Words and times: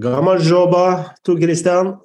Gamajoba, 0.00 0.84
Tor 1.24 1.40
Christian. 1.40 1.96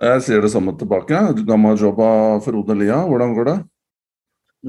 Jeg 0.00 0.22
sier 0.24 0.40
det 0.42 0.50
samme 0.50 0.72
tilbake. 0.80 1.18
Gamajoba 1.46 2.40
Frode 2.42 2.74
Lia, 2.78 3.02
hvordan 3.06 3.34
går 3.36 3.46
det? 3.50 3.58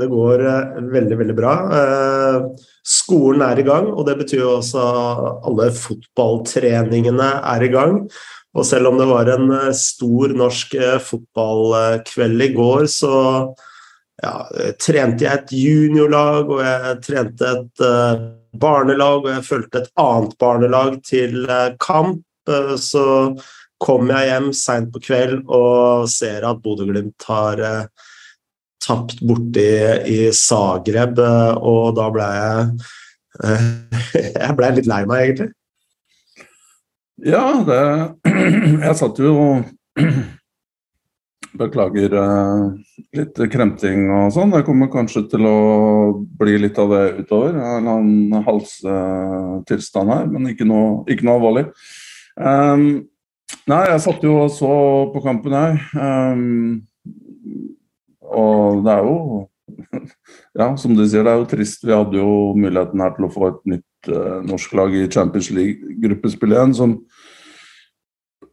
Det 0.01 0.07
går 0.11 0.43
eh, 0.47 0.75
veldig, 0.93 1.17
veldig 1.19 1.35
bra. 1.35 1.53
Eh, 1.77 2.67
skolen 2.87 3.41
er 3.43 3.59
i 3.59 3.65
gang, 3.67 3.89
og 3.91 4.05
det 4.07 4.15
betyr 4.21 4.43
jo 4.43 4.51
også 4.59 4.83
alle 5.47 5.71
fotballtreningene 5.75 7.31
er 7.55 7.65
i 7.65 7.71
gang. 7.73 7.97
Og 8.51 8.67
selv 8.67 8.91
om 8.91 8.99
det 8.99 9.07
var 9.09 9.31
en 9.33 9.49
eh, 9.57 9.71
stor 9.75 10.35
norsk 10.37 10.77
fotballkveld 11.07 12.45
i 12.45 12.51
går, 12.55 12.85
så 12.91 13.15
ja, 14.21 14.35
trente 14.79 15.25
jeg 15.25 15.33
et 15.33 15.55
juniorlag, 15.57 16.53
og 16.53 16.61
jeg 16.61 17.01
trente 17.07 17.55
et 17.55 17.85
barnelag, 18.53 19.25
og 19.25 19.31
jeg 19.31 19.47
fulgte 19.47 19.83
et 19.83 19.91
annet 20.01 20.37
barnelag 20.41 21.01
til 21.07 21.45
kamp. 21.81 22.23
Så 22.81 23.03
kom 23.81 24.09
jeg 24.09 24.29
hjem 24.29 24.47
seint 24.57 24.89
på 24.93 25.01
kveld 25.03 25.43
og 25.45 26.09
ser 26.09 26.45
at 26.47 26.59
Bodø-Glimt 26.63 27.27
har 27.29 27.61
tapt 28.81 29.21
borti 29.21 29.69
i 30.09 30.19
Zagreb, 30.33 31.19
eh, 31.19 31.53
og 31.57 31.95
da 31.97 32.09
ble 32.13 32.27
jeg 32.35 32.67
eh, 33.45 33.65
Jeg 34.41 34.57
ble 34.57 34.71
litt 34.77 34.89
lei 34.89 35.01
meg, 35.09 35.23
egentlig. 35.25 35.51
Ja, 37.21 37.45
det 37.67 37.81
Jeg 38.87 38.97
satt 38.97 39.21
jo 39.21 39.35
Beklager 41.59 42.13
eh, 42.15 42.61
litt 43.17 43.39
kremting 43.51 44.05
og 44.13 44.31
sånn. 44.35 44.53
Det 44.53 44.63
kommer 44.67 44.91
kanskje 44.91 45.25
til 45.33 45.47
å 45.49 45.57
bli 46.39 46.55
litt 46.63 46.79
av 46.79 46.93
det 46.93 47.03
utover. 47.25 47.57
En 47.57 47.81
eller 47.81 47.97
annen 47.97 48.45
halstilstand 48.45 50.13
her, 50.13 50.29
men 50.31 50.53
ikke 50.53 50.67
noe, 50.67 51.01
ikke 51.11 51.27
noe 51.27 51.39
alvorlig. 51.39 51.65
Um, 52.39 52.85
nei, 53.67 53.81
jeg 53.91 54.03
satt 54.05 54.23
jo 54.23 54.37
og 54.45 54.53
så 54.55 54.71
på 55.11 55.23
kampen 55.25 55.57
her. 55.57 55.81
Um, 55.91 56.85
og 58.31 58.85
det 58.85 58.95
er 58.95 59.07
jo 59.09 59.17
Ja, 60.59 60.71
som 60.79 60.95
du 60.95 61.03
sier, 61.03 61.23
det 61.25 61.31
er 61.31 61.41
jo 61.41 61.49
trist. 61.51 61.83
Vi 61.83 61.95
hadde 61.95 62.19
jo 62.19 62.53
muligheten 62.55 63.03
her 63.03 63.15
til 63.15 63.27
å 63.27 63.33
få 63.33 63.49
et 63.49 63.61
nytt 63.75 64.11
uh, 64.11 64.39
norsk 64.47 64.73
lag 64.79 64.95
i 64.95 65.07
Champions 65.11 65.51
League-gruppespill 65.55 66.55
igjen, 66.55 66.75
som 66.75 66.95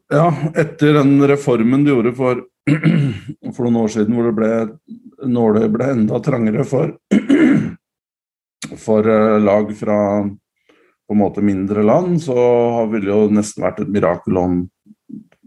Ja, 0.08 0.28
etter 0.56 0.94
den 0.96 1.18
reformen 1.28 1.84
de 1.84 1.92
gjorde 1.92 2.14
for, 2.16 2.40
for 3.54 3.66
noen 3.66 3.80
år 3.82 3.90
siden, 3.92 4.14
hvor 4.16 4.30
det 4.30 4.36
ble, 4.38 4.52
nålet 5.28 5.66
ble 5.74 5.88
enda 5.92 6.20
trangere 6.24 6.64
for, 6.68 6.94
for 8.86 9.08
uh, 9.08 9.36
lag 9.42 9.74
fra 9.76 9.98
på 11.08 11.16
en 11.16 11.20
måte 11.20 11.44
mindre 11.44 11.84
land, 11.84 12.22
så 12.24 12.36
ville 12.92 13.08
det 13.08 13.14
jo 13.14 13.28
nesten 13.32 13.64
vært 13.64 13.78
et 13.84 13.92
mirakel 13.92 14.40
om, 14.40 14.56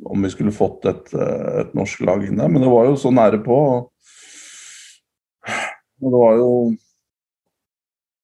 om 0.10 0.24
vi 0.26 0.32
skulle 0.34 0.54
fått 0.54 0.88
et, 0.90 1.12
eh, 1.14 1.50
et 1.62 1.76
norsk 1.78 2.02
lag 2.08 2.24
inn 2.26 2.40
der. 2.42 2.50
Men 2.50 2.66
det 2.66 2.72
var 2.72 2.88
jo 2.88 2.96
så 2.98 3.12
nære 3.14 3.38
på. 3.46 3.58
og 3.62 3.92
det 6.02 6.18
var 6.18 6.40
jo 6.40 6.50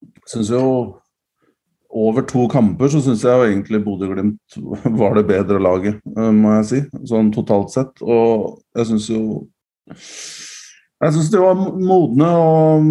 Jeg 0.08 0.32
Syns 0.34 0.50
jo 0.50 0.64
over 1.98 2.26
to 2.28 2.46
kamper 2.52 2.92
så 2.92 3.02
syns 3.04 3.24
jeg 3.26 3.34
jo 3.34 3.48
egentlig 3.48 3.82
Bodø-Glimt 3.86 4.58
var 5.00 5.18
det 5.18 5.28
bedre 5.30 5.62
laget, 5.62 6.02
eh, 6.14 6.34
må 6.36 6.58
jeg 6.60 6.68
si. 6.72 6.82
Sånn 7.10 7.32
totalt 7.36 7.74
sett. 7.74 7.94
Og 8.06 8.60
jeg 8.78 8.92
syns 8.92 9.10
jo 9.14 9.22
Jeg 9.88 11.14
syns 11.14 11.30
de 11.32 11.40
var 11.40 11.56
modne 11.58 12.28
og 12.28 12.88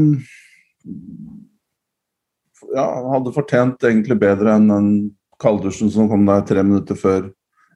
ja, 2.76 2.84
hadde 3.12 3.34
fortjent 3.34 3.82
egentlig 3.84 4.16
bedre 4.20 4.54
enn 4.56 4.68
den 4.70 4.90
Kaldersen 5.42 5.90
som 5.92 6.08
kom 6.08 6.24
der 6.28 6.44
tre 6.48 6.62
minutter 6.64 6.96
før 6.96 7.26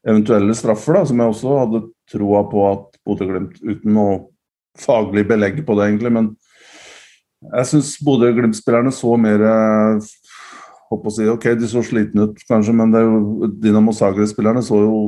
eventuelle 0.06 0.55
straffer, 0.56 0.97
da, 0.97 1.03
som 1.05 1.20
jeg 1.20 1.33
også 1.34 1.56
hadde 1.58 1.81
troa 2.11 2.45
på 2.48 2.62
at 2.70 3.01
Bodø-Glimt, 3.05 3.58
uten 3.61 3.92
noe 3.97 4.14
faglig 4.80 5.27
belegg 5.29 5.61
på 5.67 5.77
det, 5.77 5.91
egentlig, 5.91 6.14
men 6.14 6.30
jeg 7.51 7.68
syns 7.68 7.92
Bodø-Glimt-spillerne 8.05 8.92
så 8.95 9.17
mer 9.20 9.45
håper 10.90 11.11
å 11.11 11.14
si, 11.14 11.28
Ok, 11.30 11.46
de 11.58 11.68
så 11.70 11.83
slitne 11.86 12.28
ut, 12.28 12.40
kanskje, 12.48 12.74
men 12.77 12.92
det 12.92 13.02
er 13.02 13.06
jo, 13.08 13.51
Dinamo 13.62 13.95
Zagreb-spillerne 13.96 14.62
så 14.67 14.83
jo 14.83 15.01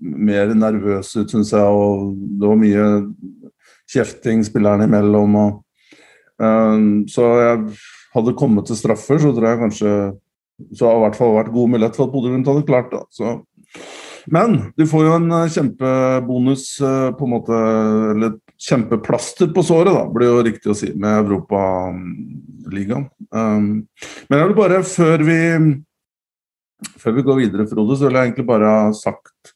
mer 0.00 0.52
nervøse 0.56 1.24
ut, 1.24 1.32
syns 1.32 1.52
jeg. 1.54 1.64
og 1.64 2.12
Det 2.40 2.50
var 2.50 2.60
mye 2.60 2.88
kjefting 3.90 4.44
spillerne 4.46 4.88
imellom. 4.88 5.38
Og, 5.40 5.60
um, 6.40 6.90
så 7.10 7.30
jeg 7.40 7.62
hadde 8.14 8.36
kommet 8.38 8.68
til 8.68 8.78
straffer, 8.78 9.20
så 9.22 9.32
tror 9.36 9.52
jeg 9.52 9.62
kanskje 9.64 9.94
så 10.76 10.86
har 10.86 10.92
det 10.92 11.00
i 11.00 11.04
hvert 11.06 11.16
fall 11.16 11.34
vært 11.38 11.54
god 11.54 11.72
mulighet 11.72 11.96
for 11.96 12.04
at 12.06 12.12
Bodø-Glimt 12.12 12.48
hadde 12.50 12.68
klart 12.68 12.92
det. 12.92 13.00
Men 14.30 14.56
du 14.76 14.84
får 14.88 15.06
jo 15.06 15.12
en 15.16 15.30
kjempebonus, 15.54 16.64
på 17.16 17.26
en 17.26 17.32
måte, 17.32 17.56
eller 18.12 18.34
kjempeplaster 18.60 19.48
på 19.54 19.64
såret, 19.64 19.94
da, 19.96 20.04
blir 20.12 20.28
jo 20.28 20.44
riktig 20.44 20.68
å 20.72 20.76
si, 20.76 20.92
med 20.92 21.22
Europaligaen. 21.22 23.08
Um, 23.30 23.86
men 24.28 24.40
jeg 24.40 24.50
vil 24.50 24.58
bare, 24.58 24.82
før 24.86 25.24
vi, 25.26 25.38
før 26.98 27.16
vi 27.16 27.24
går 27.26 27.40
videre, 27.44 27.66
Frode, 27.70 27.96
så 27.96 28.08
vil 28.08 28.18
jeg 28.18 28.30
egentlig 28.30 28.46
bare 28.48 28.70
ha 28.74 28.86
sagt 28.96 29.52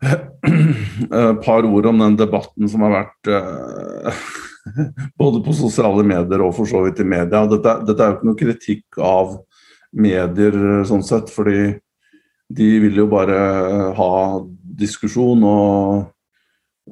et 0.00 1.42
par 1.44 1.66
ord 1.68 1.90
om 1.90 1.98
den 2.00 2.16
debatten 2.16 2.70
som 2.72 2.86
har 2.86 2.94
vært 2.94 3.32
uh, 3.34 4.22
både 5.20 5.42
på 5.44 5.56
sosiale 5.58 6.06
medier 6.06 6.44
og 6.46 6.54
for 6.56 6.70
så 6.70 6.80
vidt 6.86 7.02
i 7.04 7.08
media. 7.08 7.44
Dette, 7.50 7.76
dette 7.88 8.06
er 8.06 8.14
jo 8.14 8.18
ikke 8.18 8.30
noe 8.30 8.40
kritikk 8.40 9.02
av 9.04 9.36
medier 9.90 10.56
sånn 10.88 11.04
sett, 11.04 11.28
fordi 11.34 11.74
de 12.50 12.70
vil 12.86 13.02
jo 13.02 13.10
bare 13.10 13.36
ha 13.98 14.14
diskusjon 14.80 15.44
og 15.46 16.08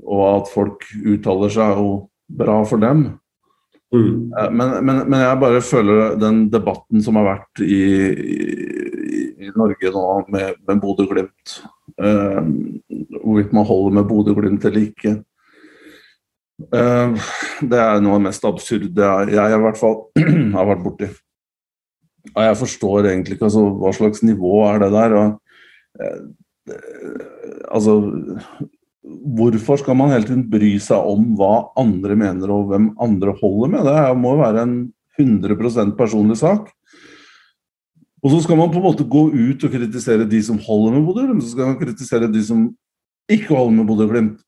og 0.05 0.25
at 0.29 0.53
folk 0.53 0.85
uttaler 1.07 1.53
seg, 1.53 1.73
er 1.73 1.81
jo 1.81 1.93
bra 2.41 2.61
for 2.69 2.83
dem. 2.83 3.07
Mm. 3.95 4.33
Eh, 4.39 4.51
men, 4.51 4.85
men, 4.85 4.99
men, 5.09 5.21
jeg 5.23 5.41
bare 5.41 5.61
føler 5.65 6.19
den 6.21 6.43
debatten 6.53 7.03
som 7.05 7.17
har 7.17 7.29
vært 7.31 7.63
i, 7.65 7.85
i, 8.21 9.23
i 9.49 9.53
Norge 9.57 9.93
nå 9.95 10.05
med, 10.35 10.59
med 10.69 10.83
Bodø-Glimt, 10.83 11.55
uh, 12.03 12.43
hvorvidt 13.23 13.55
man 13.57 13.69
holder 13.69 13.97
med 13.97 14.11
Bodø-Glimt 14.11 14.67
eller 14.69 14.91
ikke, 14.91 15.15
uh, 16.75 17.31
det 17.65 17.81
er 17.81 18.05
noe 18.05 18.19
av 18.19 18.21
det 18.21 18.27
mest 18.29 18.45
absurde 18.49 19.09
jeg, 19.09 19.33
jeg 19.39 19.57
i 19.57 19.63
hvert 19.65 19.81
fall 19.81 19.99
har 20.59 20.71
vært 20.75 20.85
borti. 20.85 21.11
Og 22.35 22.43
jeg 22.45 22.59
forstår 22.61 23.09
egentlig 23.09 23.39
ikke 23.39 23.49
altså, 23.49 23.65
hva 23.81 23.95
slags 23.97 24.21
nivå 24.27 24.59
er 24.69 24.83
det 24.85 24.91
der. 24.93 25.17
Og, 25.17 25.39
uh, 26.05 26.77
altså 27.73 28.03
hvorfor 29.09 29.81
skal 29.81 29.97
man 29.99 30.13
hele 30.13 30.27
tiden 30.29 30.47
bry 30.51 30.75
seg 30.83 31.11
om 31.11 31.33
hva 31.39 31.69
andre 31.81 32.17
mener 32.19 32.51
og 32.53 32.73
hvem 32.73 32.91
andre 33.03 33.35
holder 33.41 33.73
med? 33.75 33.87
Det 33.89 34.17
må 34.21 34.35
jo 34.35 34.43
være 34.43 34.65
en 34.67 34.75
100% 35.19 35.95
personlig 35.99 36.39
sak. 36.41 36.69
Og 38.23 38.33
så 38.33 38.43
skal 38.43 38.59
man 38.59 38.71
på 38.73 38.81
en 38.81 38.87
måte 38.89 39.07
gå 39.07 39.29
ut 39.31 39.65
og 39.65 39.73
kritisere 39.73 40.27
de 40.29 40.43
som 40.43 40.59
holder 40.63 40.97
med 40.97 41.07
Bodø-Glimt, 41.07 41.45
så 41.45 41.55
skal 41.55 41.71
man 41.71 41.79
kritisere 41.79 42.31
de 42.31 42.43
som 42.45 42.69
ikke 43.31 43.55
holder 43.55 43.77
med 43.79 43.89
Bodø-Glimt. 43.89 44.39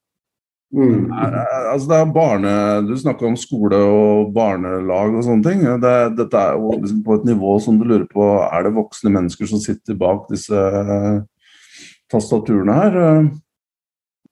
Mm. 0.70 1.10
Altså 1.10 1.88
det 1.90 1.96
er 1.96 2.12
barne, 2.14 2.50
Du 2.86 2.94
snakker 2.94 3.26
om 3.26 3.34
skole 3.34 3.74
og 3.74 4.30
barnelag 4.34 5.16
og 5.18 5.24
sånne 5.26 5.42
ting. 5.42 5.64
Det, 5.82 5.94
dette 6.18 6.38
er 6.38 6.58
jo 6.58 6.76
liksom 6.76 7.00
på 7.06 7.16
et 7.18 7.26
nivå 7.26 7.56
som 7.62 7.78
du 7.78 7.82
lurer 7.88 8.06
på 8.06 8.26
Er 8.46 8.68
det 8.68 8.76
voksne 8.76 9.10
mennesker 9.10 9.50
som 9.50 9.58
sitter 9.58 9.98
bak 9.98 10.28
disse 10.30 10.60
tastaturene 12.10 12.76
her? 12.78 13.00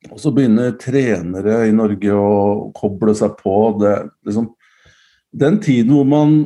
Og 0.06 0.20
så 0.22 0.30
begynner 0.34 0.76
trenere 0.78 1.64
i 1.66 1.74
Norge 1.74 2.14
å 2.14 2.70
koble 2.76 3.14
seg 3.18 3.34
på. 3.40 3.54
Det, 3.82 3.94
liksom, 4.28 4.52
den 5.34 5.58
tiden 5.64 5.96
hvor 5.96 6.06
man 6.08 6.38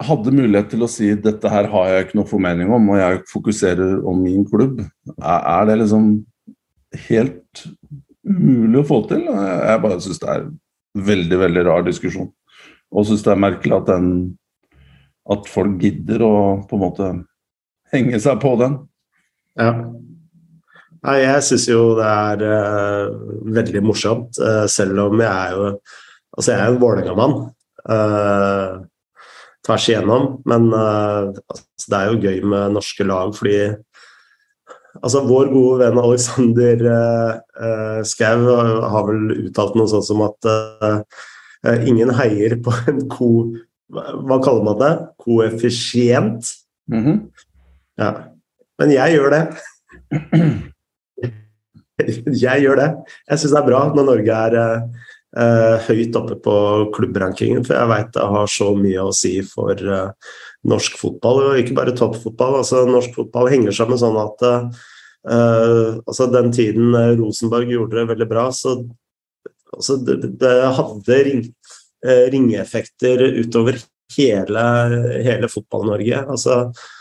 hadde 0.00 0.32
mulighet 0.32 0.70
til 0.72 0.84
å 0.86 0.88
si 0.90 1.10
dette 1.18 1.50
her 1.52 1.68
har 1.72 1.90
jeg 1.90 2.06
ikke 2.06 2.20
noe 2.20 2.30
formening 2.30 2.70
om, 2.72 2.88
og 2.92 3.00
jeg 3.00 3.22
fokuserer 3.28 3.98
om 4.08 4.22
min 4.24 4.46
klubb, 4.48 4.80
er, 5.18 5.66
det 5.68 5.76
liksom 5.82 6.10
helt 7.08 7.64
umulig 8.24 8.80
å 8.80 8.88
få 8.88 9.02
til? 9.10 9.26
Jeg 9.28 9.82
bare 9.84 9.98
syns 10.00 10.22
det 10.22 10.30
er 10.32 10.46
veldig, 11.10 11.40
veldig 11.44 11.64
rar 11.68 11.84
diskusjon. 11.86 12.30
Og 12.90 13.06
syns 13.06 13.26
det 13.26 13.34
er 13.34 13.42
merkelig 13.44 13.76
at, 13.76 13.90
den, 13.90 14.14
at 15.30 15.50
folk 15.50 15.76
gidder 15.82 16.24
å 16.26 16.34
på 16.70 16.78
en 16.78 16.84
måte 16.86 17.10
henge 17.92 18.22
seg 18.22 18.40
på 18.42 18.54
den. 18.60 18.80
Ja. 19.60 19.74
Nei, 21.00 21.16
jeg 21.22 21.44
syns 21.46 21.64
jo 21.70 21.80
det 21.96 22.06
er 22.06 22.42
uh, 22.44 23.12
veldig 23.56 23.80
morsomt, 23.86 24.36
uh, 24.42 24.66
selv 24.68 24.98
om 25.06 25.20
jeg 25.22 25.32
er 25.32 25.56
jo 25.56 25.74
Altså, 26.30 26.52
jeg 26.52 26.60
er 26.62 26.68
en 26.70 26.76
Vålerenga-mann 26.78 27.32
uh, 27.90 28.74
tvers 29.66 29.86
igjennom, 29.90 30.28
men 30.46 30.68
altså, 30.70 31.88
det 31.90 31.98
er 31.98 32.04
jo 32.06 32.20
gøy 32.22 32.44
med 32.52 32.76
norske 32.76 33.06
lag 33.08 33.34
fordi 33.34 33.56
Altså, 35.00 35.24
vår 35.26 35.50
gode 35.50 35.80
venn 35.82 35.98
Alexander 36.02 36.86
uh, 36.86 38.00
Skau 38.06 38.46
har 38.94 39.10
vel 39.10 39.34
uttalt 39.48 39.76
noe 39.78 39.90
sånt 39.90 40.06
som 40.06 40.22
at 40.26 40.48
ingen 41.84 42.14
heier 42.16 42.56
på 42.62 42.72
en 42.88 43.04
ko... 43.10 43.30
Hva 43.90 44.38
kaller 44.40 44.64
man 44.64 44.78
det? 44.80 44.92
Koeffisient? 45.20 46.54
Mm 46.90 47.04
-hmm. 47.04 47.18
Ja. 47.98 48.10
Men 48.78 48.92
jeg 48.92 49.14
gjør 49.14 49.30
det. 49.34 49.42
Jeg 52.44 52.64
gjør 52.64 52.80
det. 52.80 52.90
Jeg 53.30 53.42
syns 53.42 53.54
det 53.54 53.60
er 53.62 53.66
bra 53.68 53.80
når 53.94 54.06
Norge 54.08 54.38
er 54.46 54.56
uh, 54.60 55.88
høyt 55.88 56.16
oppe 56.20 56.38
på 56.44 56.54
klubbrankingen, 56.96 57.64
for 57.66 57.76
jeg 57.78 57.90
veit 57.92 58.14
det 58.16 58.28
har 58.34 58.50
så 58.50 58.70
mye 58.78 59.04
å 59.06 59.14
si 59.16 59.34
for 59.46 59.82
uh, 59.86 60.32
norsk 60.70 60.98
fotball, 61.00 61.42
og 61.48 61.60
ikke 61.60 61.76
bare 61.78 61.96
toppfotball. 61.96 62.60
Altså, 62.62 62.84
norsk 62.88 63.14
fotball 63.18 63.50
henger 63.52 63.76
sammen 63.76 64.00
sånn 64.00 64.18
at 64.20 64.46
uh, 64.46 66.00
altså, 66.06 66.30
den 66.32 66.50
tiden 66.56 66.96
Rosenborg 67.20 67.70
gjorde 67.72 68.00
det 68.00 68.08
veldig 68.14 68.30
bra, 68.30 68.48
så 68.54 68.78
altså, 69.76 70.00
det, 70.06 70.34
det, 70.40 70.56
hadde 70.80 71.22
ring, 71.28 71.44
ringeffekter 72.32 73.26
utover 73.42 73.76
hele, 74.16 74.62
hele 75.22 75.48
Fotball-Norge. 75.52 76.24
Altså, 76.32 76.62
Eh, 76.64 76.99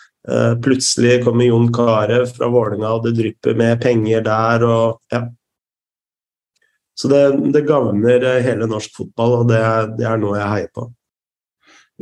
plutselig 0.64 1.24
kommer 1.24 1.48
Jon 1.48 1.70
Carew 1.74 2.26
fra 2.28 2.50
Vålerenga, 2.52 2.90
og 2.92 3.06
det 3.06 3.14
drypper 3.18 3.56
med 3.58 3.80
penger 3.82 4.26
der. 4.26 4.66
og 4.68 5.14
ja. 5.14 5.24
Så 7.00 7.08
det, 7.08 7.52
det 7.54 7.62
gagner 7.62 8.24
eh, 8.28 8.42
hele 8.44 8.68
norsk 8.68 8.98
fotball, 8.98 9.38
og 9.38 9.46
det, 9.48 9.60
det, 9.96 10.04
er 10.04 10.18
noe 10.20 10.36
jeg 10.36 10.52
heier 10.52 10.72
på. 10.76 10.90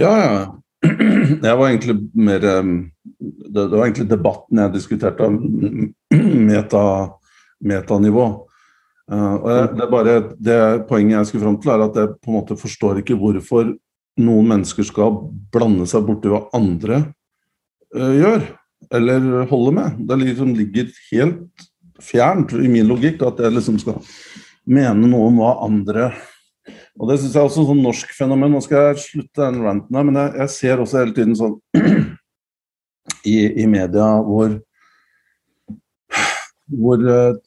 Ja, 0.01 0.13
ja. 0.17 0.39
Jeg 1.47 1.57
var 1.57 1.63
egentlig 1.67 1.95
mer 2.13 2.43
Det, 2.43 3.63
var 3.71 3.81
egentlig 3.81 4.05
debatten 4.09 4.59
jeg 4.61 4.73
diskuterte 4.75 5.25
meta, 6.49 6.83
metanivå. 7.65 8.25
Uh, 9.09 9.33
og 9.33 9.47
jeg, 9.51 9.71
det, 9.79 9.87
bare, 9.91 10.15
det 10.37 10.59
poenget 10.89 11.17
jeg 11.17 11.29
skulle 11.29 11.45
fram 11.47 11.57
til, 11.63 11.73
er 11.73 11.83
at 11.87 11.97
jeg 11.97 12.13
på 12.13 12.29
en 12.31 12.37
måte 12.37 12.59
forstår 12.61 13.01
ikke 13.01 13.17
hvorfor 13.17 13.73
noen 14.21 14.51
mennesker 14.53 14.85
skal 14.85 15.17
blande 15.53 15.87
seg 15.89 16.05
borti 16.05 16.31
hva 16.31 16.43
andre 16.57 17.01
gjør, 17.97 18.45
eller 18.97 19.27
holder 19.49 19.75
med. 19.75 19.99
Det 20.09 20.19
liksom 20.21 20.53
ligger 20.57 20.91
helt 21.11 21.67
fjernt 22.03 22.53
i 22.53 22.69
min 22.69 22.88
logikk 22.88 23.23
at 23.25 23.39
jeg 23.41 23.55
liksom 23.55 23.79
skal 23.81 24.01
mene 24.67 25.07
noe 25.09 25.29
om 25.31 25.39
hva 25.41 25.53
andre 25.65 26.11
Og 26.97 27.09
det 27.09 27.19
syns 27.19 27.35
jeg 27.35 27.41
er 27.44 27.47
også 27.47 27.63
sånn 27.67 27.83
norsk 27.85 28.13
fenomen. 28.17 28.51
Nå 28.51 28.59
skal 28.65 28.88
jeg 28.89 29.03
slutte 29.03 29.44
den 29.44 29.61
ranten 29.61 29.95
her, 29.95 30.05
men 30.07 30.17
jeg, 30.17 30.31
jeg, 30.41 30.53
ser 30.55 30.81
også 30.81 31.01
hele 31.03 31.13
tiden 31.13 31.35
sånn 31.38 31.53
i, 33.35 33.38
i 33.63 33.67
media 33.69 34.07
hvor 34.25 34.57
hvor 36.67 36.99
uh, 36.99 37.38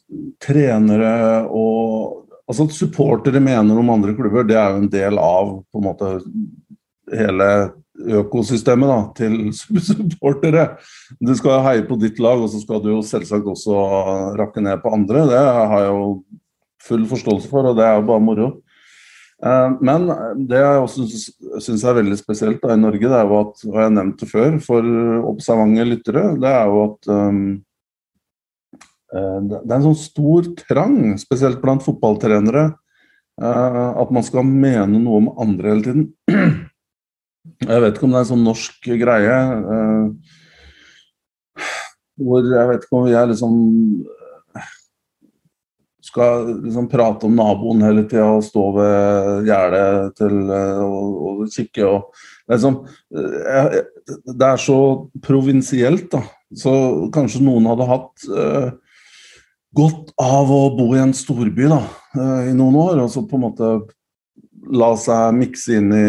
trenere 0.43 1.45
og 1.51 2.17
Altså 2.51 2.65
at 2.67 2.73
supportere 2.75 3.39
mener 3.39 3.77
om 3.79 3.93
andre 3.93 4.11
klubber, 4.19 4.43
det 4.43 4.57
er 4.59 4.73
jo 4.73 4.79
en 4.81 4.89
del 4.91 5.21
av 5.23 5.53
på 5.71 5.79
en 5.79 5.85
måte 5.85 6.09
hele 7.15 7.47
økosystemet 8.21 8.91
da, 8.91 8.99
til 9.17 9.37
supportere. 9.91 10.67
Du 11.21 11.33
skal 11.39 11.65
heie 11.67 11.87
på 11.89 11.99
ditt 12.01 12.21
lag, 12.23 12.41
og 12.41 12.51
så 12.53 12.63
skal 12.63 12.83
du 12.85 12.93
jo 12.95 13.05
selvsagt 13.07 13.49
også 13.49 13.77
rakke 14.41 14.65
ned 14.65 14.83
på 14.83 14.93
andre. 14.95 15.27
Det 15.31 15.45
har 15.45 15.77
jeg 15.85 15.93
jo 15.93 16.11
full 16.81 17.07
forståelse 17.11 17.51
for, 17.51 17.71
og 17.71 17.79
det 17.79 17.87
er 17.87 17.99
jo 17.99 18.09
bare 18.09 18.25
moro. 18.25 18.51
Eh, 19.41 19.71
men 19.81 20.07
det 20.49 20.61
jeg 20.61 20.85
også 20.85 21.07
syns 21.65 21.85
er 21.85 21.97
veldig 22.01 22.19
spesielt 22.21 22.61
da, 22.63 22.75
i 22.75 22.81
Norge, 22.81 23.07
det 23.07 23.17
er 23.17 23.29
jo 23.29 23.41
at, 23.41 23.65
og 23.69 23.81
jeg 23.85 23.97
nevnte 23.97 24.29
før 24.29 24.61
for 24.65 24.93
observante 25.33 25.89
lyttere, 25.89 26.27
det 26.41 26.53
er 26.53 26.71
jo 26.71 26.85
at 26.89 27.11
um, 27.15 27.43
det 29.11 29.57
er 29.59 29.75
en 29.75 29.89
sånn 29.89 29.99
stor 29.99 30.47
trang, 30.69 31.17
spesielt 31.19 31.59
blant 31.59 31.83
fotballtrenere, 31.83 32.69
at 33.43 34.13
man 34.15 34.23
skal 34.23 34.47
mene 34.47 35.01
noe 35.01 35.19
om 35.19 35.31
andre 35.43 35.73
hele 35.73 35.83
tiden. 35.83 36.05
Jeg 37.61 37.83
vet 37.83 37.93
ikke 37.97 38.07
om 38.07 38.15
det 38.15 38.21
er 38.21 38.25
en 38.25 38.31
sånn 38.31 38.47
norsk 38.47 38.87
greie. 39.03 39.37
Uh, 39.69 40.07
hvor 42.21 42.45
jeg 42.45 42.69
vet 42.71 42.87
ikke 42.87 42.97
om 42.97 43.11
jeg 43.11 43.31
liksom 43.33 43.55
skal 46.11 46.47
liksom 46.65 46.89
prate 46.91 47.29
om 47.29 47.37
naboen 47.37 47.85
hele 47.85 48.03
tida 48.09 48.25
og 48.33 48.43
stå 48.43 48.65
ved 48.79 49.45
gjerdet 49.47 50.17
til 50.19 50.41
uh, 50.49 50.81
og, 50.87 51.19
og, 51.29 51.43
kikke 51.53 51.85
og 51.87 52.09
er, 52.49 52.57
liksom, 52.57 52.81
uh, 53.15 53.77
det 54.25 54.49
er 54.49 54.65
så 54.65 54.79
provinsielt, 55.23 56.09
da. 56.17 56.25
Så 56.57 56.73
kanskje 57.15 57.45
noen 57.47 57.69
hadde 57.71 57.87
hatt 57.87 58.25
godt 59.79 60.09
av 60.19 60.49
å 60.51 60.65
bo 60.75 60.89
i 60.97 60.99
en 60.99 61.13
storby 61.15 61.69
da, 61.71 61.79
i 62.51 62.51
noen 62.59 62.75
år, 62.81 63.05
og 63.05 63.13
så 63.13 63.23
på 63.23 63.39
en 63.39 63.45
måte 63.45 63.69
la 64.75 64.89
seg 64.99 65.37
mikse 65.39 65.79
inn 65.79 65.95
i 65.95 66.09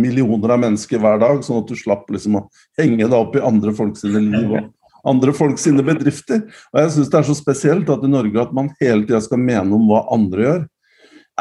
millioner 0.00 0.54
av 0.54 0.62
mennesker 0.62 1.00
hver 1.02 1.18
dag, 1.20 1.42
sånn 1.44 1.62
at 1.62 1.68
du 1.68 1.76
slapp 1.78 2.08
liksom 2.12 2.38
å 2.40 2.46
henge 2.80 3.04
deg 3.04 3.18
opp 3.18 3.36
i 3.36 3.44
andre 3.44 3.74
folk 3.76 3.98
sine 4.00 4.22
liv 4.24 4.56
og 4.56 4.70
andre 5.08 5.34
folk 5.36 5.60
sine 5.60 5.84
bedrifter. 5.86 6.44
Og 6.72 6.82
jeg 6.82 6.94
syns 6.96 7.12
det 7.12 7.20
er 7.20 7.28
så 7.28 7.36
spesielt 7.36 7.90
at 7.92 8.04
i 8.06 8.10
Norge 8.10 8.42
at 8.42 8.52
man 8.56 8.72
hele 8.80 9.06
tida 9.06 9.22
skal 9.24 9.42
mene 9.42 9.76
om 9.76 9.88
hva 9.90 10.04
andre 10.14 10.46
gjør. 10.46 10.60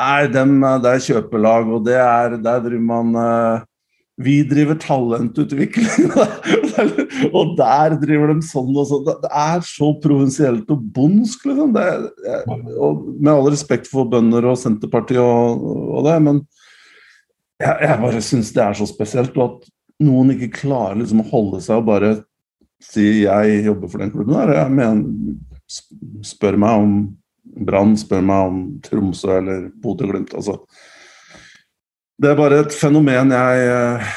Nei, 0.01 0.21
dem, 0.31 0.55
det 0.81 0.93
er 0.93 1.03
kjøpelag, 1.03 1.67
og 1.67 1.83
det 1.83 1.97
er 1.99 2.37
Der 2.39 2.61
driver 2.63 2.85
man 2.87 3.09
uh, 3.11 3.63
Vi 4.23 4.37
driver 4.47 4.77
talentutvikling, 4.79 6.13
og 7.37 7.51
der 7.59 7.97
driver 7.99 8.31
de 8.31 8.45
sånn 8.47 8.71
og 8.71 8.87
sånn. 8.87 9.03
Det 9.25 9.31
er 9.43 9.65
så 9.67 9.91
provinsielt 10.01 10.71
og 10.71 10.87
bondsk, 10.95 11.43
liksom. 11.51 11.75
Det, 11.75 11.85
og 12.77 13.03
med 13.19 13.33
all 13.33 13.51
respekt 13.51 13.91
for 13.91 14.09
bønder 14.09 14.47
og 14.53 14.59
Senterpartiet 14.61 15.21
og, 15.21 15.67
og 15.99 16.07
det, 16.07 16.17
men 16.23 16.41
jeg, 17.61 17.77
jeg 17.85 18.01
bare 18.01 18.25
syns 18.25 18.51
det 18.55 18.63
er 18.65 18.77
så 18.77 18.87
spesielt. 18.89 19.37
Og 19.37 19.47
at 19.47 19.71
noen 20.01 20.33
ikke 20.35 20.53
klarer 20.63 20.99
liksom 20.99 21.23
å 21.23 21.29
holde 21.31 21.61
seg 21.63 21.81
og 21.81 21.89
bare 21.89 22.11
si 22.81 23.23
'jeg 23.23 23.65
jobber 23.65 23.87
for 23.87 24.01
den 24.01 24.11
klubben'. 24.11 24.37
Der. 24.37 24.53
Jeg 24.57 24.71
mener, 24.71 25.35
spør 26.25 26.57
meg 26.57 26.85
om 26.85 26.95
Brann, 27.65 27.97
spør 27.97 28.23
meg 28.25 28.47
om 28.47 28.57
Tromsø 28.81 29.37
eller 29.37 29.69
Bodø-Glimt. 29.81 30.33
Altså. 30.33 30.59
Det 32.21 32.31
er 32.31 32.37
bare 32.37 32.61
et 32.61 32.73
fenomen 32.73 33.33
jeg, 33.33 34.07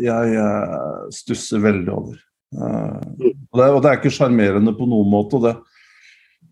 jeg 0.00 0.36
eh, 0.40 1.08
stusser 1.12 1.60
veldig 1.60 1.92
over. 1.92 2.20
Uh, 2.52 3.00
og, 3.16 3.56
det, 3.56 3.66
og, 3.66 3.78
det, 3.80 3.88
er 3.88 3.96
ikke 3.96 4.12
sjarmerende 4.12 4.74
på 4.76 4.84
noen 4.88 5.08
måte. 5.08 5.38
Og 5.38 5.44
det, 5.46 5.54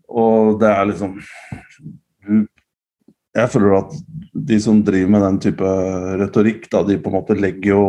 og 0.09 0.59
det 0.61 0.69
er 0.69 0.87
liksom 0.89 1.11
Du 2.25 2.47
jeg 3.37 3.51
føler 3.53 3.77
at 3.77 3.93
de 4.51 4.57
som 4.63 4.81
driver 4.83 5.11
med 5.13 5.23
den 5.25 5.41
type 5.45 5.75
retorikk, 6.19 6.65
da, 6.71 6.83
de 6.87 6.97
på 6.99 7.11
en 7.11 7.17
måte 7.19 7.37
legger 7.39 7.71
jo 7.71 7.83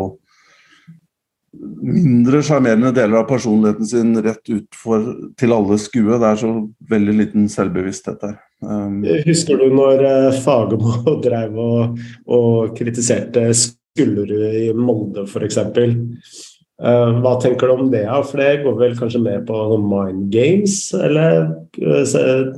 mindre 1.82 2.40
sjarmerende 2.44 2.92
deler 2.96 3.20
av 3.20 3.28
personligheten 3.28 3.86
sin 3.86 4.14
rett 4.24 4.48
ut 4.50 4.78
for, 4.78 5.04
til 5.38 5.52
alle 5.54 5.78
skue. 5.80 6.16
Det 6.18 6.30
er 6.30 6.40
så 6.40 6.52
veldig 6.90 7.16
liten 7.18 7.50
selvbevissthet 7.52 8.22
der. 8.22 8.38
Um, 8.62 9.02
Husker 9.26 9.58
du 9.58 9.74
når 9.74 10.04
uh, 10.06 10.40
Fagermo 10.44 11.16
drev 11.26 11.58
og, 11.60 12.00
og 12.30 12.74
kritiserte 12.78 13.48
Skullerud 13.58 14.58
i 14.62 14.68
Molde 14.78 15.26
f.eks.? 15.26 15.58
Uh, 15.58 16.86
eh, 16.88 17.18
hva 17.22 17.34
tenker 17.42 17.68
du 17.68 17.74
om 17.76 17.90
det? 17.92 18.06
For 18.30 18.42
det 18.42 18.62
går 18.64 18.78
vel 18.78 18.96
kanskje 18.98 19.22
med 19.22 19.44
på 19.50 19.58
mind 19.82 20.30
games, 20.34 20.78
eller 20.96 21.50
uh, 21.82 22.54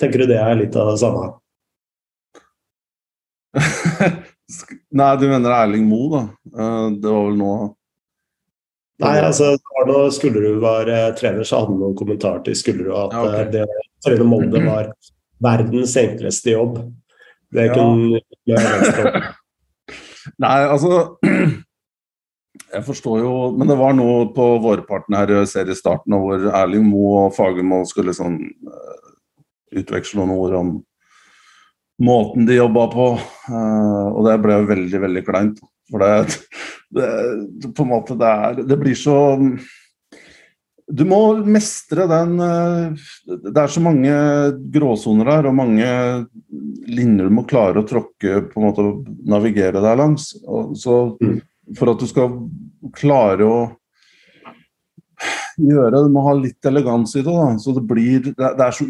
tenker 0.00 0.24
du 0.24 0.32
det 0.32 0.40
er 0.40 0.58
litt 0.64 0.76
av 0.80 0.94
det 0.94 1.02
samme? 1.04 1.30
Nei, 4.98 5.16
du 5.16 5.28
mener 5.28 5.54
Erling 5.54 5.86
Moe, 5.88 6.10
da. 6.12 6.22
Eh, 6.52 6.90
det 7.00 7.08
var 7.08 7.24
vel 7.28 7.38
nå 7.40 7.54
Nei, 9.02 9.16
altså 9.18 9.56
da 9.88 10.02
Skullerud 10.14 10.60
var 10.62 10.86
eh, 10.86 11.08
trener, 11.18 11.42
så 11.48 11.58
hadde 11.58 11.72
han 11.72 11.80
noen 11.80 11.96
kommentar 11.98 12.38
til 12.46 12.54
Skullerud 12.54 12.92
at 12.94 13.16
ja, 13.16 13.22
okay. 13.24 13.40
Eh, 13.40 13.50
det 13.50 13.64
å 13.66 14.04
trene 14.06 14.28
Molde 14.28 14.62
var 14.68 14.92
verdens 15.42 15.96
enkleste 15.98 16.54
jobb. 16.54 16.78
Det 17.52 17.66
ja. 17.66 17.74
kunne 17.74 18.20
Nei, 20.44 20.58
altså 20.70 21.18
Jeg 22.72 22.84
forstår 22.86 23.18
jo 23.20 23.32
Men 23.58 23.68
det 23.68 23.74
var 23.80 23.92
noe 23.96 24.28
på 24.32 24.44
vårparten 24.62 25.16
her 25.18 25.32
i 25.34 25.40
seriestarten 25.50 26.14
hvor 26.14 26.46
Erling 26.46 26.86
Moe 26.86 27.26
og 27.26 27.34
Fagermo 27.36 27.82
skulle 27.88 28.14
sånn 28.16 28.38
utveksle 29.72 30.20
noen 30.20 30.34
ord 30.36 30.56
om 30.60 30.70
måten 32.00 32.46
de 32.46 32.56
jobba 32.56 32.86
på. 32.92 33.06
Uh, 33.50 34.08
og 34.12 34.24
det 34.28 34.38
ble 34.44 34.58
veldig, 34.70 35.02
veldig 35.06 35.22
kleint. 35.26 35.62
For 35.90 36.02
det, 36.02 36.40
det, 36.94 37.70
på 37.76 37.84
en 37.84 37.90
måte 37.90 38.16
det, 38.18 38.28
er, 38.46 38.60
det 38.64 38.78
blir 38.80 38.96
så 38.96 39.16
Du 40.88 41.02
må 41.08 41.18
mestre 41.44 42.06
den 42.08 42.38
uh, 42.40 43.02
Det 43.26 43.52
er 43.52 43.72
så 43.72 43.82
mange 43.84 44.14
gråsoner 44.72 45.32
her, 45.34 45.50
og 45.50 45.58
mange 45.58 45.90
linjer 46.88 47.28
du 47.28 47.36
må 47.36 47.46
klare 47.48 47.82
å 47.82 47.88
tråkke 47.88 48.44
på 48.48 48.60
en 48.60 48.68
måte 48.68 48.88
navigere 49.28 49.84
der 49.84 50.00
langs. 50.00 50.32
Og, 50.46 50.74
så 50.78 51.16
mm. 51.20 51.38
for 51.78 51.92
at 51.92 52.02
du 52.02 52.08
skal 52.10 52.34
klare 52.96 53.46
å 53.46 53.60
gjøre. 55.60 56.02
Du 56.02 56.12
må 56.12 56.24
ha 56.26 56.34
litt 56.38 56.68
elegans 56.68 57.14
i 57.16 57.22
det. 57.22 57.30
Da. 57.30 57.52
Så 57.60 57.74
det 57.76 57.84
blir 57.88 58.32
det 58.32 58.52
er 58.52 58.74
så, 58.74 58.86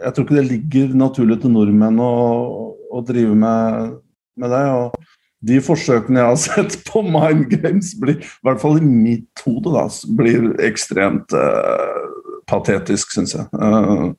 Jeg 0.00 0.12
tror 0.14 0.26
ikke 0.26 0.38
det 0.38 0.48
ligger 0.48 0.94
naturlig 0.98 1.40
til 1.42 1.54
nordmenn 1.54 2.00
å, 2.02 2.12
å 2.90 3.02
drive 3.06 3.36
med, 3.38 3.96
med 4.40 4.54
det. 4.54 4.64
Og 4.76 5.10
de 5.48 5.60
forsøkene 5.64 6.20
jeg 6.20 6.30
har 6.30 6.40
sett 6.48 6.78
på 6.88 7.02
Mind 7.06 7.48
Games, 7.52 7.94
blir, 8.00 8.20
i 8.20 8.48
hvert 8.48 8.62
fall 8.62 8.80
i 8.80 8.84
mitt 8.86 9.44
hode, 9.46 9.72
da, 9.76 9.86
blir 10.18 10.50
ekstremt 10.66 11.32
uh, 11.36 12.00
patetisk, 12.50 13.14
syns 13.14 13.36
jeg. 13.36 13.46
Uh, 13.54 14.10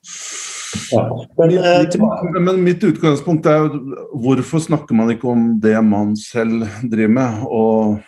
ja. 0.94 1.04
men, 1.38 1.58
uh, 1.60 2.40
men, 2.40 2.64
mitt 2.64 2.84
utgangspunkt 2.88 3.50
er 3.50 3.66
jo 3.66 4.00
hvorfor 4.24 4.64
snakker 4.64 4.98
man 4.98 5.12
ikke 5.14 5.30
om 5.34 5.52
det 5.62 5.78
man 5.86 6.16
selv 6.20 6.66
driver 6.82 7.16
med? 7.20 7.46
Og, 7.50 8.00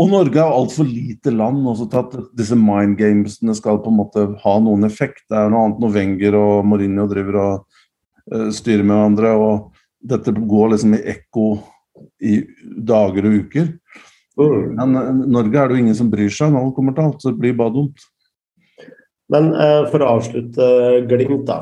og 0.00 0.08
Norge 0.08 0.40
er 0.40 0.54
altfor 0.54 0.86
lite 0.88 1.32
land 1.34 1.66
også 1.68 1.86
til 1.90 2.00
at 2.00 2.14
disse 2.38 2.56
mind 2.56 2.96
gamesene 2.96 3.52
skal 3.56 3.82
på 3.82 3.90
en 3.92 3.98
måte 3.98 4.22
ha 4.42 4.54
noen 4.62 4.86
effekt. 4.88 5.26
Det 5.28 5.36
er 5.36 5.50
noe 5.52 5.66
annet 5.66 5.82
når 5.82 5.96
Wenger 5.96 6.36
og 6.38 6.68
Mourinho 6.68 7.04
driver 7.10 7.40
og 7.40 7.82
uh, 8.32 8.48
styrer 8.54 8.86
med 8.86 8.96
hverandre. 8.96 9.34
og 9.36 9.76
dette 10.00 10.32
går 10.32 10.70
liksom 10.72 10.94
i 10.96 11.02
ekko 11.12 11.48
i 12.24 12.38
dager 12.88 13.28
og 13.28 13.36
uker. 13.42 13.66
Mm. 14.40 14.62
Men 14.78 14.96
uh, 14.96 15.10
Norge 15.36 15.60
er 15.60 15.68
det 15.68 15.76
jo 15.76 15.82
ingen 15.84 15.98
som 15.98 16.08
bryr 16.12 16.32
seg 16.32 16.54
når 16.54 16.64
alt 16.64 16.78
kommer 16.78 16.96
til 16.96 17.10
alt, 17.10 17.20
så 17.20 17.34
det 17.34 17.42
blir 17.42 17.58
bare 17.58 17.74
dumt. 17.76 18.06
Men 19.30 19.50
uh, 19.52 19.84
for 19.92 20.00
å 20.00 20.14
avslutte 20.16 20.70
Glimt, 21.10 21.44
da. 21.50 21.60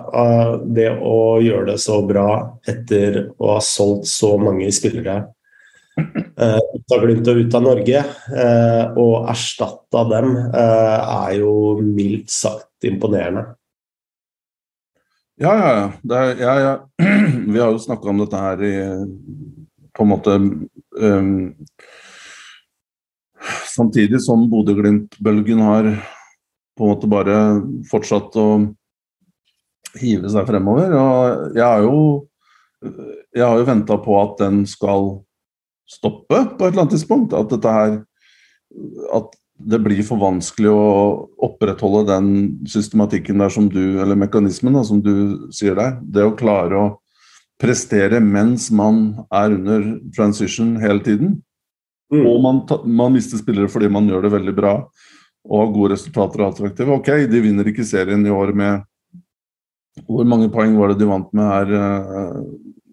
Det 0.62 0.92
å 0.94 1.18
gjøre 1.42 1.72
det 1.72 1.80
så 1.82 1.98
bra 2.06 2.28
etter 2.70 3.24
å 3.34 3.56
ha 3.56 3.58
solgt 3.64 4.06
så 4.12 4.36
mange 4.38 4.70
spillere 4.72 5.24
ut 6.38 6.94
av 6.94 7.02
Glimt 7.02 7.28
og 7.30 7.40
ut 7.42 7.54
av 7.58 7.64
Norge, 7.64 8.02
og 8.94 9.30
erstatta 9.32 10.04
dem, 10.12 10.36
er 10.54 11.32
jo 11.40 11.52
mildt 11.82 12.30
sagt 12.30 12.86
imponerende. 12.86 13.42
Ja, 15.38 15.52
ja, 15.54 15.70
ja. 15.78 16.16
Er, 16.18 16.40
ja, 16.40 16.60
ja. 16.60 16.88
Vi 17.52 17.60
har 17.60 17.70
jo 17.70 17.78
snakka 17.78 18.10
om 18.10 18.22
dette 18.24 18.40
her 18.42 18.62
i 18.66 18.74
på 19.94 20.02
en 20.02 20.10
måte 20.10 20.34
um, 20.98 21.54
Samtidig 23.70 24.18
som 24.22 24.48
Bodø-Glimt-bølgen 24.50 25.60
har 25.62 25.92
på 26.78 26.84
en 26.84 26.90
måte 26.90 27.10
bare 27.10 27.36
fortsatt 27.90 28.34
å 28.38 28.48
hive 29.98 30.30
seg 30.32 30.48
fremover. 30.48 30.90
Og 30.98 31.54
jeg 31.54 31.62
har 31.62 31.84
jo, 31.86 32.00
jeg 33.30 33.44
har 33.44 33.60
jo 33.60 33.68
venta 33.68 33.98
på 34.02 34.16
at 34.18 34.34
den 34.42 34.64
skal 34.66 35.12
stoppe 35.88 36.44
på 36.58 36.66
et 36.66 36.72
eller 36.72 36.84
annet 36.84 36.96
tidspunkt. 36.96 37.36
At 37.36 37.50
dette 37.52 37.74
her 37.74 37.98
At 39.16 39.34
det 39.58 39.80
blir 39.82 40.04
for 40.06 40.20
vanskelig 40.22 40.70
å 40.70 40.82
opprettholde 41.42 42.04
den 42.12 42.28
systematikken 42.68 43.40
der 43.42 43.50
som 43.50 43.66
du, 43.72 43.98
eller 43.98 44.18
mekanismen 44.18 44.76
da, 44.76 44.84
som 44.86 45.00
du 45.02 45.48
sier 45.50 45.74
der. 45.74 45.96
Det 46.02 46.22
å 46.22 46.36
klare 46.38 46.78
å 46.78 46.88
prestere 47.58 48.20
mens 48.22 48.68
man 48.70 49.24
er 49.34 49.56
under 49.56 49.88
transition 50.14 50.76
hele 50.78 51.02
tiden. 51.02 51.40
Mm. 52.12 52.22
Og 52.22 52.38
man, 52.44 52.62
man, 52.86 53.16
mister 53.16 53.40
spillere 53.40 53.68
fordi 53.68 53.90
man 53.92 54.06
gjør 54.08 54.28
det 54.28 54.36
veldig 54.36 54.54
bra 54.56 54.76
og 55.48 55.60
har 55.60 55.74
gode 55.74 55.92
resultater 55.96 56.42
og 56.42 56.52
attraktive. 56.52 56.94
Ok, 56.94 57.10
de 57.28 57.42
vinner 57.42 57.68
ikke 57.68 57.86
serien 57.86 58.24
i 58.26 58.32
år 58.32 58.54
med 58.56 58.86
Hvor 60.06 60.26
mange 60.28 60.46
poeng 60.52 60.76
var 60.78 60.92
det 60.92 61.00
de 61.00 61.08
vant 61.08 61.32
med 61.34 61.42
her? 61.50 61.70
Eh, 61.74 62.34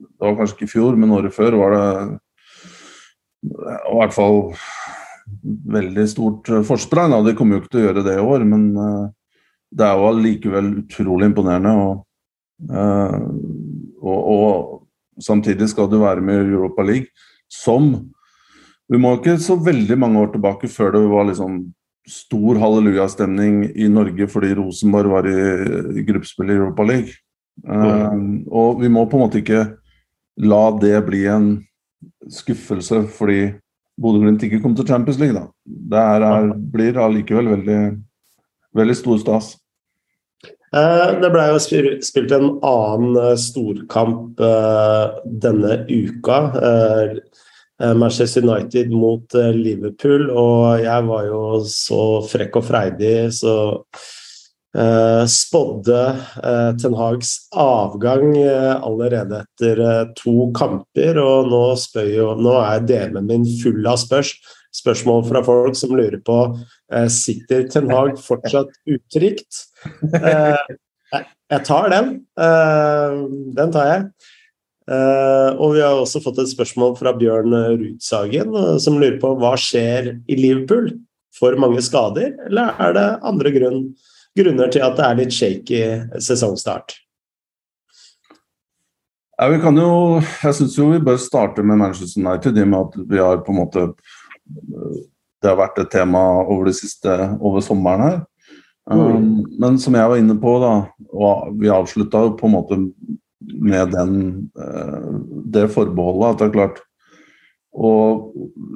det 0.02 0.26
var 0.26 0.38
kanskje 0.40 0.56
ikke 0.56 0.66
i 0.66 0.72
fjor, 0.72 0.96
men 0.98 1.12
året 1.14 1.36
før 1.36 1.58
var 1.60 1.76
det 1.76 1.90
i 3.46 3.98
hvert 4.00 4.16
fall 4.16 4.40
veldig 5.76 6.06
stort 6.10 6.50
forsprang. 6.68 7.14
De 7.26 7.36
kommer 7.38 7.58
jo 7.58 7.64
ikke 7.64 7.74
til 7.76 7.84
å 7.84 7.86
gjøre 7.88 8.06
det 8.06 8.18
i 8.18 8.26
år, 8.26 8.46
men 8.48 8.66
eh, 8.78 9.06
det 9.76 9.88
er 9.88 10.00
jo 10.00 10.10
allikevel 10.12 10.72
utrolig 10.84 11.32
imponerende. 11.32 11.74
og 11.76 12.04
uh, 12.72 13.20
og, 14.06 14.20
og 14.30 15.24
samtidig 15.24 15.68
skal 15.72 15.90
du 15.90 15.98
være 16.04 16.22
med 16.22 16.44
i 16.44 16.54
Europa 16.54 16.86
League, 16.86 17.10
som 17.52 18.12
Vi 18.86 19.00
må 19.02 19.16
ikke 19.16 19.40
så 19.42 19.56
veldig 19.58 19.96
mange 19.98 20.20
år 20.22 20.28
tilbake 20.36 20.68
før 20.70 20.92
det 20.94 21.00
var 21.10 21.26
liksom 21.26 21.56
stor 22.06 22.60
hallelujastemning 22.62 23.64
i 23.74 23.88
Norge 23.90 24.28
fordi 24.30 24.52
Rosenborg 24.60 25.10
var 25.10 25.26
i, 25.26 26.04
gruppespill 26.06 26.52
i 26.52 26.58
Europa 26.60 26.86
League. 26.86 27.16
Mm. 27.66 28.46
Og 28.46 28.84
vi 28.84 28.92
må 28.94 29.08
på 29.10 29.18
en 29.18 29.24
måte 29.24 29.42
ikke 29.42 29.64
la 30.38 30.62
det 30.78 31.00
bli 31.08 31.24
en 31.34 31.48
skuffelse 32.32 33.04
fordi 33.16 33.54
Bodø-Glimt 34.02 34.44
ikke 34.44 34.60
kom 34.64 34.76
til 34.76 34.88
Champions 34.88 35.20
League. 35.22 35.36
da. 35.36 35.48
Det 35.66 36.08
her 36.10 36.26
er, 36.28 36.50
blir 36.74 36.98
allikevel 37.00 37.54
veldig, 37.54 37.80
veldig 38.76 38.98
stor 38.98 39.22
stas. 39.22 39.54
Eh, 40.76 41.10
det 41.22 41.32
ble 41.32 41.46
jo 41.54 41.62
spilt 42.04 42.34
en 42.36 42.50
annen 42.66 43.16
eh, 43.22 43.34
storkamp 43.40 44.42
eh, 44.44 45.20
denne 45.46 45.82
uka. 45.90 46.42
Manchester 47.76 48.46
United 48.46 48.92
mot 48.96 49.34
Liverpool, 49.36 50.30
og 50.32 50.80
jeg 50.80 51.08
var 51.10 51.26
jo 51.28 51.40
så 51.68 52.22
frekk 52.24 52.54
og 52.62 52.64
freidig, 52.70 53.34
så 53.36 53.74
spådde 55.32 56.00
uh, 56.44 56.72
Ten 56.82 56.96
Hags 57.00 57.30
avgang 57.56 58.34
uh, 58.36 58.76
allerede 58.84 59.44
etter 59.46 59.82
to 60.20 60.50
kamper, 60.58 61.20
og 61.22 61.48
nå, 61.52 61.62
jo, 62.12 62.34
nå 62.36 62.56
er 62.60 62.84
DM-en 62.84 63.30
min 63.30 63.48
full 63.62 63.88
av 63.88 64.02
spørs, 64.02 64.34
spørsmål 64.76 65.24
fra 65.30 65.44
folk 65.48 65.78
som 65.80 65.96
lurer 65.96 66.20
på 66.28 66.40
sitter 67.10 67.64
Ten 67.72 67.88
Hag 67.90 68.20
fortsatt 68.22 68.74
utrygt. 68.92 69.64
Eh, 71.16 71.22
jeg 71.52 71.66
tar 71.68 71.92
den. 71.94 72.08
Eh, 72.40 73.20
den 73.58 73.76
tar 73.76 73.92
jeg. 73.92 74.08
Uh, 74.86 75.58
og 75.58 75.72
vi 75.74 75.80
har 75.82 75.98
også 75.98 76.20
fått 76.22 76.38
et 76.44 76.52
spørsmål 76.52 76.92
fra 77.00 77.10
Bjørn 77.18 77.56
Rudsagen, 77.80 78.52
som 78.78 79.00
lurer 79.02 79.16
på 79.18 79.32
hva 79.42 79.56
skjer 79.58 80.12
i 80.30 80.38
Liverpool? 80.38 80.92
For 81.34 81.58
mange 81.60 81.82
skader, 81.82 82.36
eller 82.46 82.78
er 82.80 82.94
det 82.94 83.06
andre 83.26 83.52
grunn, 83.56 83.80
grunner 84.38 84.72
til 84.72 84.84
at 84.86 84.98
det 84.98 85.08
er 85.08 85.20
litt 85.20 85.36
shaky 85.36 85.82
sesongstart? 86.24 86.98
Ja, 89.36 89.50
vi 89.52 89.60
kan 89.60 89.76
jo, 89.76 90.22
jeg 90.22 90.56
syns 90.56 90.78
jo 90.80 90.92
vi 90.94 91.02
bør 91.04 91.18
starte 91.20 91.64
med 91.64 91.82
Manchester 91.82 92.22
United, 92.24 92.56
i 92.56 92.64
og 92.64 92.72
med 92.72 92.80
at 92.86 93.10
vi 93.10 93.20
har 93.20 93.44
på 93.44 93.52
en 93.52 93.60
måte 93.60 93.90
Det 95.44 95.50
har 95.50 95.58
vært 95.60 95.80
et 95.82 95.92
tema 95.92 96.22
over 96.46 96.70
det 96.70 96.78
siste, 96.78 97.12
over 97.42 97.62
sommeren 97.62 98.04
her. 98.06 98.18
Um, 98.86 99.44
men 99.58 99.80
som 99.82 99.98
jeg 99.98 100.10
var 100.10 100.20
inne 100.22 100.36
på, 100.38 100.52
da, 100.62 100.72
og 101.10 101.56
vi 101.58 101.72
avslutta 101.74 102.22
på 102.38 102.48
en 102.48 102.54
måte 102.54 102.78
med 103.42 103.94
den, 103.94 104.16
uh, 104.58 105.20
det 105.54 105.72
forbeholdet 105.74 106.28
at 106.30 106.40
det 106.40 106.48
er 106.48 106.54
klart 106.54 106.82
Og 107.74 108.32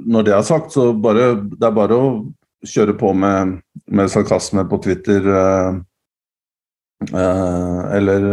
når 0.10 0.25
det 0.28 0.34
er 0.36 0.46
sagt, 0.46 0.74
så 0.74 0.92
bare, 0.94 1.32
det 1.54 1.66
er 1.66 1.75
bare 1.78 1.96
å 1.96 2.10
kjøre 2.68 2.98
på 3.00 3.13
med, 3.16 3.60
med 3.96 4.12
sarkasme 4.12 4.65
på 4.69 4.79
Twitter 4.84 5.25
uh, 5.29 5.79
uh, 7.13 7.81
eller 7.98 8.29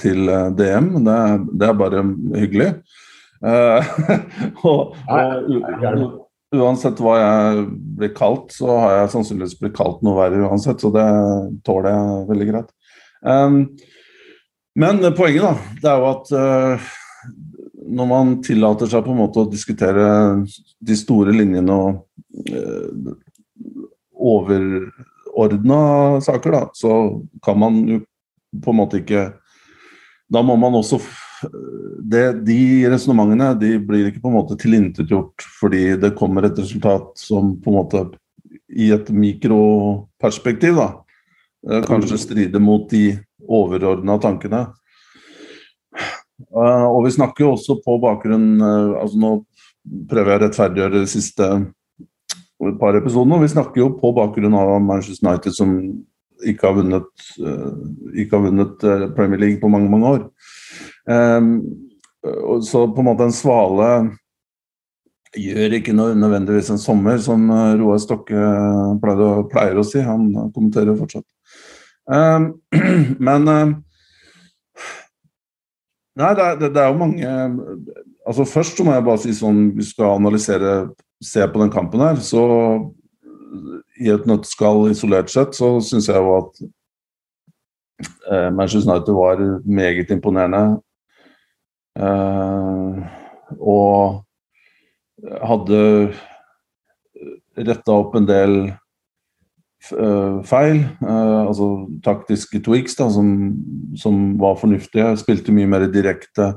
til 0.00 0.30
DM. 0.58 0.92
Det, 1.06 1.18
det, 1.54 1.68
er 1.68 1.82
bare 1.82 2.06
hyggelig. 2.38 2.70
og, 4.66 4.96
og 5.06 6.08
uansett 6.56 7.00
hva 7.02 7.18
jeg 7.18 7.66
blir 7.98 8.14
kalt, 8.16 8.52
så 8.56 8.72
har 8.80 8.94
jeg 8.96 9.12
sannsynligvis 9.12 9.58
blitt 9.60 9.76
kalt 9.76 10.00
noe 10.06 10.16
verre 10.16 10.46
uansett, 10.48 10.80
så 10.80 10.90
det 10.94 11.06
tåler 11.66 11.92
jeg 11.92 12.26
veldig 12.30 12.48
greit. 12.52 12.72
Um, 13.22 13.60
men 14.78 15.02
poenget 15.18 15.44
da, 15.44 15.52
det 15.82 15.90
er 15.90 16.02
jo 16.02 16.10
at 16.12 16.32
uh, 16.38 16.90
når 17.88 18.08
man 18.08 18.34
tillater 18.44 18.90
seg 18.90 19.04
på 19.04 19.14
en 19.14 19.20
måte 19.22 19.42
å 19.42 19.50
diskutere 19.50 20.08
de 20.78 20.96
store 20.98 21.34
linjene 21.34 21.74
og 21.74 22.52
uh, 22.52 23.16
overordna 24.32 25.80
saker, 26.24 26.54
da, 26.54 26.62
så 26.76 26.92
kan 27.44 27.58
man 27.60 27.80
jo 27.88 28.02
på 28.64 28.72
en 28.72 28.80
måte 28.80 29.02
ikke 29.02 29.30
Da 30.28 30.42
må 30.44 30.58
man 30.60 30.74
også 30.76 30.98
det, 32.02 32.44
de 32.44 32.88
resonnementene 32.90 33.52
de 33.60 33.76
blir 33.80 34.08
ikke 34.08 34.20
på 34.20 34.30
en 34.30 34.38
måte 34.38 34.56
tilintetgjort 34.60 35.44
fordi 35.60 35.82
det 36.00 36.16
kommer 36.18 36.44
et 36.44 36.58
resultat 36.58 37.12
som 37.16 37.54
på 37.62 37.70
en 37.70 37.78
måte 37.78 38.02
i 38.68 38.90
et 38.92 39.08
mikroperspektiv 39.14 40.76
da, 40.76 40.88
eh, 41.70 41.84
kanskje 41.86 42.18
strider 42.20 42.60
mot 42.60 42.88
de 42.90 43.18
overordna 43.48 44.18
tankene. 44.20 44.66
Eh, 46.38 46.86
og 46.86 47.04
vi 47.06 47.14
snakker 47.14 47.46
jo 47.46 47.54
også 47.56 47.78
på 47.84 47.96
bakgrunn 48.02 48.60
eh, 48.60 49.00
altså 49.00 49.18
Nå 49.18 49.32
prøver 50.10 50.34
jeg 50.34 50.38
å 50.38 50.42
rettferdiggjøre 50.44 51.00
det 51.00 51.10
siste 51.10 51.48
par 52.80 52.96
episoder 52.98 53.36
og 53.36 53.44
Vi 53.44 53.50
snakker 53.54 53.82
jo 53.82 53.90
på 54.00 54.12
bakgrunn 54.16 54.56
av 54.58 54.76
Manchester 54.82 55.28
United 55.28 55.56
som 55.56 55.74
ikke 56.46 56.68
har 56.68 56.76
vunnet, 56.76 57.26
ikke 58.14 58.36
har 58.36 58.44
vunnet 58.44 58.86
Premier 59.16 59.40
League 59.42 59.60
på 59.62 59.70
mange, 59.72 59.90
mange 59.90 60.06
år. 60.06 60.20
Um, 61.10 61.48
så 62.62 62.84
på 62.92 63.02
en 63.02 63.08
måte 63.08 63.26
en 63.26 63.34
svale 63.34 63.88
gjør 65.38 65.74
ikke 65.78 65.94
noe 65.96 66.14
nødvendigvis 66.18 66.70
en 66.72 66.80
sommer, 66.80 67.18
som 67.20 67.42
eh, 67.52 67.74
Roar 67.80 67.98
Stokke 68.00 68.44
pleier, 69.02 69.42
pleier 69.50 69.80
å 69.80 69.84
si. 69.86 70.00
Han 70.02 70.30
kommenterer 70.54 70.96
fortsatt. 70.98 71.26
Um, 72.08 72.54
men 73.28 73.50
Nei, 76.18 76.30
det 76.34 76.44
er, 76.44 76.56
det 76.58 76.80
er, 76.80 76.88
jo 76.88 76.98
mange 76.98 77.32
altså 78.26 78.46
Først 78.48 78.78
så 78.78 78.86
må 78.86 78.94
jeg 78.96 79.04
bare 79.06 79.20
si 79.22 79.34
sånn, 79.36 79.68
vi 79.76 79.84
skal 79.86 80.16
analysere, 80.16 80.88
se 81.24 81.46
på 81.48 81.62
den 81.62 81.72
kampen 81.74 82.02
her, 82.02 82.20
så 82.22 82.42
i 83.98 84.10
et 84.12 84.26
nøtteskall 84.28 84.90
isolert 84.92 85.32
sett, 85.32 85.56
så 85.58 85.78
syns 85.82 86.08
jeg 86.10 86.22
jo 86.22 86.34
at 86.36 86.60
eh, 88.30 88.50
Manchester 88.54 88.92
United 88.92 89.16
var 89.16 89.42
meget 89.66 90.12
imponerende. 90.14 90.78
Eh, 91.98 92.98
og 93.58 94.22
hadde 95.42 95.80
retta 97.58 97.96
opp 97.96 98.14
en 98.14 98.28
del 98.28 98.54
eh, 98.68 100.36
feil, 100.46 100.84
eh, 101.02 101.40
altså 101.42 101.68
taktiske 102.04 102.62
tweaks 102.66 102.98
da, 103.00 103.08
som, 103.14 103.32
som, 103.98 104.20
var 104.40 104.58
fornuftige. 104.60 105.10
Spilte 105.20 105.54
mye 105.54 105.70
mer 105.70 105.88
direkte. 105.92 106.52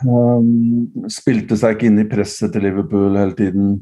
Um, 0.00 1.08
spilte 1.12 1.58
seg 1.60 1.76
ikke 1.76 1.88
inn 1.90 2.00
i 2.00 2.08
presset 2.08 2.54
til 2.54 2.64
Liverpool 2.64 3.18
hele 3.18 3.36
tiden. 3.36 3.72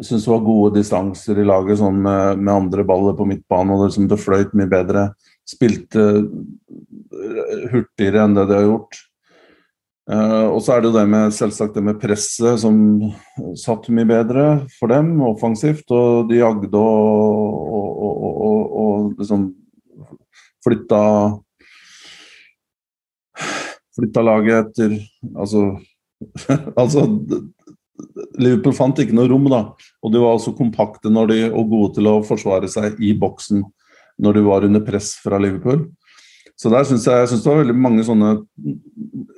Syns 0.00 0.24
det 0.24 0.32
var 0.32 0.44
gode 0.44 0.74
distanser 0.78 1.40
i 1.40 1.46
laget 1.46 1.80
sånn 1.80 2.00
med, 2.04 2.40
med, 2.40 2.52
andre 2.54 2.84
baller 2.88 3.16
på 3.16 3.26
midtbanen. 3.28 3.74
og 3.74 3.82
Det, 3.82 3.92
liksom, 3.92 4.10
det 4.10 4.20
fløyt 4.20 4.52
mye 4.58 4.70
bedre. 4.72 5.06
Spilte 5.48 6.04
hurtigere 7.72 8.26
enn 8.26 8.36
det 8.36 8.46
de 8.50 8.60
har 8.60 8.68
gjort. 8.68 9.00
Uh, 10.10 10.48
og 10.50 10.58
så 10.64 10.74
er 10.74 10.82
det 10.82 10.90
jo 10.90 10.96
det 10.96 11.04
med 11.12 11.34
selvsagt 11.36 11.76
det 11.76 11.84
med 11.86 12.00
presset 12.02 12.58
som 12.58 12.76
satt 13.60 13.86
mye 13.94 14.08
bedre 14.08 14.46
for 14.78 14.92
dem, 14.92 15.14
offensivt. 15.24 15.86
Og 15.94 16.28
de 16.30 16.40
jagde 16.40 16.80
og, 16.80 17.72
og, 17.78 18.26
og, 18.48 18.76
og 18.82 19.20
liksom 19.20 19.48
flytta 20.62 21.02
Flytta 23.96 24.24
laget 24.24 24.70
etter 24.70 24.94
Altså, 25.36 25.64
altså 26.80 27.06
Liverpool 28.40 28.74
fant 28.76 29.00
ikke 29.02 29.14
noe 29.16 29.30
rom, 29.30 29.48
da. 29.52 29.64
Og 30.02 30.12
de 30.12 30.20
var 30.22 30.36
også 30.36 30.54
kompakte 30.56 31.12
de, 31.12 31.40
og 31.50 31.70
gode 31.70 31.94
til 31.98 32.08
å 32.10 32.20
forsvare 32.26 32.70
seg 32.70 33.00
i 33.02 33.12
boksen 33.14 33.64
når 34.22 34.38
de 34.38 34.44
var 34.46 34.66
under 34.66 34.82
press 34.84 35.14
fra 35.22 35.38
Liverpool. 35.40 35.86
Så 36.56 36.70
der 36.70 36.84
synes 36.86 37.06
jeg, 37.06 37.18
jeg 37.18 37.28
synes 37.30 37.42
det 37.42 37.50
var 37.50 37.62
veldig 37.62 37.74
mange 37.74 38.04
sånne 38.06 38.32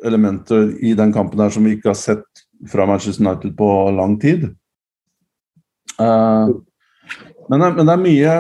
elementer 0.05 0.75
i 0.85 0.93
den 0.99 1.13
kampen 1.15 1.41
her 1.41 1.53
som 1.55 1.65
vi 1.65 1.77
ikke 1.77 1.93
har 1.93 1.99
sett 1.99 2.45
fra 2.71 2.87
Manchester 2.89 3.25
United 3.25 3.55
på 3.57 3.69
lang 3.97 4.19
tid. 4.21 4.51
Uh, 5.97 6.51
men, 7.51 7.61
det, 7.61 7.69
men, 7.77 7.89
det, 7.89 7.95
er 7.95 8.03
mye 8.03 8.35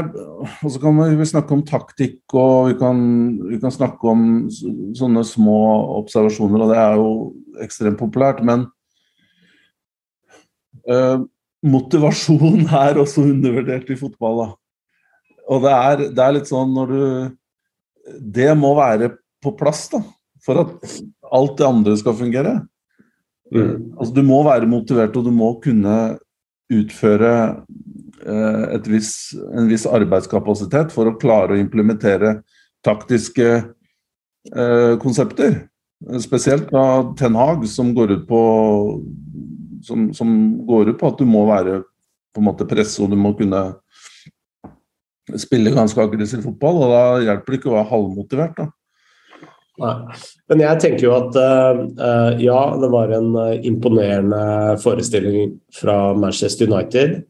Og 0.64 0.70
så 0.72 0.80
kan 0.82 1.00
vi 1.18 1.26
snakke 1.28 1.56
om 1.56 1.64
taktikk, 1.66 2.20
og 2.32 2.70
vi 2.70 2.78
kan, 2.80 3.02
vi 3.50 3.58
kan 3.62 3.74
snakke 3.74 4.10
om 4.10 4.22
sånne 4.96 5.24
små 5.28 5.58
observasjoner, 6.00 6.64
og 6.64 6.72
det 6.72 6.80
er 6.80 6.96
jo 7.00 7.10
ekstremt 7.64 8.00
populært. 8.00 8.42
Men 8.44 8.68
Uh, 10.84 11.22
motivasjon 11.64 12.66
er 12.84 13.00
også 13.00 13.24
undervurdert 13.30 13.88
i 13.88 13.96
fotball. 13.96 14.42
Da. 14.42 14.48
Og 15.54 15.64
det 15.64 15.72
er, 15.72 16.04
det 16.10 16.24
er, 16.24 16.36
litt 16.36 16.50
sånn 16.50 16.74
når 16.76 16.92
du 16.92 17.04
Det 18.36 18.50
må 18.58 18.74
være 18.76 19.14
på 19.44 19.54
plass 19.56 19.86
da, 19.92 20.02
for 20.44 20.60
at 20.60 20.94
alt 21.32 21.56
det 21.56 21.66
andre 21.66 21.96
skal 21.96 22.16
fungere. 22.18 22.58
Mm. 23.48 23.94
Altså, 23.96 24.12
du 24.12 24.22
må 24.26 24.42
være 24.44 24.68
motivert, 24.68 25.16
og 25.16 25.24
du 25.24 25.32
må 25.32 25.54
kunne 25.64 26.18
utføre 26.72 27.32
viss, 28.88 29.34
en 29.52 29.68
viss 29.68 29.86
arbeidskapasitet 29.86 30.92
for 30.94 31.10
å 31.10 31.16
klare 31.20 31.56
å 31.56 31.60
implementere 31.60 32.38
taktiske 32.84 33.48
eh, 33.54 34.94
konsepter. 35.02 35.64
Spesielt 36.20 36.68
da 36.72 37.14
Ten 37.18 37.36
Hag, 37.38 37.64
som 37.68 37.94
går 37.96 38.18
ut 38.18 38.28
på 38.28 38.40
som, 39.84 40.08
som, 40.16 40.28
går 40.66 40.92
ut 40.92 41.00
på 41.00 41.10
at 41.12 41.18
du 41.20 41.26
må 41.28 41.44
være 41.48 41.82
på 42.34 42.40
en 42.40 42.48
måte 42.48 42.66
presse, 42.68 43.02
og 43.04 43.12
du 43.12 43.18
må 43.20 43.34
kunne 43.36 43.66
spille 45.40 45.72
ganske 45.74 46.00
aggressiv 46.00 46.42
fotball. 46.44 46.80
og 46.84 46.94
Da 46.94 47.04
hjelper 47.26 47.52
det 47.52 47.60
ikke 47.60 47.70
å 47.72 47.76
være 47.76 47.90
halvmotivert. 47.92 48.56
da. 48.58 48.66
Nei. 49.84 49.94
Men 50.50 50.62
jeg 50.62 50.80
tenker 50.82 51.06
jo 51.06 51.14
at 51.16 51.36
uh, 51.36 52.32
ja, 52.40 52.58
det 52.80 52.90
var 52.92 53.12
en 53.14 53.32
imponerende 53.66 54.76
forestilling 54.82 55.56
fra 55.74 56.14
Manchester 56.16 56.70
United. 56.70 57.22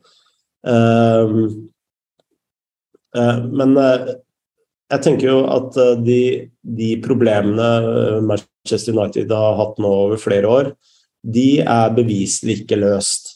Uh, 0.64 1.52
men 3.14 3.76
jeg 3.78 5.02
tenker 5.04 5.28
jo 5.28 5.36
at 5.46 5.76
de, 6.02 6.48
de, 6.66 6.88
problemene 7.04 7.68
Manchester 8.26 8.96
United 8.96 9.30
har 9.30 9.58
hatt 9.60 9.78
nå 9.82 9.90
over 10.06 10.18
flere 10.18 10.50
år, 10.50 10.72
de 11.22 11.60
er 11.62 11.94
beviselig 11.94 12.62
ikke 12.62 12.80
løst. 12.82 13.30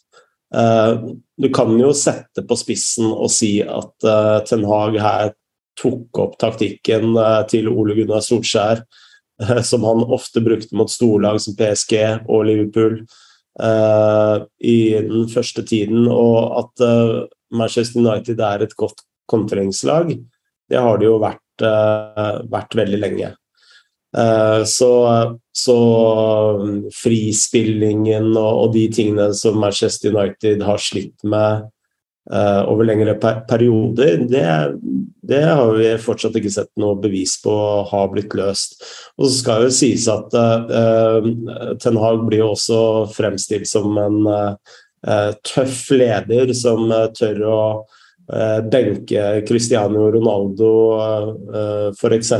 Du 0.50 1.48
kan 1.54 1.70
jo 1.78 1.92
sette 1.94 2.42
på 2.48 2.58
spissen 2.58 3.06
og 3.06 3.30
si 3.30 3.60
at 3.62 4.08
Ten 4.50 4.66
Hag 4.66 4.98
her 4.98 5.30
tok 5.78 6.20
opp 6.20 6.36
taktikken 6.42 7.14
til 7.50 7.70
Ole 7.70 7.96
Gunnar 7.98 8.24
Solskjær, 8.24 8.82
som 9.70 9.86
han 9.86 10.04
ofte 10.04 10.42
brukte 10.44 10.76
mot 10.78 10.90
storlag 10.90 11.40
som 11.42 11.56
PSG 11.58 11.94
og 12.26 12.46
Liverpool 12.48 13.02
i 13.58 14.76
den 15.02 15.24
første 15.32 15.64
tiden, 15.66 16.04
og 16.06 16.61
at 16.61 16.82
Manchester 17.50 17.98
United 17.98 18.38
er 18.38 18.62
et 18.62 18.74
godt 18.78 19.02
kontringslag. 19.26 20.12
Det 20.70 20.78
har 20.78 21.00
det 21.00 21.08
jo 21.08 21.16
vært, 21.18 21.64
vært 22.52 22.76
veldig 22.78 23.00
lenge. 23.02 23.32
Eh, 24.16 24.64
så, 24.64 24.92
så 25.52 25.78
frispillingen 26.96 28.30
og, 28.37 28.52
og, 28.62 28.70
de 28.72 28.87
tingene 28.92 29.28
som 29.37 29.58
Manchester 29.61 30.14
United 30.14 30.64
har 30.64 30.80
slitt 30.80 31.26
med 31.28 31.68
over 32.28 32.84
lengre 32.84 33.14
per 33.16 33.38
perioder, 33.48 34.18
det, 34.28 34.44
det, 35.24 35.38
har 35.48 35.70
vi 35.78 35.86
fortsatt 36.02 36.34
ikke 36.36 36.52
sett 36.52 36.68
noe 36.76 36.98
bevis 37.00 37.38
på 37.40 37.54
har 37.88 38.10
blitt 38.12 38.36
løst. 38.36 38.76
Og 39.16 39.30
så 39.30 39.32
skal 39.38 39.64
jo 39.64 39.70
sies 39.72 40.04
at 40.12 40.36
uh, 40.36 41.24
Ten 41.80 41.96
Hag 41.96 42.26
blir 42.26 42.42
jo 42.42 42.50
også 42.52 42.80
fremstilt 43.16 43.70
som 43.70 43.96
en 44.02 44.18
uh, 44.28 45.32
tøff 45.40 45.86
leder 45.96 46.52
som 46.52 46.92
tør 47.16 47.40
å 47.48 47.62
Eh, 48.32 48.62
benke 48.68 49.42
Cristiano 49.48 50.10
Ronaldo 50.12 50.72
eh, 51.00 51.92
f.eks. 51.96 52.32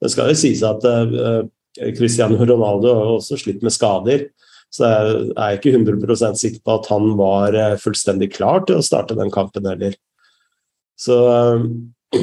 Det 0.00 0.10
skal 0.12 0.28
jo 0.28 0.36
sies 0.36 0.60
at 0.68 0.84
eh, 0.84 1.94
Cristiano 1.96 2.36
Ronaldo 2.44 2.92
har 2.92 3.12
også 3.14 3.38
slitt 3.40 3.64
med 3.64 3.72
skader. 3.72 4.26
Så 4.74 4.84
jeg 4.84 5.30
er 5.32 5.56
ikke 5.56 5.72
100 5.72 6.36
sikker 6.36 6.60
på 6.64 6.74
at 6.76 6.90
han 6.92 7.14
var 7.18 7.56
fullstendig 7.80 8.32
klar 8.34 8.66
til 8.68 8.76
å 8.78 8.84
starte 8.84 9.16
den 9.18 9.32
kampen 9.32 9.66
heller. 9.68 9.96
Så 10.98 11.16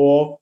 Og 0.00 0.36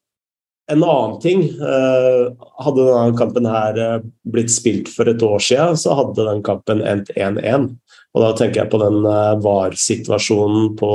en 0.68 0.85
annen 0.85 1.16
ting 1.23 1.40
Hadde 1.59 2.85
denne 2.85 3.16
kampen 3.18 3.49
her 3.49 4.03
blitt 4.29 4.53
spilt 4.53 4.90
for 4.92 5.09
et 5.11 5.23
år 5.25 5.40
siden, 5.42 5.79
så 5.81 5.97
hadde 5.99 6.27
den 6.29 6.42
kampen 6.47 6.83
endt 6.85 7.11
1-1. 7.16 7.71
Og 8.14 8.25
da 8.25 8.33
tenker 8.37 8.62
jeg 8.62 8.73
på 8.73 8.81
den 8.83 9.03
VAR-situasjonen 9.44 10.73
på, 10.79 10.92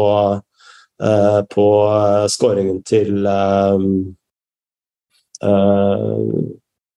øh, 1.01 1.41
på 1.49 1.67
skåringen 2.33 2.83
til 2.87 3.27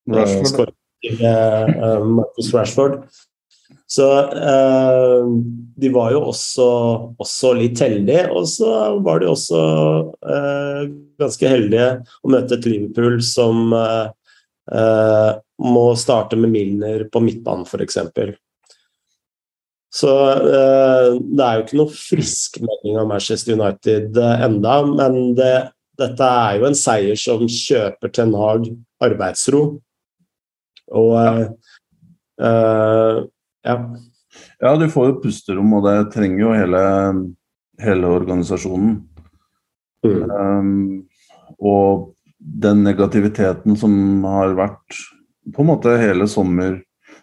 Rashford. 0.07 0.75
Til, 1.07 2.11
Marcus 2.17 2.53
Rashford. 2.55 3.01
Så 3.87 4.07
de 5.79 5.89
var 5.95 6.11
jo 6.11 6.25
også, 6.33 6.67
også, 7.23 7.53
litt 7.55 7.79
heldige, 7.79 8.25
og 8.35 8.49
så 8.51 8.71
var 9.05 9.21
de 9.23 9.29
også 9.31 9.61
ganske 11.23 11.51
heldige 11.53 11.87
å 12.27 12.33
møte 12.35 12.59
et 12.59 12.67
Liverpool 12.67 13.21
som 13.23 13.71
må 15.63 15.85
starte 15.95 16.39
med 16.41 16.51
Milner 16.51 17.07
på 17.13 17.23
midtbanen, 17.23 17.63
f.eks. 17.63 18.01
Så 19.97 20.13
eh, 20.35 21.15
det 21.17 21.45
er 21.45 21.57
jo 21.57 21.65
ikke 21.65 21.79
noe 21.81 21.95
frisk 21.95 22.61
melding 22.65 22.99
av 23.01 23.09
Manchester 23.09 23.57
United 23.57 24.19
eh, 24.21 24.45
enda, 24.45 24.81
men 24.89 25.33
det, 25.39 25.55
dette 26.01 26.31
er 26.43 26.59
jo 26.59 26.69
en 26.69 26.77
seier 26.77 27.19
som 27.21 27.47
kjøper 27.49 28.13
Ten 28.13 28.35
Hag 28.37 28.69
arbeidsro. 29.07 29.63
Og 30.95 31.15
ja. 31.19 31.33
Uh, 32.37 33.25
ja. 33.67 33.77
Ja, 34.61 34.75
du 34.77 34.87
får 34.93 35.09
jo 35.09 35.21
pusterom, 35.23 35.73
og 35.79 35.87
det 35.87 36.13
trenger 36.13 36.43
jo 36.43 36.53
hele, 36.53 36.83
hele 37.81 38.11
organisasjonen. 38.13 38.99
Mm. 40.05 40.31
Um, 40.31 41.55
og 41.57 42.13
den 42.39 42.85
negativiteten 42.85 43.79
som 43.81 44.25
har 44.29 44.55
vært 44.59 45.01
på 45.55 45.65
en 45.65 45.71
måte 45.71 45.95
hele 45.99 46.27
sommer 46.31 46.77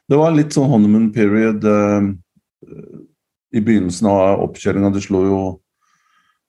Det 0.10 0.18
var 0.20 0.34
litt 0.36 0.52
sånn 0.56 0.68
honeymoon 0.68 1.12
period. 1.16 1.64
Uh, 1.64 2.12
i 3.54 3.62
begynnelsen 3.62 4.10
av 4.10 4.42
oppkjøringa. 4.48 4.92
De 4.94 5.02
slo 5.04 5.24
jo 5.28 5.42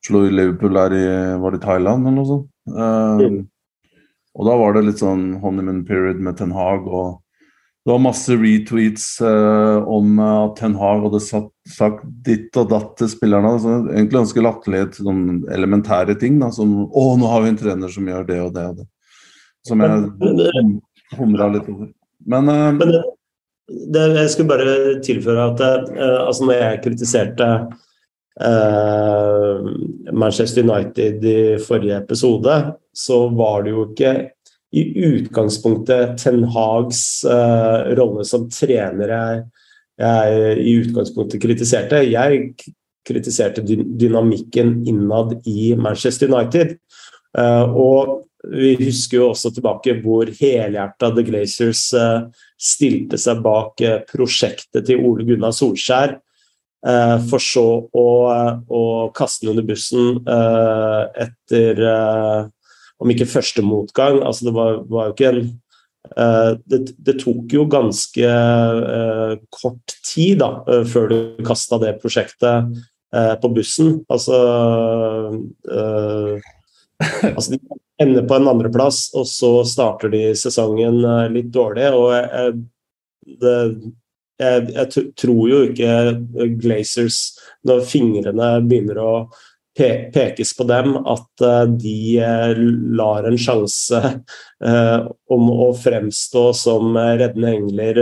slo 0.04 0.24
Liverpool 0.28 0.76
der 0.76 0.96
i 0.96 1.04
Var 1.40 1.54
det 1.54 1.62
Thailand 1.64 2.08
eller 2.08 2.16
noe 2.16 2.30
sånt? 2.30 2.48
Um, 2.64 3.42
og 4.34 4.48
da 4.48 4.56
var 4.58 4.74
det 4.74 4.86
litt 4.88 5.02
sånn 5.02 5.36
honeymoon 5.42 5.84
period 5.86 6.22
med 6.22 6.38
Ten 6.38 6.54
Hag. 6.54 6.88
og 6.88 7.20
det 7.84 7.92
var 7.92 8.00
masse 8.00 8.32
retweets 8.32 9.20
eh, 9.20 9.88
om 9.92 10.16
at 10.24 10.54
Ten 10.56 10.72
Hag 10.80 11.02
hadde 11.04 11.20
satt, 11.20 11.50
sagt 11.68 12.06
ditt 12.24 12.56
og 12.56 12.70
datt 12.70 12.94
til 12.96 13.10
spillerne. 13.12 13.50
Altså, 13.58 13.74
egentlig 13.92 14.22
ganske 14.22 14.44
latterlige 14.46 15.02
sånn 15.04 15.42
elementære 15.52 16.16
ting. 16.20 16.38
Da, 16.40 16.48
som 16.48 16.72
'Å, 16.86 17.04
nå 17.20 17.28
har 17.28 17.44
vi 17.44 17.52
en 17.52 17.60
trener 17.60 17.92
som 17.92 18.08
gjør 18.08 18.24
det 18.30 18.40
og 18.40 18.54
det 18.56 18.64
og 18.70 18.78
det'. 18.78 18.88
Som 19.68 19.84
jeg 19.84 20.80
humra 21.18 21.50
litt 21.52 21.68
over. 21.68 21.92
Men, 22.24 22.48
eh, 22.48 22.72
Men 22.72 22.94
det, 22.94 23.02
det, 23.68 24.06
jeg 24.16 24.32
skulle 24.32 24.52
bare 24.54 25.00
tilføre 25.04 25.48
at 25.52 25.60
eh, 25.60 26.20
altså 26.24 26.48
når 26.48 26.60
jeg 26.62 26.82
kritiserte 26.88 27.50
Manchester 30.12 30.64
United 30.64 31.24
i 31.24 31.58
forrige 31.62 32.00
episode, 32.00 32.54
så 32.90 33.28
var 33.30 33.62
det 33.62 33.70
jo 33.70 33.84
ikke 33.92 34.14
i 34.74 34.82
utgangspunktet 35.06 36.16
Ten 36.18 36.44
Hags 36.50 37.22
uh, 37.26 37.94
rolle 37.94 38.24
som 38.26 38.48
trener 38.50 39.12
jeg, 39.12 39.44
jeg, 40.02 40.56
i 40.58 40.74
utgangspunktet 40.82 41.42
kritiserte. 41.42 42.02
Jeg 42.10 42.50
kritiserte 43.06 43.62
dynamikken 43.62 44.80
innad 44.88 45.36
i 45.46 45.74
Manchester 45.78 46.32
United. 46.32 46.76
Uh, 47.38 47.70
og 47.70 48.20
vi 48.50 48.74
husker 48.80 49.20
jo 49.20 49.30
også 49.30 49.54
tilbake 49.54 49.94
hvor 50.02 50.28
helhjerta 50.28 51.08
The 51.14 51.22
Glaciers 51.24 51.86
stilte 52.60 53.16
seg 53.16 53.38
bak 53.40 53.80
prosjektet 54.10 54.84
til 54.84 55.00
Ole 55.00 55.24
Gunnar 55.24 55.54
Solskjær. 55.56 56.18
For 57.30 57.40
så 57.40 57.66
å, 57.88 58.06
å 58.68 58.82
kaste 59.16 59.46
den 59.46 59.54
under 59.54 59.64
bussen 59.68 60.18
etter 61.24 61.80
om 63.00 63.12
ikke 63.12 63.28
første 63.30 63.64
motgang. 63.64 64.20
altså 64.20 64.50
Det 64.50 64.56
var, 64.56 64.80
var 64.92 65.08
jo 65.08 65.14
ikke 65.16 65.30
en 65.32 65.46
det, 66.68 66.82
det, 67.00 67.14
tok 67.22 67.54
jo 67.56 67.62
ganske 67.72 68.32
kort 69.48 69.94
tid 70.04 70.42
da, 70.42 70.50
før 70.92 71.06
du 71.08 71.16
kasta 71.48 71.78
det 71.80 71.94
prosjektet 72.02 72.74
på 73.40 73.50
bussen. 73.56 73.94
Altså, 74.12 74.36
altså 77.32 77.54
De 77.54 77.60
ender 78.04 78.28
på 78.28 78.36
en 78.36 78.52
andreplass, 78.52 79.06
og 79.16 79.24
så 79.30 79.54
starter 79.64 80.12
de 80.12 80.22
sesongen 80.36 81.00
litt 81.32 81.48
dårlig. 81.56 81.88
og 81.96 82.60
det, 83.40 83.56
jeg, 84.42 84.68
jeg, 84.74 85.08
tror 85.20 85.42
jo 85.50 85.64
ikke 85.68 85.90
Glazers, 86.60 87.18
når 87.66 87.84
fingrene 87.88 88.54
begynner 88.66 89.02
å 89.02 89.10
pekes 89.74 90.52
på 90.56 90.66
dem 90.68 90.94
at 90.96 91.42
eh, 91.42 91.64
de 91.82 91.96
eh, 92.22 92.58
lar 92.94 93.26
en 93.26 93.38
sjanse 93.38 94.00
eh, 94.04 95.06
om 95.34 95.48
å 95.50 95.70
fremstå 95.76 96.44
som 96.54 96.94
reddende 96.94 97.54
engler 97.56 97.98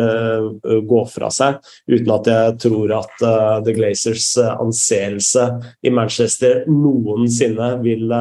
gå 0.88 1.04
fra 1.08 1.30
seg, 1.32 1.60
uten 1.88 2.12
at 2.12 2.28
jeg 2.28 2.58
tror 2.66 2.92
at 2.98 3.24
The 3.64 3.74
Glazers 3.76 4.34
anseelse 4.52 5.48
i 5.82 5.92
Manchester 5.94 6.66
noensinne 6.68 7.74
vil, 7.84 8.12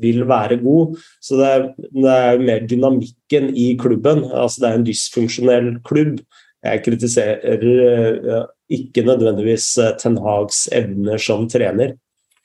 vil 0.00 0.24
være 0.28 0.60
god. 0.62 0.96
Så 1.20 1.38
det 1.40 1.52
er, 1.52 1.68
det 1.76 2.16
er 2.16 2.44
mer 2.44 2.66
dynamikken 2.70 3.52
i 3.52 3.72
klubben. 3.80 4.24
altså 4.30 4.64
Det 4.64 4.70
er 4.70 4.78
en 4.78 4.88
dysfunksjonell 4.88 5.72
klubb. 5.88 6.22
Jeg 6.66 6.82
kritiserer 6.82 8.46
ikke 8.68 9.04
nødvendigvis 9.06 9.70
Ten 10.00 10.16
Hags 10.24 10.64
evner 10.74 11.20
som 11.22 11.46
trener. 11.50 11.94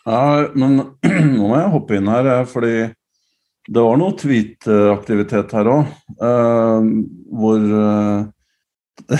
Ja, 0.05 0.49
men 0.53 0.81
nå 1.37 1.47
må 1.47 1.55
jeg 1.57 1.73
hoppe 1.73 1.97
inn 1.97 2.11
her, 2.11 2.29
fordi 2.49 2.75
det 3.63 3.79
var 3.79 3.97
noe 3.99 4.13
tweet-aktivitet 4.19 5.53
her 5.55 5.69
òg, 5.71 5.91
uh, 6.19 6.81
hvor 7.31 7.61
uh, 7.63 8.23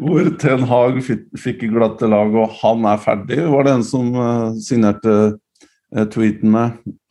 Hvor 0.00 0.28
Ten 0.40 0.64
Hag 0.66 0.98
fikk 1.06 1.62
glatte 1.70 2.08
lag, 2.10 2.34
og 2.34 2.56
han 2.58 2.84
er 2.90 2.98
ferdig, 3.00 3.38
var 3.52 3.68
det 3.68 3.72
en 3.76 3.84
som 3.86 4.10
uh, 4.16 4.50
signerte 4.60 5.14
tweeten 5.16 6.10
tweetene. 6.10 6.64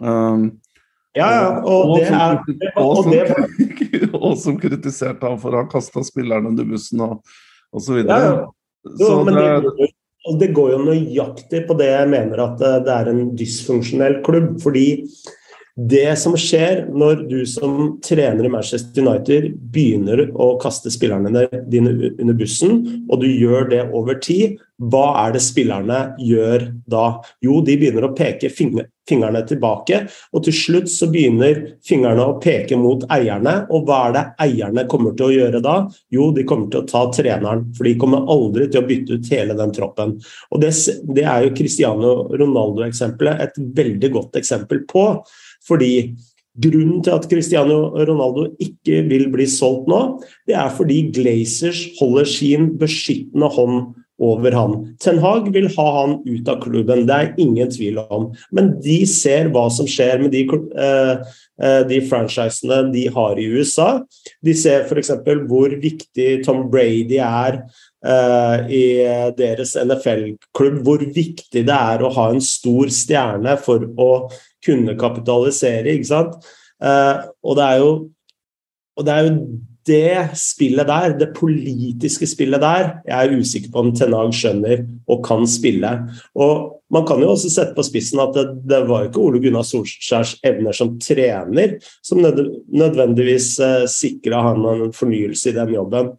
Um, 0.03 0.49
ja, 1.15 1.29
ja, 1.31 1.45
og, 1.63 1.89
og, 1.89 1.99
det 2.03 2.09
er, 2.11 2.35
og, 2.75 2.97
og, 2.97 3.05
det, 3.07 3.23
og, 4.25 4.37
som 4.41 4.59
kritiserte 4.61 5.27
ham 5.27 5.39
for 5.41 5.55
å 5.55 5.63
ha 5.63 5.69
kasta 5.71 6.03
spillerne 6.05 6.51
under 6.53 6.67
bussen 6.69 7.03
og 7.05 7.21
osv. 7.75 8.01
Ja, 8.03 8.19
ja. 8.23 8.33
Jo, 8.85 9.07
så 9.07 9.21
det, 9.25 9.87
og 10.29 10.37
det 10.41 10.51
går 10.57 10.75
jo 10.75 10.83
nøyaktig 10.85 11.63
på 11.65 11.77
det 11.79 11.87
jeg 11.89 12.09
mener 12.11 12.43
at 12.43 12.61
eh, 12.61 12.77
det 12.85 12.93
er 12.93 13.09
en 13.11 13.23
dysfunksjonell 13.37 14.19
klubb. 14.25 14.55
fordi 14.61 14.87
det 15.75 16.13
som 16.15 16.37
skjer 16.39 16.85
når 16.87 17.25
du 17.27 17.41
som 17.49 17.97
trener 18.03 18.47
i 18.47 18.51
Manchester 18.51 19.03
United 19.03 19.49
begynner 19.75 20.29
å 20.31 20.53
kaste 20.61 20.91
spillerne 20.93 21.49
dine 21.67 21.91
under 22.13 22.37
bussen, 22.39 22.77
og 23.11 23.19
du 23.19 23.27
gjør 23.27 23.67
det 23.73 23.81
over 23.91 24.15
tid, 24.23 24.55
hva 24.79 25.05
er 25.21 25.35
det 25.35 25.41
spillerne 25.43 25.99
gjør 26.19 26.65
da? 26.91 27.05
Jo, 27.43 27.61
de 27.63 27.75
begynner 27.79 28.07
å 28.07 28.13
peke 28.15 28.49
fingrene 28.51 29.43
tilbake, 29.47 30.01
og 30.35 30.43
til 30.47 30.55
slutt 30.55 30.89
så 30.91 31.07
begynner 31.11 31.61
fingrene 31.87 32.23
å 32.23 32.37
peke 32.43 32.79
mot 32.79 33.03
eierne. 33.11 33.61
Og 33.71 33.87
hva 33.87 34.01
er 34.07 34.15
det 34.15 34.25
eierne 34.47 34.83
kommer 34.91 35.15
til 35.15 35.29
å 35.29 35.35
gjøre 35.35 35.63
da? 35.63 35.77
Jo, 36.11 36.29
de 36.35 36.43
kommer 36.47 36.71
til 36.71 36.83
å 36.83 36.89
ta 36.89 37.05
treneren, 37.15 37.67
for 37.75 37.87
de 37.87 37.95
kommer 37.99 38.27
aldri 38.31 38.67
til 38.71 38.83
å 38.83 38.87
bytte 38.87 39.19
ut 39.19 39.31
hele 39.31 39.55
den 39.59 39.75
troppen. 39.75 40.15
Og 40.51 40.63
det, 40.63 40.71
det 41.15 41.23
er 41.23 41.47
jo 41.47 41.55
Cristiano 41.55 42.15
Ronaldo-eksempelet 42.31 43.43
et 43.47 43.59
veldig 43.79 44.11
godt 44.15 44.39
eksempel 44.39 44.83
på. 44.91 45.09
Fordi 45.67 45.93
Grunnen 46.55 47.01
til 47.03 47.11
at 47.11 47.25
Cristiano 47.27 47.89
Ronaldo 47.91 48.45
ikke 48.63 49.01
vil 49.09 49.27
bli 49.33 49.47
solgt 49.49 49.89
nå, 49.91 50.01
det 50.47 50.55
er 50.55 50.71
fordi 50.71 51.01
Glazers 51.15 51.81
holder 51.99 52.29
sin 52.31 52.69
beskyttende 52.79 53.49
hånd 53.51 53.79
over 54.23 54.55
han. 54.55 54.75
Ten 55.03 55.19
Hag 55.19 55.49
vil 55.51 55.67
ha 55.73 55.87
han 55.97 56.13
ut 56.23 56.47
av 56.47 56.61
klubben, 56.63 57.03
det 57.09 57.15
er 57.15 57.33
ingen 57.43 57.71
tvil 57.71 57.99
om. 58.05 58.29
Men 58.55 58.71
de 58.79 59.01
ser 59.09 59.49
hva 59.51 59.65
som 59.73 59.89
skjer 59.89 60.23
med 60.23 60.31
de, 60.31 60.45
uh, 60.47 61.35
de 61.89 61.99
franchisene 62.07 62.85
de 62.95 63.09
har 63.11 63.41
i 63.41 63.49
USA. 63.51 63.89
De 64.39 64.55
ser 64.55 64.87
f.eks. 64.87 65.11
hvor 65.51 65.75
viktig 65.83 66.29
Tom 66.47 66.69
Brady 66.71 67.19
er 67.19 67.59
uh, 68.07 68.63
i 68.71 68.85
deres 69.35 69.75
NFL-klubb. 69.83 70.79
Hvor 70.87 71.03
viktig 71.03 71.67
det 71.67 71.79
er 71.81 71.99
å 71.99 72.15
ha 72.15 72.29
en 72.31 72.43
stor 72.43 72.87
stjerne 72.87 73.59
for 73.67 73.83
å 73.99 74.11
kunne 74.65 74.97
kapitalisere, 74.99 75.93
ikke 75.93 76.11
sant. 76.11 76.35
Uh, 76.83 77.23
og 77.45 77.55
det 77.59 77.69
er 77.69 77.81
jo 77.83 77.93
og 78.95 79.03
det 79.03 79.11
er 79.11 79.25
jo 79.25 79.31
det 79.85 80.37
spillet 80.39 80.87
der, 80.87 81.17
det 81.19 81.27
politiske 81.37 82.25
spillet 82.27 82.61
der, 82.63 82.87
jeg 83.05 83.27
er 83.27 83.35
usikker 83.37 83.73
på 83.73 83.83
om 83.83 83.91
Tenag 83.93 84.31
skjønner 84.33 84.85
og 85.11 85.19
kan 85.27 85.45
spille. 85.49 85.91
Og 86.33 86.71
Man 86.93 87.05
kan 87.05 87.17
jo 87.17 87.31
også 87.33 87.49
sette 87.49 87.73
på 87.73 87.83
spissen 87.85 88.21
at 88.21 88.35
det, 88.37 88.43
det 88.69 88.83
var 88.85 89.07
ikke 89.07 89.21
Ole 89.23 89.39
Gunnar 89.41 89.65
Solskjærs 89.65 90.35
evner 90.45 90.75
som 90.75 90.93
trener 91.01 91.79
som 92.05 92.21
nødvendigvis 92.21 93.55
eh, 93.57 93.87
sikra 93.89 94.43
han 94.51 94.67
en 94.69 94.93
fornyelse 94.93 95.49
i 95.49 95.55
den 95.55 95.73
jobben. 95.73 96.11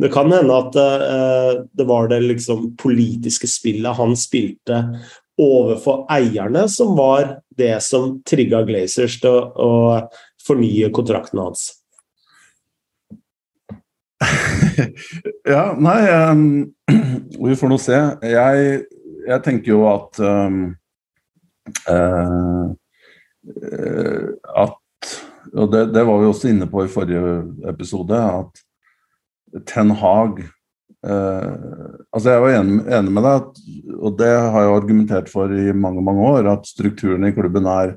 Det 0.00 0.08
kan 0.14 0.32
hende 0.32 0.56
at 0.56 0.78
uh, 0.80 1.50
det 1.76 1.86
var 1.86 2.08
det 2.08 2.22
liksom 2.24 2.70
politiske 2.80 3.46
spillet 3.46 4.00
han 4.00 4.16
spilte 4.18 4.80
overfor 5.40 6.04
eierne, 6.12 6.68
som 6.70 6.94
var 6.96 7.38
det 7.58 7.82
som 7.82 8.20
trigga 8.26 8.62
Glazers 8.66 9.18
til 9.22 9.30
å, 9.30 9.40
å 9.54 10.44
fornye 10.46 10.90
kontrakten 10.94 11.40
hans. 11.42 11.66
ja, 15.54 15.74
nei 15.76 16.00
um, 16.30 16.44
Vi 17.44 17.56
får 17.58 17.70
nå 17.70 17.78
se. 17.82 17.98
Jeg, 18.24 18.84
jeg, 19.26 19.42
tenker 19.44 19.74
jo 19.74 19.82
at 19.90 20.20
um, 20.22 20.62
uh, 21.90 22.72
At 24.54 25.10
Og 25.52 25.68
det, 25.72 25.82
det, 25.92 26.04
var 26.06 26.22
vi 26.22 26.30
også 26.30 26.50
inne 26.50 26.68
på 26.70 26.86
i 26.86 26.90
forrige 26.90 27.42
episode, 27.68 28.16
at 28.16 28.62
Ten 29.68 29.92
Hag 30.00 30.40
Altså 31.04 32.30
Jeg 32.32 32.40
var 32.40 32.54
enig, 32.54 32.78
enig 32.96 33.12
med 33.12 33.26
deg, 33.26 33.58
og 33.98 34.14
det 34.16 34.30
har 34.30 34.62
jeg 34.64 34.76
argumentert 34.78 35.26
for 35.28 35.52
i 35.52 35.74
mange 35.76 36.00
mange 36.00 36.24
år, 36.30 36.48
at 36.54 36.70
strukturen 36.70 37.26
i 37.28 37.32
klubben 37.36 37.68
er 37.68 37.92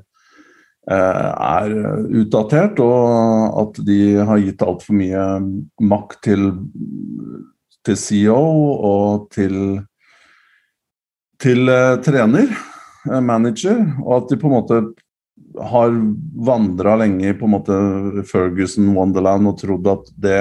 Eh, 0.88 1.32
er 1.36 1.72
utdatert, 2.16 2.78
og 2.80 3.56
at 3.60 3.80
de 3.84 3.98
har 4.24 4.40
gitt 4.40 4.62
altfor 4.64 4.96
mye 4.96 5.24
makt 5.84 6.22
til, 6.24 6.46
til 7.84 7.98
CEO 8.00 8.38
og 8.88 9.26
til, 9.34 9.58
til 11.44 11.68
uh, 11.68 11.98
trener, 12.00 12.54
manager, 13.20 13.82
og 14.00 14.14
at 14.16 14.32
de 14.32 14.40
på 14.40 14.48
en 14.48 14.56
måte 14.56 14.80
har 15.74 15.92
vandra 16.48 16.96
lenge 17.02 17.28
i 17.28 17.36
på 17.36 17.44
en 17.44 17.54
måte 17.58 17.76
Ferguson 18.30 18.88
Wonderland 18.96 19.50
og 19.50 19.60
trodd 19.60 19.92
at 19.92 20.10
det 20.16 20.40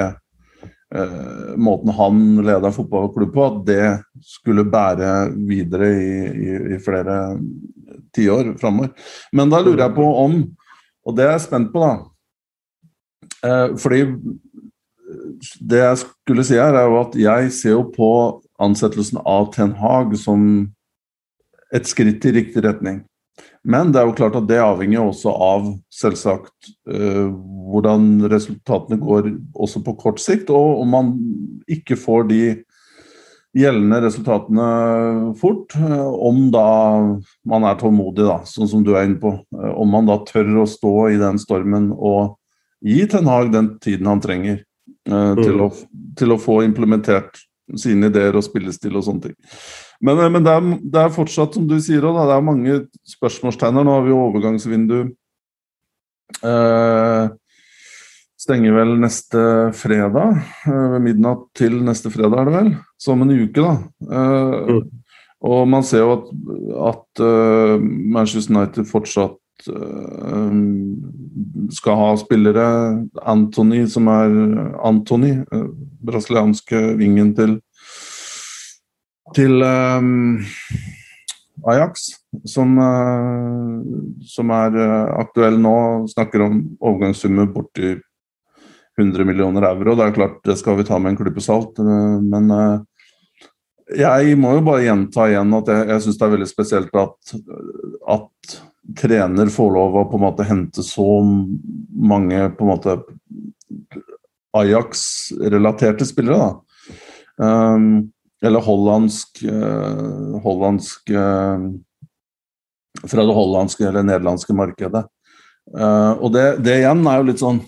måten 1.60 1.92
han 1.92 2.20
leda 2.48 2.70
fotballklubb 2.72 3.34
på, 3.34 3.46
at 3.46 3.58
det 3.68 3.88
skulle 4.24 4.64
bære 4.72 5.34
videre 5.36 5.90
i, 5.92 6.14
i, 6.32 6.54
i 6.76 6.80
flere 6.80 7.18
tiår 8.16 8.54
framover. 8.62 8.94
Men 9.36 9.52
da 9.52 9.60
lurer 9.62 9.84
jeg 9.84 9.96
på 9.98 10.06
om, 10.24 10.38
og 11.08 11.18
det 11.18 11.26
er 11.26 11.34
jeg 11.36 11.46
spent 11.48 11.74
på, 11.74 11.84
da 11.84 13.48
eh, 13.48 13.76
Fordi 13.80 14.02
det 15.60 15.84
jeg 15.84 16.00
skulle 16.04 16.44
si 16.48 16.58
her, 16.60 16.76
er 16.76 16.88
jo 16.88 17.00
at 17.02 17.20
jeg 17.20 17.52
ser 17.56 17.76
jo 17.76 17.84
på 17.94 18.12
ansettelsen 18.64 19.22
av 19.24 19.52
Ten 19.54 19.76
Hag 19.80 20.16
som 20.20 20.42
et 21.76 21.88
skritt 21.88 22.26
i 22.26 22.34
riktig 22.36 22.64
retning. 22.64 23.04
Men 23.68 23.92
det 23.92 24.00
er 24.00 24.08
jo 24.08 24.16
klart 24.16 24.38
at 24.40 24.48
det 24.48 24.62
avhenger 24.64 25.04
også 25.04 25.34
av 25.44 25.68
selvsagt 25.92 26.70
uh, 26.88 27.28
hvordan 27.68 28.30
resultatene 28.32 29.00
går 29.02 29.34
også 29.60 29.82
på 29.84 29.96
kort 30.00 30.22
sikt, 30.24 30.52
og 30.56 30.84
om 30.84 30.94
man 30.96 31.12
ikke 31.68 31.98
får 32.00 32.30
de 32.30 32.42
gjeldende 33.58 34.00
resultatene 34.06 34.68
fort. 35.42 35.76
Uh, 35.76 36.08
om 36.30 36.46
da 36.54 36.68
man 37.50 37.68
er 37.68 37.80
tålmodig, 37.82 38.24
da, 38.30 38.40
sånn 38.48 38.72
som 38.72 38.86
du 38.88 38.94
er 38.96 39.10
inne 39.10 39.20
på. 39.24 39.34
Uh, 39.52 39.74
om 39.76 39.92
man 39.98 40.08
da 40.08 40.20
tør 40.28 40.64
å 40.64 40.70
stå 40.70 40.96
i 41.12 41.20
den 41.20 41.42
stormen 41.42 41.92
og 41.92 42.38
gi 42.88 43.02
Ten 43.12 43.28
Hag 43.28 43.52
den 43.52 43.74
tiden 43.84 44.08
han 44.08 44.24
trenger 44.24 44.62
til, 45.08 45.56
mm. 45.56 45.62
å, 45.64 45.68
til 46.20 46.34
å 46.36 46.40
få 46.40 46.62
implementert 46.64 47.40
sine 47.80 48.12
ideer 48.12 48.36
og 48.38 48.46
spillestil 48.46 48.96
og 48.96 49.06
sånne 49.08 49.28
ting. 49.28 49.38
Men, 50.02 50.20
eh, 50.20 50.30
men 50.34 50.46
det, 50.46 50.54
er, 50.54 50.70
det, 50.82 51.02
er, 51.02 51.16
fortsatt, 51.16 51.58
som 51.58 51.68
du 51.70 51.78
sier, 51.82 52.04
da, 52.06 52.28
det 52.30 52.38
er 52.38 52.46
mange 52.46 52.78
spørsmålstegner. 53.16 53.88
Nå 53.88 53.98
har 53.98 54.06
vi 54.06 54.16
overgangsvindu. 54.16 55.00
Eh, 56.44 57.26
stenger 58.38 58.78
vel 58.78 58.94
neste 59.02 59.42
fredag. 59.78 60.38
Eh, 60.68 60.86
ved 60.94 61.04
midnatt 61.10 61.48
til 61.58 61.82
neste 61.86 62.14
fredag, 62.14 62.40
er 62.44 62.50
det 62.50 62.56
vel? 62.60 62.72
Som 63.02 63.26
en 63.26 63.34
uke, 63.34 63.60
da. 63.64 63.76
Eh, 64.08 64.78
mm. 64.78 64.88
Og 65.46 65.68
man 65.70 65.86
ser 65.86 66.02
jo 66.02 66.14
at, 66.16 66.30
at 66.94 67.22
uh, 67.22 67.76
Manchester 67.82 68.56
United 68.56 68.88
fortsatt 68.90 69.70
uh, 69.70 70.50
skal 71.78 72.00
ha 72.00 72.08
spillere. 72.18 72.66
Anthony, 73.22 73.84
som 73.92 74.10
er 74.10 74.34
Anthony, 74.88 75.36
uh, 75.54 75.70
brasilianske 76.08 76.82
vingen 76.98 77.36
til 77.38 77.60
til 79.36 79.62
um, 79.64 80.40
Ajax, 81.68 82.12
som, 82.46 82.78
uh, 82.80 83.82
som 84.28 84.52
er 84.56 84.78
uh, 84.78 85.16
aktuell 85.24 85.58
nå. 85.62 85.78
Snakker 86.12 86.46
om 86.46 86.60
overgangssummer 86.80 87.50
borti 87.52 87.96
100 88.98 89.28
millioner 89.28 89.68
euro. 89.70 89.96
Det 89.98 90.08
er 90.08 90.16
klart, 90.16 90.40
det 90.46 90.58
skal 90.60 90.80
vi 90.80 90.88
ta 90.88 91.00
med 91.02 91.16
en 91.16 91.20
klype 91.20 91.44
salt. 91.44 91.80
Uh, 91.82 92.20
men 92.24 92.54
jeg 93.96 94.38
må 94.40 94.58
jo 94.58 94.66
bare 94.68 94.84
gjenta 94.84 95.30
igjen 95.32 95.54
at 95.56 95.70
jeg, 95.72 95.90
jeg 95.94 96.04
syns 96.06 96.18
det 96.20 96.26
er 96.28 96.34
veldig 96.36 96.50
spesielt 96.50 96.98
at, 97.00 97.36
at 98.16 98.58
trener 99.00 99.52
får 99.52 99.72
lov 99.76 99.96
å 99.96 100.08
på 100.12 100.20
en 100.20 100.26
måte 100.26 100.48
hente 100.48 100.84
så 100.84 101.06
mange 101.24 102.50
på 102.56 102.68
en 102.68 102.72
måte 102.74 103.00
Ajax-relaterte 104.58 106.08
spillere. 106.08 106.38
da. 106.48 106.96
Um, 107.38 108.08
eller 108.46 108.62
hollandsk, 108.62 109.44
uh, 109.50 110.38
hollandsk 110.44 111.10
uh, 111.10 111.68
Fra 113.08 113.24
det 113.26 113.38
hollandske 113.38 113.86
eller 113.86 114.06
nederlandske 114.06 114.54
markedet. 114.58 115.04
Uh, 115.74 116.14
og 116.22 116.32
det, 116.34 116.46
det, 116.66 116.80
igjen 116.82 117.04
er 117.06 117.20
jo 117.20 117.28
litt 117.32 117.44
sånn 117.44 117.66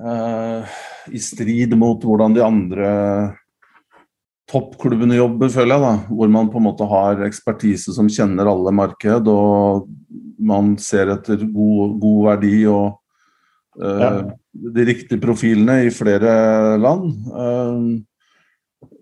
i 0.00 1.18
strid 1.20 1.74
mot 1.76 2.00
hvordan 2.00 2.32
de 2.32 2.40
andre 2.40 2.90
toppklubbene 4.50 5.18
jobber, 5.18 5.50
føler 5.52 5.74
jeg. 5.74 5.82
da, 5.84 5.92
Hvor 6.08 6.30
man 6.32 6.50
på 6.50 6.60
en 6.60 6.66
måte 6.66 6.86
har 6.88 7.20
ekspertise 7.26 7.94
som 7.94 8.08
kjenner 8.10 8.48
alle 8.50 8.72
marked, 8.74 9.28
og 9.28 9.90
man 10.40 10.74
ser 10.80 11.12
etter 11.14 11.44
god, 11.44 11.98
god 12.00 12.20
verdi 12.30 12.54
og 12.70 12.96
uh, 13.82 14.00
ja. 14.00 14.10
de 14.76 14.86
riktige 14.88 15.20
profilene 15.22 15.82
i 15.86 15.92
flere 15.94 16.78
land. 16.80 17.12
Uh, 17.28 18.00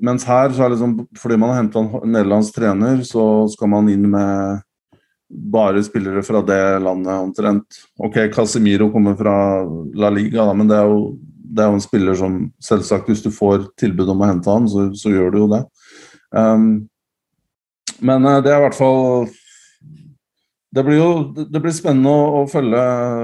mens 0.05 0.25
her, 0.29 0.53
så 0.55 0.65
er 0.65 0.75
liksom, 0.75 0.95
fordi 1.19 1.39
man 1.41 1.53
har 1.53 1.63
henta 1.63 1.83
en 1.83 2.13
nederlandsk 2.13 2.57
trener, 2.57 3.03
så 3.07 3.23
skal 3.53 3.71
man 3.73 3.89
inn 3.93 4.07
med 4.11 4.65
bare 5.29 5.83
spillere 5.85 6.23
fra 6.25 6.41
det 6.43 6.61
landet 6.83 7.13
omtrent. 7.13 7.81
Ok, 8.01 8.17
Casemiro 8.35 8.91
kommer 8.93 9.17
fra 9.19 9.35
La 9.95 10.11
Liga, 10.11 10.45
da, 10.45 10.55
men 10.57 10.71
det 10.71 10.79
er, 10.79 10.89
jo, 10.89 11.03
det 11.21 11.65
er, 11.65 11.69
jo, 11.69 11.81
en 11.81 11.85
spiller 11.85 12.17
som 12.17 12.39
selvsagt, 12.65 13.11
hvis 13.11 13.25
du 13.25 13.31
får 13.35 13.69
tilbud 13.81 14.09
om 14.15 14.25
å 14.25 14.31
hente 14.31 14.55
han, 14.55 14.71
så, 14.71 14.89
så 14.97 15.13
gjør 15.13 15.35
du 15.35 15.43
jo 15.43 15.51
det. 15.53 15.65
Um, 16.33 16.71
men 18.01 18.25
uh, 18.25 18.39
det 18.45 18.55
er 18.55 18.61
i 18.61 18.65
hvert 18.67 18.79
fall 18.79 19.29
det 20.77 20.83
blir 20.85 20.99
jo 20.99 21.13
det 21.35 21.61
blir 21.65 21.73
spennende 21.73 22.11
å, 22.13 22.43
å 22.43 22.49
følge 22.51 22.81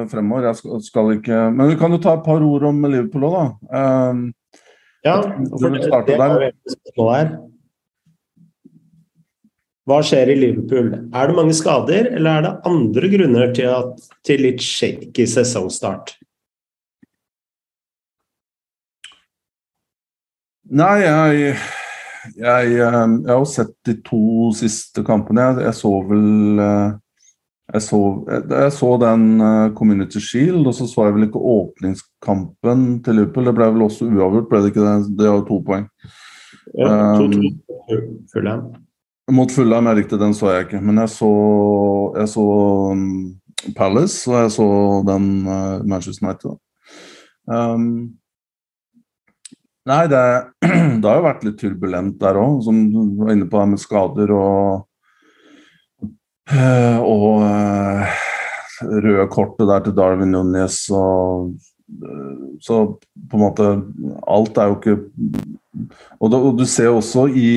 fremover. 0.09 0.49
Jeg 0.49 0.61
skal, 0.63 0.79
skal, 0.83 1.11
ikke 1.19 1.43
Men 1.53 1.69
vi 1.69 1.77
kan 1.77 1.93
jo 1.93 2.01
ta 2.01 2.15
et 2.17 2.25
par 2.25 2.41
ord 2.43 2.65
om 2.71 2.81
Liverpool 2.89 3.27
òg, 3.29 3.37
da. 3.37 3.45
Um, 4.09 4.25
ja, 5.05 5.17
for 5.53 5.75
det, 5.75 5.83
det 6.09 6.17
er 6.17 7.11
her. 7.13 7.35
Hva 9.85 9.99
skjer 10.01 10.31
i 10.33 10.37
Liverpool? 10.39 10.87
Er 11.13 11.29
det 11.29 11.37
mange 11.37 11.55
skader, 11.57 12.09
eller 12.17 12.39
er 12.39 12.45
det 12.47 12.53
andre 12.71 13.09
grunner 13.13 13.51
til, 13.57 13.69
at, 13.69 14.07
til 14.25 14.41
litt 14.47 14.65
shaky 14.65 15.27
sesongstart? 15.29 16.15
Nei, 20.73 20.95
jeg, 21.05 21.43
jeg, 21.45 21.59
jeg, 22.41 22.73
jeg 22.81 23.29
har 23.29 23.45
sett 23.53 23.75
de 23.85 23.99
to 24.09 24.49
siste 24.57 25.05
kampene. 25.05 25.51
Jeg, 25.61 25.77
så 25.77 25.93
vel 26.09 26.63
eh, 26.65 26.95
jeg 27.73 27.83
så, 27.83 27.99
jeg 28.29 28.73
så, 28.77 28.89
den 29.01 29.23
uh, 29.41 29.73
Community 29.75 30.21
Shield, 30.21 30.67
og 30.69 30.75
så 30.77 30.87
så 30.89 31.07
jeg 31.07 31.15
vel 31.17 31.27
ikke 31.29 31.41
åpningskampen 31.41 32.83
til 33.05 33.17
Liverpool. 33.19 33.49
Det 33.49 33.55
ble 33.57 33.69
vel 33.73 33.87
også 33.87 34.09
uavgjort, 34.11 34.51
ble 34.51 34.61
det 34.61 34.73
ikke 34.73 34.85
det? 34.85 34.97
Det 35.21 35.31
var 35.31 35.47
to 35.49 35.61
poeng. 35.65 35.87
Ja, 36.77 36.91
to, 37.17 37.31
to, 37.33 38.01
Fulham. 38.35 38.67
Um, 38.69 39.39
mot 39.39 39.53
Fulham, 39.53 39.89
jeg 39.89 40.03
riktig, 40.03 40.21
den 40.21 40.37
så 40.37 40.53
jeg 40.53 40.67
ikke. 40.67 40.83
Men 40.85 41.01
jeg 41.01 41.15
så, 41.15 41.33
jeg 42.19 42.33
så 42.35 42.47
um, 42.93 43.09
Palace, 43.79 44.21
og 44.29 44.39
jeg 44.43 44.55
så 44.59 44.69
den 45.09 45.31
uh, 45.49 45.81
Manchester 45.89 46.29
United. 46.29 46.61
Um, 47.49 47.91
nei, 49.89 50.03
det, 50.13 50.25
det, 51.01 51.07
har 51.09 51.17
jo 51.17 51.29
vært 51.31 51.49
litt 51.49 51.63
turbulent 51.65 52.21
der 52.21 52.45
òg, 52.45 52.61
som 52.69 52.91
du 52.93 53.23
var 53.25 53.33
inne 53.33 53.49
på, 53.49 53.65
med 53.73 53.81
skader 53.81 54.37
og 54.37 54.85
Eh, 54.85 54.94
og 56.53 57.41
uh, 57.41 58.05
røde 58.83 59.29
kortet 59.33 59.69
der 59.69 59.85
til 59.85 59.95
Darwin 59.97 60.35
Nunes 60.35 60.91
og 60.93 61.55
uh, 62.03 62.43
Så 62.61 62.81
på 63.31 63.39
en 63.39 63.45
måte 63.47 63.69
Alt 64.29 64.59
er 64.59 64.69
jo 64.69 64.77
ikke 64.77 64.97
Og, 66.21 66.29
da, 66.31 66.37
og 66.37 66.59
du 66.59 66.67
ser 66.69 66.93
også 66.93 67.27
i, 67.33 67.49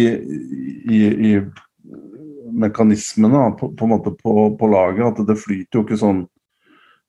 i, 0.87 1.01
i 1.03 1.33
mekanismene 2.57 3.43
på, 3.59 3.73
på, 3.75 3.85
en 3.85 3.91
måte 3.91 4.15
på, 4.15 4.55
på, 4.57 4.71
laget 4.71 5.11
at 5.11 5.27
det 5.27 5.37
flyter 5.37 5.81
jo 5.81 5.83
ikke 5.83 5.99
sånn 5.99 6.23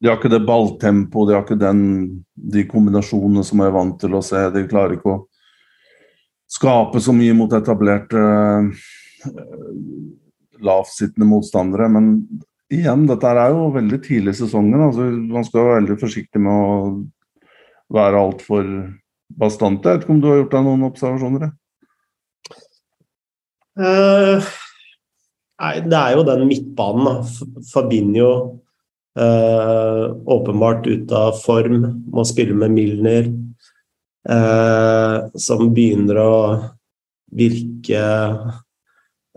De 0.03 0.11
har 0.11 0.19
ikke 0.19 0.35
det 0.35 0.45
balltempoet, 0.47 1.31
de 1.31 1.37
har 1.37 1.47
ikke 1.47 1.63
den, 1.63 1.81
de 2.35 2.67
kombinasjonene 2.69 3.47
som 3.47 3.63
jeg 3.63 3.71
er 3.71 3.75
vant 3.75 3.97
til 3.99 4.13
å 4.15 4.21
se. 4.23 4.45
De 4.55 4.63
klarer 4.71 4.95
ikke 4.95 5.15
å 5.15 5.25
skape 6.49 7.01
så 7.03 7.15
mye 7.17 7.35
mot 7.35 7.55
etablerte 7.57 8.21
lavtsittende 10.65 11.29
motstandere. 11.29 11.89
Men 11.93 12.11
igjen, 12.73 13.07
dette 13.09 13.33
er 13.33 13.55
jo 13.55 13.71
veldig 13.75 14.01
tidlig 14.05 14.37
i 14.37 14.41
sesongen. 14.43 14.87
Altså, 14.89 15.09
man 15.09 15.47
skal 15.47 15.65
være 15.65 15.81
veldig 15.83 15.99
forsiktig 16.03 16.43
med 16.45 16.53
å 16.53 17.97
være 17.99 18.23
altfor 18.23 18.71
bastant. 19.39 19.85
Jeg 19.85 19.99
vet 19.99 20.07
ikke 20.07 20.17
om 20.17 20.23
du 20.23 20.31
har 20.31 20.41
gjort 20.43 20.57
deg 20.57 20.67
noen 20.67 20.87
observasjoner? 20.89 21.51
Uh, 23.79 24.49
nei, 25.63 25.75
det 25.87 25.99
er 25.99 26.17
jo 26.17 26.25
den 26.27 26.47
midtbanen. 26.51 27.21
Fabinho 27.71 28.31
uh, 29.19 30.05
åpenbart 30.39 30.89
ute 30.89 31.23
av 31.29 31.39
form, 31.45 31.85
må 32.11 32.27
spille 32.29 32.57
med 32.59 32.75
Milner. 32.75 33.31
Uh, 34.29 35.31
som 35.41 35.71
begynner 35.73 36.19
å 36.21 36.33
virke 37.39 38.03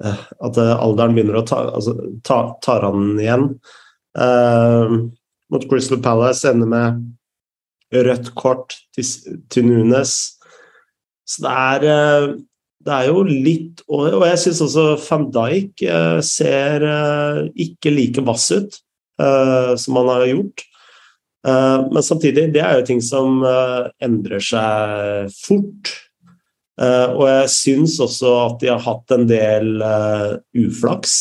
at 0.02 0.60
eh, 0.60 0.74
alderen 0.76 1.16
begynner 1.16 1.40
å 1.40 1.46
ta, 1.48 1.64
altså, 1.78 1.96
ta 2.28 2.42
tar 2.64 2.86
han 2.88 3.16
igjen. 3.22 3.48
Uh, 4.18 5.08
mot 5.52 5.66
Crystal 5.70 6.02
Palace 6.04 6.50
ender 6.50 6.68
med 6.68 7.02
rødt 8.08 8.32
kort 8.40 8.76
til, 8.96 9.08
til 9.52 9.68
Nunes. 9.68 10.16
Så 11.28 11.46
det 11.46 11.52
er, 11.52 12.34
det 12.84 12.92
er 12.96 13.08
jo 13.08 13.22
litt 13.24 13.84
Og, 13.88 14.24
jeg 14.26 14.40
syns 14.42 14.62
også 14.66 14.86
van 15.06 15.28
Dijk 15.32 15.84
ser 16.28 16.84
ikke 17.56 17.94
like 17.94 18.24
vass 18.28 18.50
ut 18.52 18.80
som 19.80 20.00
han 20.00 20.10
har 20.10 20.26
gjort. 20.28 20.64
men 21.92 22.04
samtidig, 22.04 22.50
det 22.56 22.64
er 22.64 22.80
jo 22.80 22.88
ting 22.88 23.04
som 23.06 23.44
endrer 24.04 24.44
seg 24.44 25.36
fort. 25.36 25.94
Uh, 26.80 27.08
og 27.18 27.26
jeg 27.28 27.50
syns 27.54 27.98
også 28.02 28.32
at 28.46 28.62
de 28.62 28.70
har 28.72 28.84
hatt 28.86 29.14
en 29.14 29.26
del 29.30 29.84
uh, 29.84 30.38
uflaks, 30.58 31.16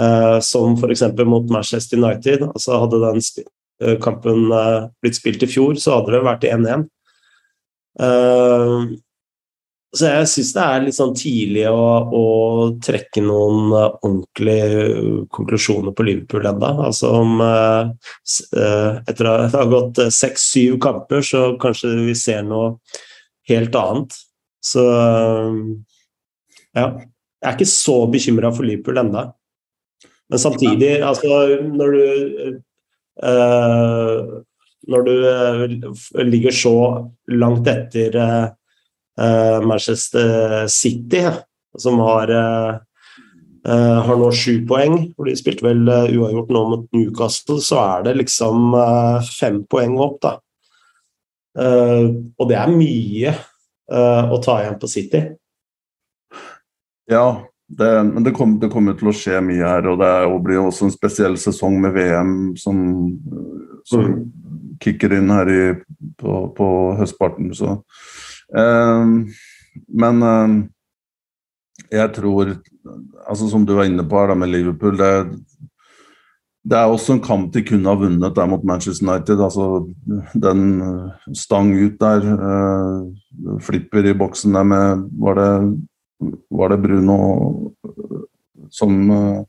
uh, 0.00 0.38
som 0.44 0.78
f.eks. 0.78 1.04
mot 1.28 1.50
Manchester 1.52 2.00
United. 2.00 2.48
Altså 2.48 2.80
Hadde 2.82 3.02
den 3.04 3.98
kampen 4.02 4.48
blitt 4.98 5.14
spilt 5.20 5.44
i 5.46 5.50
fjor, 5.50 5.76
så 5.78 6.00
hadde 6.00 6.16
det 6.16 6.24
vært 6.26 6.48
1-1. 6.48 6.88
Uh, 8.02 8.96
så 9.94 10.10
jeg 10.10 10.28
syns 10.28 10.50
det 10.52 10.64
er 10.64 10.82
litt 10.84 10.96
sånn 10.96 11.14
tidlig 11.16 11.62
å, 11.70 11.84
å 12.12 12.24
trekke 12.84 13.22
noen 13.24 13.70
ordentlige 13.72 15.22
konklusjoner 15.32 15.94
på 15.96 16.04
Liverpool 16.04 16.44
ennå. 16.50 16.72
Altså 16.90 17.14
om 17.22 17.40
Etter 17.40 19.30
at 19.30 19.46
det 19.46 19.56
har 19.56 19.70
gått 19.72 20.02
seks-syv 20.12 20.76
kamper, 20.84 21.24
så 21.24 21.54
kanskje 21.62 21.94
vi 22.02 22.18
ser 22.18 22.44
noe 22.50 22.74
helt 23.48 23.78
annet. 23.80 24.18
Så 24.68 24.84
ja. 26.76 26.88
Jeg 27.38 27.46
er 27.46 27.54
ikke 27.54 27.70
så 27.70 28.00
bekymra 28.10 28.50
for 28.54 28.66
Liverpool 28.66 28.98
ennå. 28.98 29.28
Men 30.28 30.40
samtidig, 30.42 30.98
altså 31.02 31.58
Når 31.62 31.90
du 31.94 32.02
Når 34.88 35.02
du 35.06 36.24
ligger 36.24 36.54
så 36.54 36.74
langt 37.28 37.68
etter 37.68 38.14
uh, 38.16 39.60
Manchester 39.66 40.66
City, 40.68 41.24
som 41.78 41.98
har, 42.00 42.30
uh, 42.30 42.78
Uh, 43.68 44.00
har 44.06 44.16
nå 44.16 44.30
sju 44.32 44.62
poeng. 44.64 45.10
og 45.18 45.26
De 45.26 45.34
spilte 45.36 45.66
vel 45.66 45.82
uavgjort 45.90 46.52
nå 46.54 46.60
mot 46.70 46.84
Newcastle, 46.94 47.58
så 47.60 47.76
er 47.82 48.06
det 48.06 48.14
liksom 48.16 48.72
fem 49.26 49.58
poeng 49.68 49.98
opp, 50.00 50.22
da. 50.22 50.30
Og 51.58 52.48
det 52.48 52.56
er 52.56 52.72
mye 52.72 53.34
å 53.88 54.36
ta 54.44 54.58
igjen 54.60 54.74
på 54.80 54.88
City. 54.90 55.22
Ja, 57.08 57.40
det, 57.68 57.88
men 58.04 58.26
det 58.26 58.34
kommer, 58.36 58.60
det 58.60 58.68
kommer, 58.72 58.96
til 58.98 59.08
å 59.08 59.14
skje 59.16 59.40
mye 59.44 59.64
her. 59.64 59.88
Og 59.88 59.96
det 60.02 60.12
blir 60.44 60.60
også 60.60 60.88
en 60.88 60.92
spesiell 60.92 61.38
sesong 61.40 61.78
med 61.80 61.96
VM 61.96 62.34
som, 62.60 62.82
som 63.88 64.04
mm. 64.04 64.18
kicker 64.84 65.16
inn 65.16 65.32
her 65.32 65.52
i, 65.52 65.62
på, 66.20 66.40
på 66.58 66.68
høstparten. 67.00 67.48
Så 67.56 67.78
Ehm, 68.56 69.28
men 69.88 70.22
ehm, 70.22 70.56
jeg 71.92 72.12
tror, 72.16 72.54
altså 73.28 73.48
som 73.48 73.66
du 73.66 73.74
var 73.76 73.88
inne 73.88 74.04
på 74.08 74.20
her 74.20 74.32
da 74.32 74.38
med 74.38 74.52
Liverpool 74.52 74.96
det, 74.98 75.12
det 76.68 76.76
er 76.76 76.90
også 76.90 77.16
en 77.16 77.22
kamp 77.24 77.52
de 77.54 77.62
kunne 77.64 77.88
ha 77.88 77.96
vunnet 77.98 78.34
der 78.36 78.48
mot 78.50 78.64
Manchester 78.66 79.06
United. 79.06 79.40
altså 79.40 79.86
Den 80.34 80.80
eh, 80.82 81.34
stang 81.34 81.72
ut 81.74 82.00
der, 82.00 82.24
uh, 82.24 83.60
flipper 83.64 84.04
i 84.06 84.16
boksen 84.16 84.52
der 84.54 84.66
med 84.66 85.08
Var 85.20 85.34
det, 85.34 85.52
var 86.50 86.68
det 86.68 86.82
Bruno 86.82 87.18
som 88.70 89.10
uh, 89.10 89.44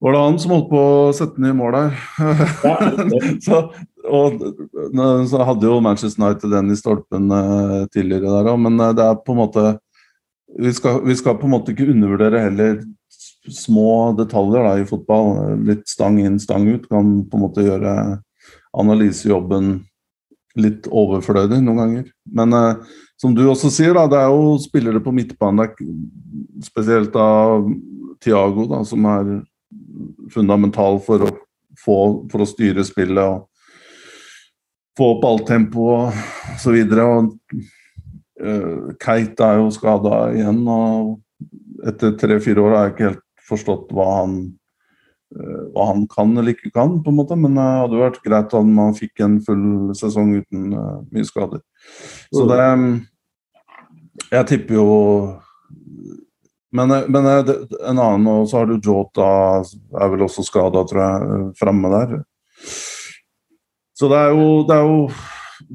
Var 0.00 0.12
det 0.12 0.20
han 0.20 0.38
som 0.38 0.54
holdt 0.54 0.68
på 0.70 0.82
å 0.82 1.12
sette 1.16 1.42
i 1.42 1.54
mål 1.56 1.74
der? 1.74 1.96
Ja, 2.62 2.76
så, 3.46 3.62
og 4.04 4.44
så 5.26 5.46
hadde 5.48 5.66
jo 5.66 5.80
Manchester 5.82 6.22
United 6.22 6.52
den 6.54 6.70
i 6.70 6.78
stolpen 6.78 7.32
uh, 7.32 7.86
tidligere 7.94 8.36
der 8.36 8.52
òg, 8.52 8.60
men 8.62 8.78
det 8.78 9.02
er 9.04 9.18
på 9.24 9.34
en 9.34 9.42
måte 9.42 9.66
vi 10.58 10.70
skal, 10.72 11.02
vi 11.04 11.16
skal, 11.18 11.36
på 11.36 11.44
en 11.44 11.52
måte 11.52 11.74
ikke 11.74 11.90
undervurdere 11.92 12.40
heller 12.46 12.78
små 13.54 14.12
detaljer 14.18 14.64
da, 14.64 14.76
i 14.78 14.86
fotball. 14.88 15.58
Litt 15.68 15.86
stang 15.90 16.18
inn, 16.22 16.38
stang 16.42 16.68
ut 16.70 16.88
kan 16.90 17.20
på 17.28 17.38
en 17.38 17.44
måte 17.44 17.66
gjøre 17.66 17.92
analysejobben 18.78 19.78
litt 20.58 20.88
overflødig 20.90 21.60
noen 21.62 21.82
ganger. 21.82 22.08
Men 22.34 22.56
eh, 22.56 22.96
som 23.20 23.34
du 23.34 23.44
også 23.46 23.70
sier, 23.74 23.94
da, 23.96 24.06
det 24.10 24.18
er 24.20 24.32
jo 24.32 24.56
spillere 24.62 25.02
på 25.02 25.14
midtbanen, 25.14 25.74
spesielt 26.64 27.14
av 27.18 27.68
Tiago, 28.22 28.66
da, 28.70 28.82
som 28.86 29.06
er 29.10 29.36
fundamental 30.34 30.98
for 31.02 31.26
å, 31.26 31.30
få, 31.78 31.98
for 32.30 32.42
å 32.42 32.48
styre 32.48 32.86
spillet. 32.86 33.22
og 33.22 33.46
få 34.98 35.12
opp 35.22 36.14
så 36.58 36.74
videre. 36.74 37.06
Og 37.06 37.32
uh, 38.42 38.90
Kate 39.00 39.46
er 39.46 39.60
jo 39.60 39.70
skada 39.74 40.28
igjen, 40.34 40.64
og 40.66 41.86
etter 41.86 42.16
tre-fire 42.18 42.64
år 42.64 42.74
er 42.74 42.86
jeg 42.86 42.94
ikke 42.94 43.10
helt 43.12 43.26
forstått 43.48 43.92
hva 43.96 44.06
han, 44.20 44.36
uh, 45.36 45.64
hva 45.74 45.90
han 45.92 46.06
kan 46.10 46.36
eller 46.36 46.54
ikke 46.54 46.72
kan, 46.74 46.98
på 47.04 47.12
en 47.12 47.18
måte. 47.18 47.38
Men 47.38 47.58
det 47.58 47.66
hadde 47.66 47.98
jo 47.98 48.04
vært 48.04 48.22
greit 48.24 48.56
om 48.58 48.72
han 48.82 48.96
fikk 48.98 49.24
en 49.24 49.38
full 49.44 49.66
sesong 49.98 50.36
uten 50.38 50.72
uh, 50.76 50.96
mye 51.12 51.28
skader. 51.28 51.64
Så 52.32 52.48
det 52.50 52.64
Jeg 54.28 54.46
tipper 54.50 54.74
jo 54.74 54.88
men, 56.70 56.90
men 57.08 57.26
en 57.26 57.98
annen, 57.98 58.26
og 58.28 58.48
så 58.48 58.60
har 58.60 58.68
du 58.68 58.76
Jota, 58.76 59.28
er 59.96 60.10
vel 60.12 60.26
også 60.26 60.44
skada, 60.44 60.82
tror 60.84 61.00
jeg, 61.00 61.44
framme 61.56 61.88
der. 61.94 62.18
Så 63.96 64.10
det 64.12 64.18
er 64.18 64.34
jo, 64.36 64.48
det 64.68 64.76
er 64.76 64.84
jo 64.84 64.98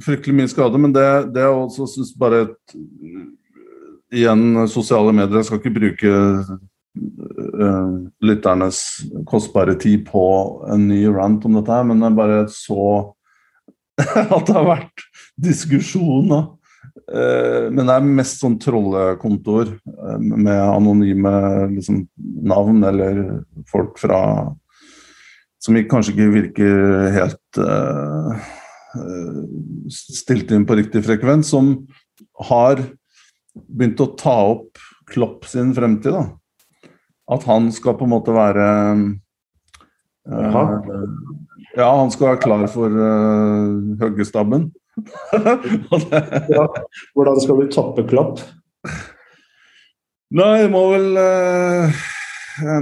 fryktelig 0.06 0.36
mye 0.38 0.52
skade, 0.52 0.80
men 0.80 0.94
det, 0.96 1.06
det 1.36 1.44
er 1.44 1.52
også 1.52 1.88
synes 1.96 2.14
bare 2.20 2.46
et 2.48 2.76
Igjen, 4.14 4.68
sosiale 4.70 5.10
medier. 5.10 5.40
Jeg 5.40 5.48
skal 5.48 5.58
ikke 5.58 5.74
bruke 5.74 6.10
uh, 6.98 8.00
lytternes 8.24 8.82
kostbare 9.30 9.76
tid 9.80 10.06
på 10.10 10.26
en 10.72 10.88
ny 10.90 11.06
rant 11.14 11.46
om 11.48 11.60
dette, 11.60 11.80
men 11.90 12.04
jeg 12.06 12.18
bare 12.20 12.42
så 12.54 12.88
at 14.04 14.50
det 14.50 14.58
har 14.58 14.68
vært 14.68 15.08
diskusjoner. 15.40 16.52
Uh, 17.04 17.70
men 17.74 17.88
det 17.88 17.94
er 17.94 18.12
mest 18.20 18.44
sånn 18.44 18.60
trollekontoer 18.62 19.74
uh, 19.76 20.20
med 20.20 20.58
anonyme 20.58 21.34
liksom, 21.76 22.04
navn 22.48 22.84
eller 22.88 23.24
folk 23.70 23.98
fra 24.02 24.20
som 25.64 25.78
kanskje 25.88 26.12
ikke 26.14 26.34
virker 26.34 26.82
helt 27.16 27.60
uh, 27.60 28.48
stilt 29.94 30.52
inn 30.52 30.66
på 30.68 30.76
riktig 30.78 31.06
frekvens, 31.06 31.54
som 31.54 31.76
har 32.50 32.82
begynt 33.54 34.02
å 34.04 34.12
ta 34.20 34.38
opp 34.56 34.82
Klopp 35.14 35.46
sin 35.50 35.74
fremtid. 35.76 36.16
da. 36.16 36.24
At 37.34 37.46
han 37.50 37.72
skal 37.74 37.98
på 37.98 38.08
en 38.08 38.14
måte 38.14 38.36
være 38.36 38.68
uh, 40.30 40.82
Ja, 41.74 41.90
han 41.90 42.12
skal 42.14 42.34
være 42.34 42.42
klar 42.44 42.66
for 42.72 42.94
uh, 42.94 43.98
høggestabben. 44.02 44.70
ja, 46.54 46.68
hvordan 47.18 47.40
skal 47.42 47.64
du 47.64 47.72
tappe 47.74 48.06
Klopp? 48.06 48.44
Nei, 50.34 50.68
må 50.70 50.84
vel 50.92 51.18
uh, 51.18 52.04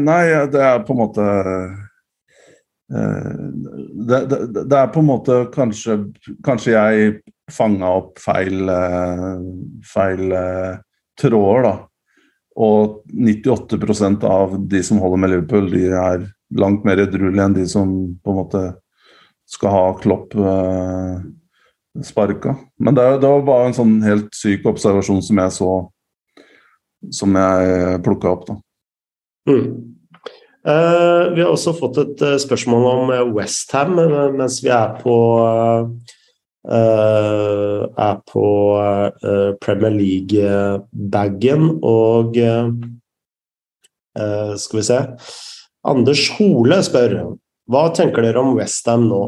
Nei, 0.04 0.26
det 0.52 0.60
er 0.60 0.84
på 0.84 0.92
en 0.96 1.02
måte 1.06 1.30
Eh, 2.94 3.36
det, 4.08 4.26
det, 4.26 4.64
det, 4.70 4.78
er 4.78 4.88
på 4.92 5.00
en 5.00 5.08
måte 5.08 5.38
kanskje, 5.54 5.98
kanskje 6.44 6.74
jeg 6.74 7.12
fanga 7.52 7.92
opp 8.02 8.20
feil, 8.20 8.68
eh, 8.72 9.38
feil 9.88 10.34
eh, 10.36 10.74
tråder, 11.20 11.68
da. 11.68 11.74
Og 12.62 13.02
98% 13.10 14.26
av 14.28 14.56
de 14.70 14.82
som 14.86 15.00
holder 15.02 15.22
med 15.22 15.34
Liverpool, 15.34 15.70
de 15.72 15.86
er 15.98 16.26
langt 16.62 16.86
mer 16.86 17.00
edruelige 17.02 17.46
enn 17.48 17.56
de 17.56 17.68
som 17.70 17.94
på 18.22 18.34
en 18.34 18.42
måte 18.42 18.64
skal 19.50 19.74
ha 19.74 19.86
Klopp 20.00 20.36
eh, 20.36 21.24
sparka. 22.06 22.56
Men 22.80 22.96
det, 22.96 23.08
det, 23.24 23.32
var 23.32 23.48
bare 23.48 23.72
en 23.72 23.78
sånn 23.78 23.96
helt 24.06 24.30
syk 24.38 24.68
observasjon 24.70 25.24
som 25.26 25.42
jeg 25.44 25.58
så 25.58 25.72
Som 27.18 27.34
jeg 27.34 28.02
plukka 28.06 28.30
opp, 28.30 28.44
da. 28.46 28.56
Mm. 29.50 29.96
Uh, 30.62 31.34
vi 31.34 31.42
har 31.42 31.50
også 31.50 31.74
fått 31.74 31.98
et 31.98 32.20
uh, 32.22 32.36
spørsmål 32.38 32.84
om 32.86 33.08
uh, 33.10 33.16
eh, 33.16 33.30
Westham 33.34 33.96
mens 34.38 34.60
vi 34.62 34.70
er 34.70 34.92
på 35.02 35.16
er 36.68 38.16
på 38.30 38.46
Premier 39.64 39.94
League-bagen. 39.96 41.80
Og 41.82 42.36
skal 44.62 44.78
vi 44.78 44.84
se 44.86 45.00
Anders 45.88 46.28
Hole 46.38 46.78
spør 46.86 47.16
hva 47.72 47.84
tenker 47.96 48.22
dere 48.26 48.42
om 48.42 48.58
Westham 48.58 49.08
nå? 49.08 49.22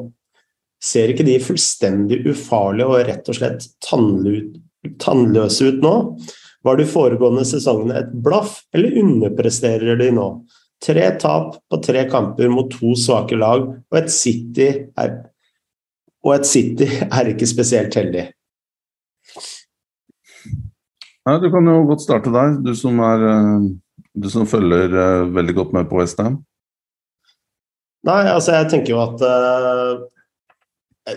Ser 0.83 1.07
ikke 1.13 1.23
de 1.23 1.39
fullstendig 1.39 2.17
ufarlige 2.27 2.89
og 2.89 3.05
rett 3.07 3.29
og 3.31 3.35
slett 3.37 3.61
tannløse 4.99 5.63
ut 5.71 5.79
nå? 5.85 5.95
Var 6.63 6.75
de 6.79 6.85
foregående 6.87 7.45
sesongene 7.47 7.95
et 8.01 8.11
blaff, 8.23 8.61
eller 8.75 8.99
underpresterer 8.99 9.95
de 9.99 10.09
nå? 10.15 10.27
Tre 10.83 11.05
tap 11.19 11.55
på 11.71 11.75
tre 11.83 12.03
kamper 12.11 12.51
mot 12.51 12.67
to 12.71 12.91
svake 12.99 13.35
lag, 13.39 13.63
og 13.63 13.95
et 13.99 14.11
City 14.11 14.67
er, 14.99 15.09
og 16.23 16.37
et 16.37 16.47
City 16.47 16.87
er 17.03 17.33
ikke 17.33 17.49
spesielt 17.49 17.95
heldig. 17.99 18.29
Nei, 21.23 21.35
Du 21.39 21.49
kan 21.51 21.67
jo 21.67 21.83
godt 21.87 22.03
starte 22.03 22.31
der, 22.33 22.57
du 22.63 22.73
som, 22.75 22.99
er, 22.99 23.27
eh, 23.31 23.67
du 24.19 24.27
som 24.31 24.47
følger 24.47 24.91
uh, 24.91 25.29
veldig 25.35 25.55
godt 25.59 25.75
med 25.75 25.87
på 25.87 26.01
Westham. 26.01 26.41
Nei, 28.03 28.23
altså 28.27 28.57
jeg 28.57 28.71
tenker 28.73 28.91
jo 28.91 28.99
at 28.99 29.23
uh, 29.23 31.13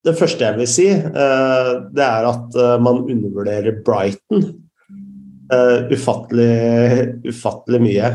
Det 0.00 0.14
første 0.16 0.46
jeg 0.46 0.56
vil 0.56 0.70
si, 0.70 0.86
uh, 0.96 1.72
det 1.92 2.06
er 2.06 2.28
at 2.30 2.56
man 2.80 3.04
undervurderer 3.04 3.82
Brighton 3.84 4.48
ufattelig, 5.90 6.52
ufattelig 7.26 7.80
mye. 7.82 8.08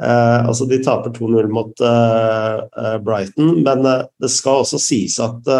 Uh, 0.00 0.48
altså 0.48 0.64
De 0.64 0.78
taper 0.80 1.12
2-0 1.12 1.48
mot 1.52 1.82
uh, 1.84 2.62
uh, 2.72 2.96
Brighton, 3.04 3.58
men 3.66 3.84
det 3.84 4.32
skal 4.32 4.64
også 4.64 4.80
sies 4.82 5.20
at 5.22 5.56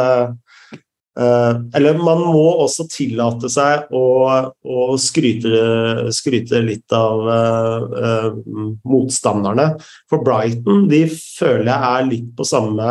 Uh, 1.21 1.67
eller 1.75 1.99
man 1.99 2.21
må 2.23 2.45
også 2.63 2.85
tillate 2.89 3.49
seg 3.51 3.91
å, 3.93 4.03
å 4.63 4.85
skryte, 4.97 5.51
skryte, 6.15 6.61
litt 6.65 6.95
av 6.95 7.27
motstanderne. 8.87 9.67
For 10.09 10.23
Brighton 10.25 10.87
de 10.89 11.03
føler 11.11 11.67
jeg 11.67 11.91
er 11.91 12.09
litt 12.09 12.31
på 12.39 12.47
samme 12.47 12.87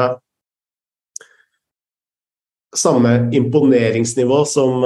samme 2.75 3.15
imponeringsnivå 3.39 4.43
som 4.45 4.83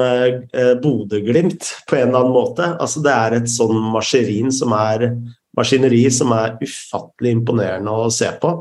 Bodø-Glimt, 0.86 1.74
på 1.90 2.00
en 2.00 2.14
eller 2.14 2.22
annen 2.22 2.38
måte. 2.38 2.70
Altså, 2.78 3.02
det 3.04 3.18
er 3.18 3.40
et 3.42 3.52
sånn 3.52 3.82
maskerin 3.98 4.54
som 4.56 4.78
er, 4.78 5.10
maskineri 5.58 6.04
som 6.14 6.34
er 6.36 6.58
ufattelig 6.62 7.38
imponerende 7.38 7.94
å 7.94 8.12
se 8.14 8.30
på. 8.42 8.54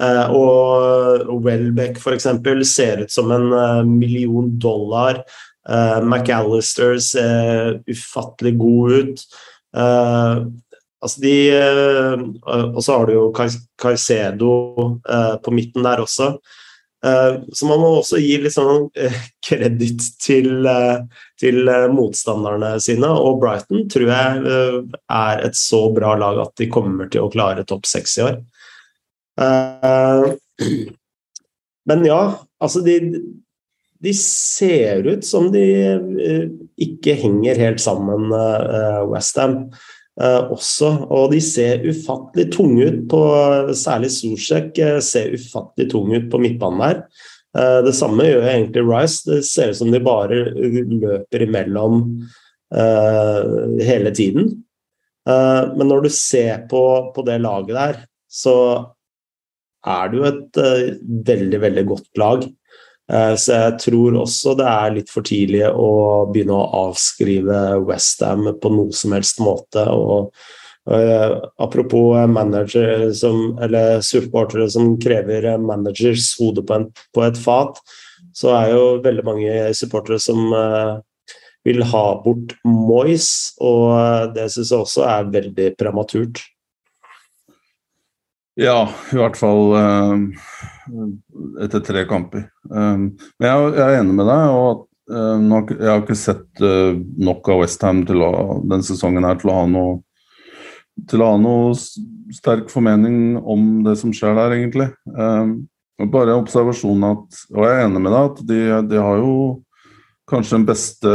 Eh, 0.00 0.32
og 0.32 1.44
Welbeck 1.44 2.00
f.eks. 2.00 2.28
ser 2.68 3.04
ut 3.04 3.12
som 3.12 3.30
en 3.34 3.52
eh, 3.52 3.82
million 3.84 4.48
dollar. 4.58 5.22
Eh, 5.68 5.98
McAllister 6.00 6.96
ser 7.04 7.80
ufattelig 7.90 8.56
god 8.60 8.92
ut. 8.92 9.24
Altså 11.00 11.20
de, 11.22 11.34
og 12.44 12.80
så 12.84 12.96
har 12.98 13.06
du 13.08 13.12
jo 13.14 13.28
Caicedo 13.80 14.48
på 15.40 15.52
midten 15.54 15.86
der 15.86 16.02
også. 16.02 16.34
Så 17.00 17.64
man 17.64 17.80
må 17.80 17.94
også 17.96 18.18
gi 18.20 18.34
litt 18.42 18.52
sånn 18.52 18.90
kreditt 19.46 20.04
til, 20.20 20.66
til, 21.40 21.70
motstanderne 21.94 22.74
sine. 22.84 23.08
Og 23.08 23.38
Brighton 23.40 23.86
tror 23.92 24.10
jeg 24.10 24.56
er 25.16 25.44
et 25.46 25.56
så 25.56 25.86
bra 25.96 26.12
lag 26.20 26.42
at 26.44 26.52
de 26.60 26.68
kommer 26.72 27.08
til 27.08 27.24
å 27.24 27.32
klare 27.32 27.64
topp 27.68 27.88
seks 27.88 28.18
i 28.20 28.26
år. 28.26 28.40
Eh, 29.40 30.26
men 31.88 32.04
ja, 32.04 32.20
altså 32.60 32.84
de, 32.84 32.98
de 34.04 34.14
ser 34.16 35.08
ut 35.08 35.24
som 35.26 35.48
de 35.54 35.64
ikke 36.80 37.16
henger 37.20 37.64
helt 37.64 37.82
sammen, 37.82 38.28
Westham. 39.10 39.62
Uh, 40.20 40.50
også, 40.52 40.90
og 41.08 41.30
de 41.32 41.38
ser 41.40 41.84
ufattelig 41.88 42.50
tunge 42.52 42.90
ut 42.90 43.04
på 43.08 43.20
Særlig 43.78 44.10
Solsjek 44.12 44.76
ser 45.00 45.32
ufattelig 45.32 45.86
tung 45.94 46.10
ut 46.12 46.26
på 46.32 46.40
midtbanen 46.42 46.82
her. 46.84 46.98
Uh, 47.56 47.80
det 47.86 47.94
samme 47.96 48.26
gjør 48.28 48.48
egentlig 48.50 48.84
Rice. 48.84 49.24
Det 49.24 49.40
ser 49.48 49.72
ut 49.72 49.78
som 49.80 49.94
de 49.94 50.02
bare 50.04 50.42
løper 50.52 51.46
imellom 51.46 52.04
hele 52.70 54.12
tiden. 54.14 54.44
men 55.26 55.88
når 55.90 56.04
du 56.04 56.08
ser 56.14 56.68
på, 56.70 56.82
på 57.16 57.22
det 57.26 57.40
laget 57.42 57.74
der, 57.74 57.96
så 58.30 58.54
er 59.82 60.12
det 60.12 60.20
jo 60.20 60.28
et 60.28 60.60
veldig, 61.26 61.60
veldig 61.64 61.84
godt 61.88 62.20
lag. 62.22 62.44
Uh, 63.10 63.34
så 63.34 63.56
jeg 63.56 63.76
tror 63.86 64.20
også 64.22 64.54
det 64.58 64.68
er 64.70 64.94
litt 64.94 65.10
for 65.10 65.26
tidlig 65.26 65.64
å 65.66 65.90
begynne 66.30 66.54
å 66.54 66.86
avskrive 66.86 67.80
Westham 67.88 68.46
på 68.62 68.70
noe 68.70 68.94
som 68.94 69.16
helst 69.16 69.42
måte. 69.42 69.82
og 69.90 70.30
uh, 70.90 71.40
Apropos 71.58 72.28
manager 72.30 73.08
som, 73.16 73.56
eller 73.62 74.04
supportere 74.06 74.68
som 74.70 74.94
krever 75.02 75.50
managers 75.58 76.36
hode 76.38 76.62
på, 76.66 76.78
en, 76.78 76.86
på, 77.14 77.26
et 77.26 77.40
fat, 77.40 77.82
så 78.36 78.54
er 78.60 78.76
jo 78.76 78.84
veldig 79.02 79.26
mange 79.26 79.58
supportere 79.74 80.20
som 80.22 80.54
vil 81.66 81.82
ha 81.90 82.04
bort 82.22 82.54
Moyes, 82.64 83.56
og 83.60 84.32
det 84.36 84.46
syns 84.54 84.70
jeg 84.70 84.86
også 84.86 85.04
er 85.08 85.28
veldig 85.34 85.68
prematurt. 85.80 86.40
Ja, 88.60 88.88
i 89.12 89.16
hvert 89.16 89.38
fall 89.40 89.72
uh, 89.72 90.16
etter 91.64 91.82
tre 91.84 92.04
kamper. 92.08 92.46
Um, 92.70 93.10
men 93.40 93.48
jeg, 93.48 93.72
jeg, 93.76 93.86
er 93.86 93.98
enig 94.00 94.16
med 94.18 94.30
deg. 94.30 94.54
og 94.54 94.86
uh, 95.12 95.72
Jeg 95.72 95.88
har 95.88 96.04
ikke 96.04 96.18
sett 96.18 96.62
uh, 96.64 96.94
nok 97.20 97.50
av 97.52 97.64
Westham 97.64 98.04
denne 98.06 98.82
sesongen 98.86 99.26
her 99.26 99.40
til 99.40 99.52
å 99.52 99.58
ha 99.62 99.66
noe 99.70 99.98
til 101.08 101.22
å 101.22 101.30
ha 101.30 101.36
noe 101.40 101.72
sterk 102.34 102.68
formening 102.68 103.38
om 103.38 103.80
det 103.86 103.94
som 103.96 104.10
skjer 104.12 104.34
der, 104.36 104.52
egentlig. 104.58 104.90
Um, 105.14 105.62
bare 106.12 106.36
observasjonen 106.36 107.06
at 107.10 107.40
Og 107.52 107.64
jeg 107.64 107.76
er 107.76 107.86
enig 107.86 108.02
med 108.04 108.14
deg 108.14 108.28
at 108.30 108.42
de, 108.48 108.60
de 108.90 109.00
har 109.00 109.20
jo 109.20 109.34
kanskje 110.30 110.58
den 110.58 110.66
beste 110.68 111.12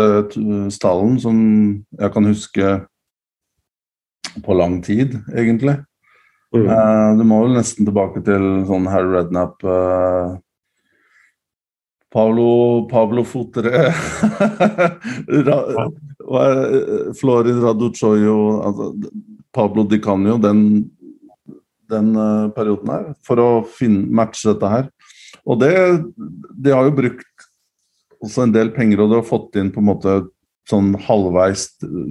stallen 0.76 1.16
som 1.22 1.38
jeg 1.96 2.14
kan 2.14 2.28
huske 2.28 2.72
på 4.46 4.58
lang 4.58 4.82
tid, 4.84 5.16
egentlig. 5.32 5.78
Mm. 6.56 6.68
Uh, 6.72 7.18
du 7.20 7.24
må 7.28 7.42
vel 7.44 7.58
nesten 7.58 7.88
tilbake 7.88 8.22
til 8.24 8.44
sånn 8.70 8.88
Harry 8.88 9.12
Rednap 9.12 9.64
uh, 9.68 10.36
Pablo, 12.16 12.86
Pablo 12.88 13.26
Fotere 13.28 13.90
Ra, 15.48 15.58
Florin 17.20 17.60
Raduchoyo 17.60 18.38
altså, 18.70 18.92
Pablo 19.56 19.84
Di 19.84 20.00
Canio, 20.04 20.38
den, 20.40 20.62
den 21.92 22.14
uh, 22.16 22.48
perioden 22.56 22.92
her, 22.92 23.10
for 23.24 23.42
å 23.44 23.50
finne, 23.68 24.08
matche 24.16 24.48
dette 24.54 24.72
her. 24.72 24.88
Og 25.46 25.60
det 25.62 25.76
De 26.16 26.74
har 26.74 26.88
jo 26.88 26.96
brukt 26.98 27.50
også 28.24 28.46
en 28.46 28.56
del 28.56 28.72
penger, 28.76 29.04
og 29.04 29.12
de 29.12 29.20
har 29.20 29.28
fått 29.28 29.60
inn 29.60 29.72
på 29.72 29.84
en 29.84 29.90
måte 29.92 30.16
sånn 30.70 30.96
halvveis 31.06 31.68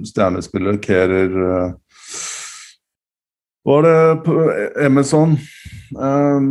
stjernespillere. 0.09 0.79
Kerer 0.81 1.33
uh, 1.33 1.73
var 3.65 3.85
det 3.85 4.85
Emerson 4.85 5.35
um, 5.97 6.47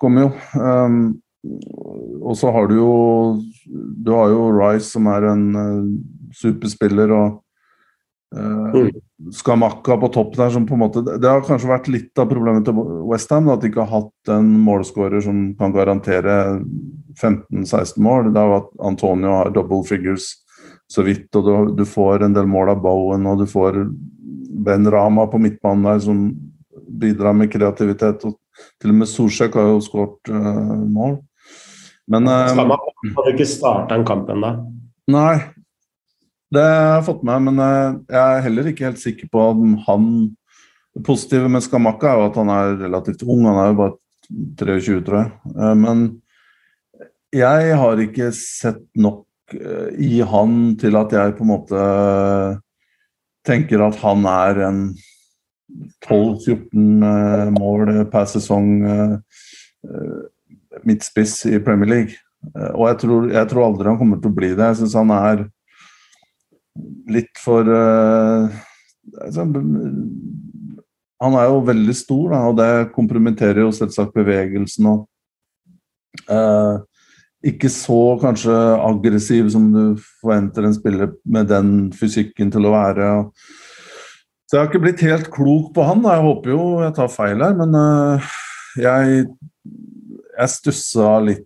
kom 0.00 0.20
jo. 0.20 0.30
Um, 0.54 1.02
og 2.20 2.36
så 2.36 2.50
har 2.52 2.66
du 2.68 2.74
jo 2.80 2.94
Du 4.04 4.10
har 4.12 4.32
jo 4.32 4.48
Rice, 4.52 4.90
som 4.90 5.06
er 5.08 5.28
en 5.30 5.44
uh, 5.54 5.84
superspiller, 6.36 7.12
og 7.14 7.38
uh, 8.36 8.90
Skamakka 9.34 9.96
på 10.02 10.10
topp 10.14 10.36
der, 10.36 10.50
som 10.54 10.66
på 10.66 10.76
en 10.76 10.82
måte 10.82 11.04
Det 11.06 11.26
har 11.26 11.46
kanskje 11.46 11.70
vært 11.70 11.88
litt 11.90 12.20
av 12.20 12.28
problemet 12.30 12.66
til 12.66 12.76
Westham, 13.08 13.48
at 13.52 13.62
de 13.62 13.70
ikke 13.70 13.86
har 13.86 14.02
hatt 14.02 14.34
en 14.34 14.50
målskårer 14.66 15.24
som 15.24 15.40
kan 15.58 15.74
garantere 15.74 16.60
15-16 17.18 17.96
mål. 18.04 18.32
Det 18.34 18.42
har 18.42 18.52
vært 18.52 18.76
Antonio 18.90 19.32
har 19.40 19.54
double 19.54 19.80
figures 19.88 20.34
så 20.88 21.04
vidt, 21.04 21.28
og 21.36 21.44
du, 21.44 21.54
du 21.82 21.84
får 21.88 22.24
en 22.24 22.36
del 22.36 22.48
mål 22.48 22.72
av 22.72 22.82
Bowen, 22.84 23.26
og 23.28 23.42
du 23.42 23.48
får 23.48 23.82
Ben 24.64 24.88
Rama 24.90 25.26
på 25.28 25.40
midtbanen 25.42 25.84
der 25.84 26.00
som 26.02 26.22
bidrar 26.88 27.36
med 27.36 27.52
kreativitet. 27.52 28.24
og 28.24 28.38
Til 28.80 28.94
og 28.94 29.00
med 29.02 29.10
Solsjek 29.10 29.58
har 29.58 29.68
jo 29.74 29.82
skåret 29.84 30.32
uh, 30.32 30.80
mål. 30.88 31.18
Men 32.08 32.28
uh, 32.30 32.48
Skal 32.48 32.70
man 32.72 32.80
hadde 33.04 33.34
ikke 33.34 33.48
starta 33.48 33.98
en 33.98 34.06
kamp 34.08 34.30
ennå? 34.32 34.54
Nei, 35.12 35.36
det 36.54 36.64
har 36.64 36.98
jeg 36.98 37.06
fått 37.10 37.24
med 37.28 37.44
men 37.50 37.60
uh, 37.60 38.00
jeg 38.08 38.22
er 38.24 38.44
heller 38.48 38.72
ikke 38.72 38.88
helt 38.88 39.02
sikker 39.02 39.30
på 39.32 39.44
om 39.52 39.76
han 39.86 40.10
Det 40.96 41.04
positive 41.04 41.50
med 41.52 41.62
Skamakka 41.62 42.08
er 42.10 42.18
jo 42.18 42.28
at 42.30 42.38
han 42.40 42.48
er 42.50 42.78
relativt 42.80 43.22
ung, 43.22 43.44
han 43.46 43.60
er 43.60 43.68
jo 43.70 43.80
bare 43.84 43.96
23, 44.58 45.02
tror 45.04 45.18
jeg. 45.20 45.30
Uh, 45.52 45.74
men 45.78 46.08
jeg 47.36 47.76
har 47.76 48.00
ikke 48.00 48.32
sett 48.34 48.80
nok 48.96 49.27
i 49.54 50.20
han 50.28 50.56
til 50.80 50.96
at 50.98 51.12
jeg 51.14 51.36
på 51.38 51.44
en 51.44 51.50
måte 51.52 51.84
tenker 53.48 53.80
at 53.84 53.96
han 54.02 54.26
er 54.28 54.60
en 54.66 54.80
12-14 56.04 57.04
uh, 57.04 57.48
mål 57.54 57.92
per 58.12 58.28
sesong 58.28 58.68
midtspiss 60.84 61.46
i 61.48 61.60
Premier 61.64 61.88
League. 61.88 62.18
Og 62.74 62.88
jeg 62.88 62.98
tror, 63.02 63.28
jeg 63.32 63.48
tror, 63.50 63.64
aldri 63.66 63.88
han 63.88 63.98
kommer 64.00 64.20
til 64.20 64.30
å 64.30 64.36
bli 64.36 64.50
det. 64.52 64.66
Jeg 64.72 64.78
syns 64.82 64.96
han 64.98 65.12
er 65.14 65.44
litt 67.10 67.40
for 67.40 67.66
altså, 67.68 69.46
Han 71.24 71.38
er 71.40 71.48
jo 71.48 71.64
veldig 71.66 71.96
stor, 71.96 72.26
da, 72.34 72.42
og 72.50 72.58
det 72.60 72.92
kompromitterer 72.94 73.64
jo 73.64 73.72
selvsagt 73.74 74.14
bevegelsen. 74.16 74.86
og 74.92 75.06
ikke 77.46 77.70
så 77.70 78.18
kanskje 78.18 78.54
aggressiv 78.82 79.50
som 79.54 79.68
du 79.70 79.82
forventer 80.20 80.66
en 80.66 80.74
spiller 80.74 81.12
med 81.28 81.50
den 81.52 81.72
fysikken 81.94 82.50
til 82.54 82.66
å 82.66 82.74
være. 82.74 83.10
Så 84.48 84.56
jeg 84.56 84.62
har 84.62 84.70
ikke 84.70 84.82
blitt 84.82 85.04
helt 85.06 85.28
klok 85.30 85.70
på 85.76 85.84
han. 85.86 86.02
Jeg 86.08 86.24
håper 86.24 86.54
jo 86.54 86.62
jeg 86.82 86.96
tar 86.96 87.12
feil 87.12 87.44
her, 87.44 87.54
men 87.58 87.76
uh, 87.76 88.32
jeg, 88.80 89.22
jeg 90.34 90.54
stussa 90.54 91.18
litt 91.22 91.44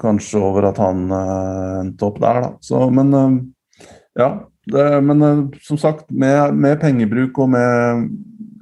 kanskje 0.00 0.42
over 0.44 0.68
at 0.68 0.80
han 0.82 1.06
uh, 1.08 1.80
endte 1.80 2.08
opp 2.08 2.20
der, 2.20 2.42
da. 2.44 2.52
Så, 2.64 2.84
men 2.92 3.14
uh, 3.16 3.86
ja. 4.20 4.32
Det, 4.70 4.82
men 5.02 5.22
som 5.64 5.78
sagt, 5.80 6.04
med, 6.12 6.52
med 6.54 6.76
pengebruk 6.82 7.38
og 7.42 7.48
med 7.54 8.10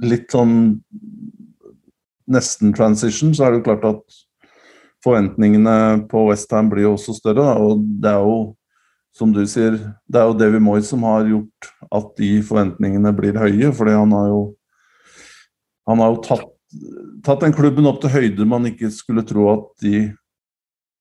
litt 0.07 0.31
sånn 0.33 0.53
nesten 2.31 2.71
transition, 2.77 3.35
så 3.35 3.45
er 3.45 3.53
det 3.53 3.59
jo 3.59 3.67
klart 3.67 3.87
at 3.89 4.21
forventningene 5.05 6.07
på 6.11 6.27
Westham 6.29 6.71
blir 6.73 6.89
jo 6.89 6.95
også 6.97 7.17
større. 7.17 7.45
Da. 7.45 7.57
Og 7.63 7.83
det 8.03 8.13
er 8.13 8.23
jo, 8.27 8.39
som 9.15 9.33
du 9.35 9.43
sier, 9.51 9.79
det 10.07 10.21
er 10.21 10.29
jo 10.29 10.37
Davy 10.39 10.61
Moyes 10.63 10.91
som 10.93 11.07
har 11.09 11.27
gjort 11.29 11.73
at 11.95 12.15
de 12.21 12.31
forventningene 12.47 13.13
blir 13.17 13.39
høye. 13.39 13.73
fordi 13.73 13.97
han 13.97 14.15
har 14.15 14.31
jo, 14.33 14.41
han 15.89 16.05
har 16.05 16.15
jo 16.15 16.23
tatt, 16.27 16.49
tatt 17.25 17.45
den 17.45 17.57
klubben 17.57 17.89
opp 17.89 18.01
til 18.03 18.13
høyder 18.13 18.49
man 18.49 18.69
ikke 18.69 18.91
skulle 18.93 19.25
tro 19.27 19.49
at 19.55 19.69
de 19.85 20.09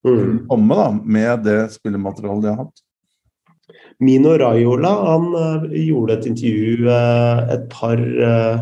mm. 0.08 0.46
komme 0.50 0.78
da, 0.80 0.92
med 1.04 1.48
det 1.48 1.62
spillematerialet 1.76 2.46
de 2.46 2.54
har 2.54 2.62
hatt. 2.66 2.84
Mino 4.00 4.36
Raiola 4.38 4.92
han 5.10 5.32
uh, 5.34 5.64
gjorde 5.74 6.20
et 6.20 6.28
intervju 6.30 6.86
uh, 6.86 7.40
et 7.52 7.66
par, 7.72 7.98
uh, 7.98 8.62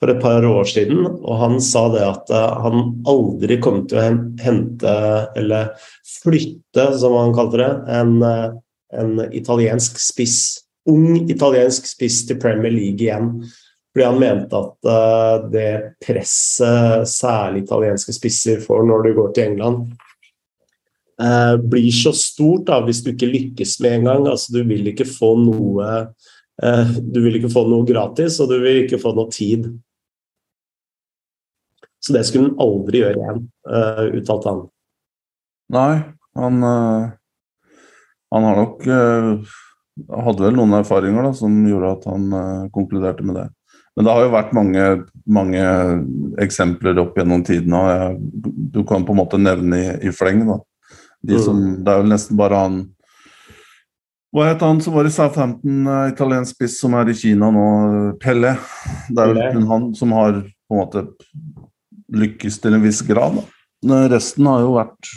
for 0.00 0.12
et 0.12 0.20
par 0.22 0.44
år 0.48 0.64
siden, 0.64 1.04
og 1.04 1.34
han 1.42 1.58
sa 1.60 1.84
det 1.92 2.04
at 2.06 2.30
han 2.64 3.02
aldri 3.10 3.58
kom 3.60 3.82
til 3.88 4.00
å 4.00 4.04
hente, 4.40 4.94
eller 5.36 5.74
flytte, 6.08 6.86
som 6.96 7.18
han 7.18 7.34
kalte 7.36 7.60
det, 7.60 7.70
en, 7.92 8.14
en 8.96 9.12
italiensk 9.28 10.00
spiss. 10.00 10.38
Ung 10.88 11.28
italiensk 11.28 11.90
spiss 11.90 12.22
til 12.30 12.40
Premier 12.40 12.72
League 12.72 13.04
igjen. 13.04 13.34
Fordi 13.92 14.06
han 14.06 14.20
mente 14.22 14.56
at 14.56 15.48
det 15.52 15.70
presset 16.00 17.08
særlig 17.10 17.64
italienske 17.64 18.14
spisser 18.14 18.62
får 18.62 18.84
når 18.86 19.04
du 19.04 19.12
går 19.16 19.32
til 19.34 19.50
England, 19.50 19.90
eh, 21.22 21.56
blir 21.56 21.90
så 21.94 22.12
stort 22.16 22.68
da, 22.70 22.80
hvis 22.86 23.02
du 23.04 23.12
ikke 23.12 23.30
lykkes 23.30 23.78
med 23.82 23.98
en 23.98 24.08
gang. 24.10 24.28
Altså, 24.30 24.54
du 24.54 24.62
vil 24.68 24.92
ikke 24.92 25.08
få 25.08 25.34
noe 25.42 25.90
eh, 26.62 26.96
Du 27.00 27.22
vil 27.24 27.40
ikke 27.40 27.52
få 27.52 27.66
noe 27.68 27.86
gratis, 27.88 28.38
og 28.40 28.52
du 28.52 28.60
vil 28.62 28.84
ikke 28.84 29.00
få 29.02 29.14
noe 29.16 29.30
tid. 29.32 29.68
Så 32.00 32.16
det 32.16 32.24
skulle 32.24 32.48
han 32.48 32.60
aldri 32.64 33.02
gjøre 33.02 33.20
igjen, 33.20 33.40
uh, 33.68 34.04
uttalte 34.16 34.52
han. 34.52 34.60
Nei, 35.70 35.94
han, 36.40 36.62
uh, 36.64 37.10
han 38.34 38.46
har 38.48 38.62
nok 38.64 38.86
uh, 38.88 39.56
Hadde 40.00 40.46
vel 40.46 40.54
noen 40.56 40.78
erfaringer 40.78 41.26
da, 41.26 41.30
som 41.36 41.56
gjorde 41.68 41.90
at 41.92 42.04
han 42.08 42.22
konkluderte 42.72 43.24
med 43.26 43.34
det. 43.36 43.42
Men 43.92 44.06
det 44.06 44.12
har 44.14 44.22
jo 44.24 44.30
vært 44.32 44.54
mange, 44.56 44.84
mange 45.28 45.64
eksempler 46.40 46.96
opp 47.02 47.18
gjennom 47.18 47.42
tidene. 47.44 47.80
og 47.82 48.22
Du 48.72 48.78
kan 48.88 49.04
på 49.04 49.12
en 49.12 49.18
måte 49.18 49.36
nevne 49.36 49.80
i, 49.82 49.90
i 50.08 50.12
fleng. 50.14 50.46
da. 50.48 50.56
De 51.20 51.36
som, 51.42 51.58
mm. 51.58 51.74
Det 51.84 51.92
er 51.92 52.00
vel 52.00 52.14
nesten 52.14 52.38
bare 52.38 52.62
han 52.62 52.78
Hva 54.32 54.46
het 54.46 54.64
han 54.64 54.80
som 54.80 54.94
var 54.96 55.04
i 55.04 55.12
Southampton, 55.12 55.84
italiensk 56.14 56.54
spiss 56.54 56.78
som 56.80 56.96
er 56.96 57.10
i 57.10 57.18
Kina 57.18 57.50
nå? 57.52 57.66
Pelle. 58.22 58.54
Det 59.10 59.20
er 59.20 59.34
vel 59.34 59.42
kun 59.58 59.68
han 59.68 59.90
som 59.98 60.16
har 60.16 60.38
på 60.40 60.78
en 60.78 60.80
måte 60.80 61.04
lykkes 62.14 62.60
til 62.62 62.76
en 62.76 62.84
viss 62.84 63.02
grad. 63.06 63.40
Da. 63.40 64.02
Resten 64.12 64.48
har 64.50 64.64
jo 64.64 64.74
vært, 64.76 65.10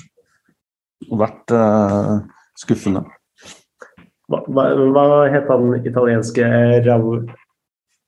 vært 1.23 1.53
uh, 1.55 2.23
skuffende. 2.59 3.03
Hva, 4.31 4.39
hva, 4.47 4.67
hva, 4.95 5.05
het 5.33 5.49
han 5.51 5.73
italienske 5.83 6.47
rav, 6.85 7.07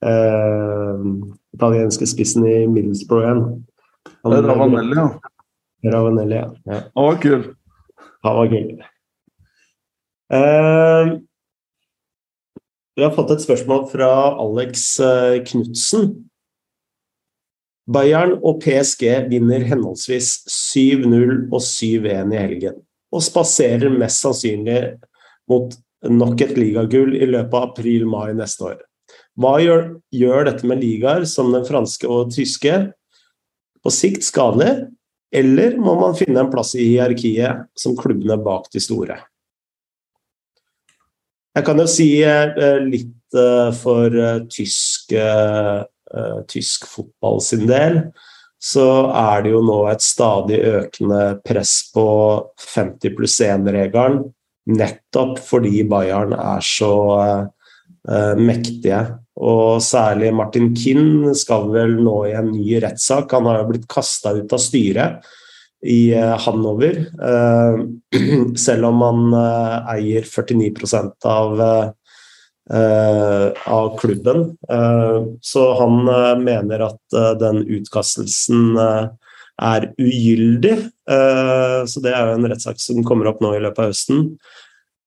uh, 0.06 1.06
italienske 1.56 2.08
spissen 2.08 2.46
i 2.48 2.58
Middlesbrough 2.70 3.26
igjen? 3.26 3.42
Ravanelli, 4.24 4.96
ja. 4.96 5.08
Ravanelli, 5.92 6.38
ja. 6.40 6.50
ja. 6.64 6.82
Han 6.96 7.08
var 7.10 7.22
kul. 7.22 7.48
Han 8.26 8.38
var 8.40 8.54
gøy. 8.54 8.70
Uh, 10.26 11.18
vi 12.96 13.04
har 13.04 13.12
fått 13.14 13.34
et 13.34 13.44
spørsmål 13.44 13.84
fra 13.92 14.08
Alex 14.40 14.88
uh, 15.04 15.36
Knutsen. 15.46 16.25
Bayern 17.86 18.34
og 18.42 18.58
PSG 18.64 19.04
vinner 19.30 19.62
henholdsvis 19.62 20.40
7-0 20.50 21.46
og 21.54 21.60
7-1 21.62 22.32
i 22.34 22.40
helgen, 22.40 22.80
og 23.14 23.22
spaserer 23.22 23.92
mest 23.94 24.24
sannsynlig 24.24 24.80
mot 25.50 25.76
nok 26.06 26.42
et 26.42 26.56
ligagull 26.58 27.14
i 27.14 27.28
løpet 27.30 27.54
av 27.54 27.70
april-mai 27.70 28.34
neste 28.36 28.72
år. 28.72 28.82
Hva 29.38 29.54
gjør, 29.62 29.86
gjør, 30.14 30.46
dette 30.48 30.66
med 30.66 30.82
ligaer 30.82 31.26
som 31.28 31.52
den 31.54 31.66
franske 31.68 32.08
og 32.10 32.32
tyske 32.34 32.74
på 33.84 33.92
sikt 33.94 34.26
skadelig, 34.26 34.88
eller 35.36 35.76
må 35.78 35.94
man 36.00 36.16
finne 36.18 36.42
en 36.42 36.50
plass 36.50 36.74
i 36.78 36.88
hierarkiet 36.94 37.66
som 37.78 37.96
klubbene 37.98 38.38
bak 38.42 38.70
de 38.72 38.82
store? 38.82 39.18
Jeg 41.56 41.64
kan 41.64 41.80
jo 41.80 41.86
si 41.88 42.08
eh, 42.24 42.80
litt 42.84 43.36
eh, 43.36 43.70
for 43.76 44.12
eh, 44.12 44.42
tysk, 46.06 46.46
tysk 46.52 46.88
fotball 46.90 47.40
sin 47.42 47.66
del. 47.68 48.00
Så 48.62 48.86
er 49.12 49.44
det 49.44 49.52
jo 49.52 49.60
nå 49.64 49.82
et 49.90 50.02
stadig 50.04 50.58
økende 50.64 51.36
press 51.44 51.90
på 51.94 52.06
50 52.74 53.16
pluss 53.18 53.36
1-regelen. 53.44 54.22
Nettopp 54.72 55.38
fordi 55.44 55.84
Bayern 55.86 56.32
er 56.34 56.64
så 56.64 56.94
mektige. 58.38 59.02
Og 59.36 59.82
særlig 59.84 60.32
Martin 60.34 60.70
Kinn 60.78 61.34
skal 61.36 61.68
vel 61.74 61.98
nå 62.00 62.16
i 62.30 62.36
en 62.38 62.48
ny 62.54 62.78
rettssak. 62.82 63.34
Han 63.36 63.50
har 63.50 63.60
jo 63.60 63.68
blitt 63.74 63.88
kasta 63.90 64.32
ut 64.38 64.56
av 64.56 64.62
styret 64.62 65.26
i 65.86 66.14
eh, 66.14 66.38
Hanover, 66.46 66.96
eh, 67.22 67.74
selv 68.66 68.90
om 68.90 69.02
han 69.04 69.36
eh, 69.36 69.92
eier 69.96 70.26
49% 70.28 71.28
av, 71.30 71.62
av 72.66 73.92
klubben. 74.00 74.40
Så 75.40 75.64
han 75.78 76.00
mener 76.42 76.82
at 76.88 77.16
den 77.38 77.60
utkastelsen 77.62 78.74
er 78.76 79.86
ugyldig. 79.94 80.74
Så 81.86 82.02
det 82.02 82.10
er 82.10 82.26
jo 82.26 82.38
en 82.40 82.48
rettssak 82.50 82.82
som 82.82 83.04
kommer 83.06 83.30
opp 83.30 83.38
nå 83.44 83.52
i 83.54 83.62
løpet 83.62 83.84
av 83.84 83.92
høsten. 83.92 84.24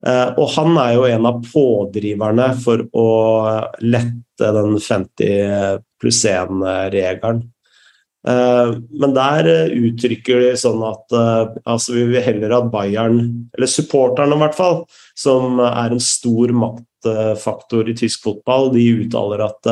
Eh, 0.07 0.29
og 0.39 0.47
han 0.55 0.77
er 0.79 0.93
jo 0.95 1.07
en 1.09 1.27
av 1.27 1.39
pådriverne 1.43 2.49
for 2.63 2.85
å 2.95 3.09
lette 3.83 4.51
den 4.55 4.77
50 4.79 5.81
pluss 5.99 6.21
1-regelen. 6.29 7.43
Eh, 8.27 8.71
men 8.99 9.15
der 9.15 9.47
uttrykker 9.71 10.41
de 10.43 10.51
sånn 10.59 10.81
at 10.83 11.15
eh, 11.15 11.53
altså 11.63 11.95
vi 11.95 12.05
vil 12.11 12.23
heller 12.25 12.55
at 12.57 12.71
Bayern, 12.73 13.19
eller 13.55 13.71
supporterne 13.71 14.35
i 14.35 14.43
hvert 14.43 14.57
fall, 14.57 14.81
som 15.17 15.61
er 15.63 15.95
en 15.95 16.03
stor 16.03 16.51
maktfaktor 16.65 17.87
i 17.89 17.95
tysk 17.97 18.25
fotball, 18.27 18.73
de 18.75 18.85
uttaler 19.05 19.45
at 19.47 19.71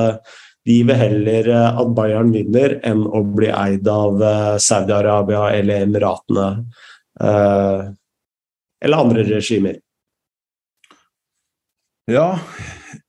de 0.67 0.81
vil 0.83 0.99
heller 0.99 1.49
at 1.55 1.91
Bayern 1.95 2.31
vinner 2.35 2.77
enn 2.87 3.03
å 3.07 3.23
bli 3.35 3.51
eid 3.51 3.87
av 3.87 4.19
Saudi-Arabia 4.59 5.45
eller 5.55 5.85
Emiratene 5.85 6.47
eller 8.83 8.97
andre 8.99 9.23
regimer. 9.29 9.77
Ja, 12.11 12.27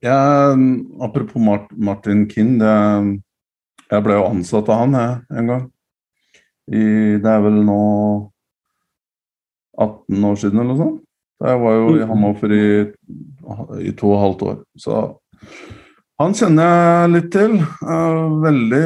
jeg, 0.03 0.63
apropos 1.03 1.67
Martin 1.75 2.23
Kinn. 2.31 2.57
Det, 2.63 2.71
jeg 3.89 4.05
ble 4.05 4.17
jo 4.17 4.27
ansatt 4.29 4.69
av 4.69 4.83
han 4.83 4.97
jeg, 4.97 5.13
en 5.39 5.51
gang. 5.53 5.63
I, 6.69 6.83
det 7.21 7.31
er 7.31 7.41
vel 7.41 7.61
nå 7.65 7.79
18 9.79 10.27
år 10.29 10.37
siden 10.37 10.61
eller 10.61 10.75
noe 10.75 10.83
sånt. 10.83 11.01
Jeg 11.39 11.61
var 11.63 11.75
jo 11.77 11.87
i 11.95 12.03
mm. 12.03 12.09
Hannover 12.11 12.53
i, 12.53 12.67
i 13.87 13.93
to 13.97 14.11
og 14.11 14.15
et 14.17 14.23
halvt 14.25 14.45
år. 14.49 14.57
Så 14.77 15.01
han 16.19 16.35
kjenner 16.35 16.67
jeg 16.67 17.11
litt 17.15 17.29
til. 17.31 17.55
Veldig 18.43 18.85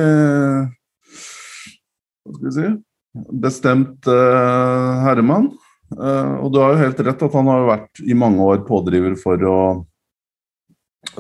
Hva 2.24 2.36
skal 2.38 2.48
vi 2.48 2.56
si 2.60 2.68
bestemt 3.14 4.08
uh, 4.10 5.02
herremann. 5.06 5.52
Uh, 5.94 6.42
og 6.42 6.54
du 6.54 6.62
har 6.62 6.74
jo 6.74 6.82
helt 6.82 7.02
rett 7.06 7.26
at 7.26 7.36
han 7.38 7.50
har 7.52 7.68
vært 7.68 8.02
i 8.02 8.16
mange 8.18 8.42
år 8.42 8.64
pådriver 8.68 9.18
for 9.20 9.50
å 9.50 9.58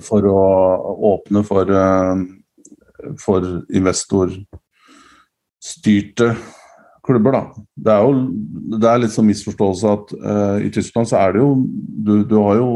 for 0.02 0.26
å 0.26 0.44
åpne 1.14 1.44
for, 1.46 1.70
eh, 1.70 2.22
for 3.22 3.46
investorstyrte 3.74 6.36
klubber. 7.04 7.32
Da. 7.36 7.44
Det 7.76 7.92
er 7.94 8.02
jo 8.08 8.14
det 8.80 8.90
er 8.90 8.98
litt 9.04 9.14
sånn 9.14 9.30
misforståelse 9.30 9.86
at 9.92 10.14
uh, 10.24 10.58
i 10.64 10.70
Tyskland 10.74 11.08
så 11.10 11.16
er 11.20 11.30
det 11.36 11.42
jo 11.44 11.50
Du, 11.68 12.24
du 12.28 12.36
har 12.40 12.56
jo 12.62 12.70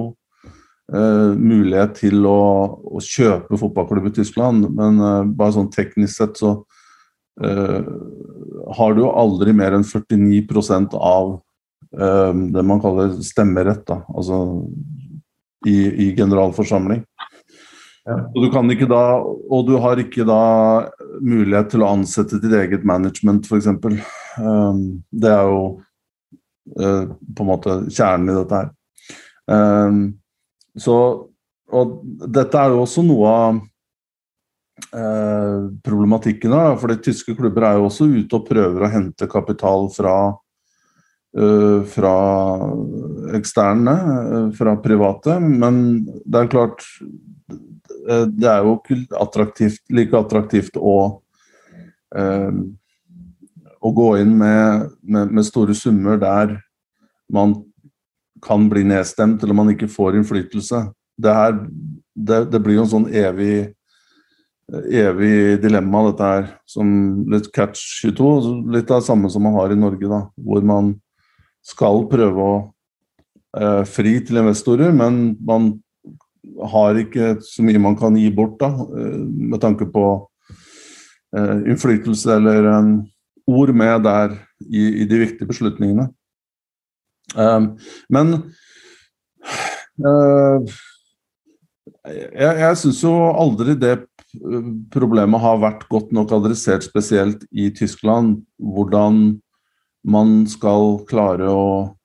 uh, 0.94 1.32
mulighet 1.34 1.96
til 2.02 2.26
å, 2.28 2.42
å, 2.84 3.00
kjøpe 3.04 3.60
fotballklubb 3.60 4.08
i 4.12 4.16
Tyskland, 4.20 4.60
men 4.76 5.00
uh, 5.02 5.24
bare 5.28 5.54
sånn 5.58 5.74
teknisk 5.74 6.18
sett 6.18 6.38
så 6.40 6.52
har 7.38 8.96
du 8.98 9.04
jo 9.04 9.14
aldri 9.14 9.54
mer 9.54 9.76
enn 9.78 9.84
49% 9.86 10.96
av 10.98 11.38
det 11.94 12.64
man 12.66 12.82
kaller 12.82 13.14
stemmerett. 13.22 13.86
Da. 13.86 14.02
Altså 14.10 14.66
i, 15.70 15.76
i 16.08 16.16
generalforsamling. 16.18 17.04
Ja. 18.08 18.22
Og, 18.32 18.40
du 18.40 18.48
kan 18.54 18.72
ikke 18.72 18.88
da, 18.88 19.02
og 19.20 19.66
du 19.68 19.74
har 19.84 20.00
ikke 20.00 20.24
da 20.28 20.42
mulighet 21.20 21.74
til 21.74 21.84
å 21.84 21.92
ansette 21.92 22.40
ditt 22.40 22.56
eget 22.56 22.86
management, 22.88 23.50
f.eks. 23.50 23.68
Um, 24.40 25.02
det 25.12 25.34
er 25.34 25.50
jo 25.50 25.60
uh, 26.80 27.04
på 27.12 27.44
en 27.44 27.50
måte 27.50 27.80
kjernen 27.92 28.32
i 28.32 28.38
dette 28.38 28.62
her. 28.62 28.72
Um, 29.48 30.00
så, 30.80 30.96
og 31.68 32.00
dette 32.32 32.62
er 32.62 32.72
jo 32.72 32.86
også 32.86 33.04
noe 33.04 33.36
av 33.36 33.60
uh, 34.96 35.68
problematikken. 35.84 36.56
Da, 36.56 36.78
for 36.80 36.94
de 36.94 37.02
tyske 37.10 37.36
klubber 37.36 37.68
er 37.68 37.80
jo 37.82 37.90
også 37.90 38.08
ute 38.08 38.40
og 38.40 38.48
prøver 38.48 38.88
å 38.88 38.94
hente 38.98 39.32
kapital 39.32 39.92
fra 39.96 40.18
Uh, 41.38 41.84
fra 41.86 42.12
eksterne, 43.38 43.94
uh, 43.94 44.46
fra 44.58 44.72
private. 44.82 45.36
Men 45.44 45.76
det 46.26 46.40
er 46.40 46.50
klart 46.50 46.86
Det 48.08 48.48
er 48.48 48.64
jo 48.64 48.78
attraktivt, 49.20 49.82
like 49.92 50.16
attraktivt 50.16 50.78
å, 50.80 50.94
å 53.84 53.92
gå 54.00 54.10
inn 54.22 54.32
med, 54.40 54.94
med, 55.04 55.34
med, 55.36 55.44
store 55.44 55.76
summer 55.76 56.16
der 56.22 56.54
man 57.28 57.58
kan 58.40 58.70
bli 58.72 58.86
nedstemt, 58.88 59.44
eller 59.44 59.58
man 59.60 59.74
ikke 59.74 59.90
får 59.92 60.16
innflytelse. 60.16 60.86
Det, 61.20 61.34
her, 61.36 61.58
det, 62.16 62.46
det 62.54 62.64
blir 62.64 62.80
jo 62.80 62.86
en 62.86 62.94
sånn 62.94 63.10
evig 63.12 63.74
evig 64.68 65.62
dilemma, 65.64 66.04
dette 66.10 66.32
her. 66.32 66.48
Som 66.68 66.88
litt 67.32 67.52
catch 67.56 67.82
22. 68.04 68.72
Litt 68.74 68.92
av 68.92 69.02
det 69.02 69.08
samme 69.08 69.32
som 69.32 69.46
man 69.48 69.56
har 69.58 69.72
i 69.72 69.80
Norge, 69.80 70.10
da. 70.12 70.26
Hvor 70.36 70.66
man 70.68 70.96
skal 71.66 72.06
prøve 72.12 72.48
å 72.48 72.56
eh, 73.60 73.84
fri 73.88 74.18
til 74.26 74.42
investorer, 74.44 74.94
men 74.96 75.38
man 75.44 75.76
har 76.72 77.00
ikke 77.02 77.36
så 77.46 77.66
mye 77.66 77.82
man 77.82 77.98
kan 78.00 78.18
gi 78.18 78.30
bort, 78.34 78.58
da. 78.62 78.72
Eh, 78.72 79.20
med 79.54 79.62
tanke 79.64 79.88
på 79.94 80.06
eh, 81.36 81.56
innflytelse 81.72 82.38
eller 82.38 82.70
ord 83.48 83.74
med 83.76 84.04
der 84.08 84.38
i, 84.68 85.04
i 85.04 85.08
de 85.08 85.24
viktige 85.24 85.50
beslutningene. 85.50 86.10
Um, 87.36 87.74
men 88.08 88.38
jeg, 92.08 92.54
jeg 92.62 92.78
syns 92.80 93.02
jo 93.04 93.12
aldri 93.36 93.76
det 93.76 93.98
problemet 94.94 95.42
har 95.42 95.60
vært 95.62 95.86
godt 95.92 96.14
nok 96.16 96.32
adressert, 96.38 96.86
spesielt 96.86 97.44
i 97.52 97.70
Tyskland. 97.76 98.42
Hvordan 98.58 99.40
man 100.08 100.46
skal 100.50 101.02
klare 101.10 101.50
å 101.52 101.68
eh, 101.84 101.97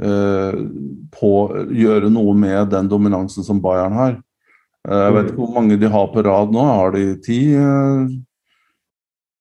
på, 0.00 1.30
gjøre 1.76 2.08
noe 2.08 2.32
med 2.32 2.70
den 2.72 2.86
dominansen 2.88 3.44
som 3.44 3.58
Bayern 3.60 3.96
har. 3.98 4.14
Eh, 4.88 4.96
jeg 4.96 5.14
vet 5.16 5.30
ikke 5.30 5.42
hvor 5.42 5.56
mange 5.58 5.78
de 5.80 5.90
har 5.92 6.10
på 6.12 6.24
rad 6.24 6.54
nå. 6.54 6.64
Har 6.64 6.94
de 6.94 7.04
ti 7.24 7.40
eh, 7.52 8.12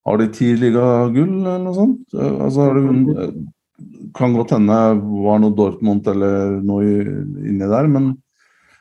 Har 0.08 0.20
de 0.20 0.28
ti 0.34 0.52
ligagull, 0.58 1.36
eller 1.40 1.64
noe 1.64 1.76
sånt? 1.78 2.02
Eh, 2.16 2.36
altså, 2.46 2.68
har 2.68 2.80
de, 2.80 3.30
kan 4.16 4.34
godt 4.36 4.56
hende 4.58 4.80
var 5.24 5.40
noe 5.40 5.56
Dortmund 5.56 6.08
eller 6.10 6.58
noe 6.66 6.88
inni 7.46 7.68
der, 7.70 7.88
men 7.92 8.12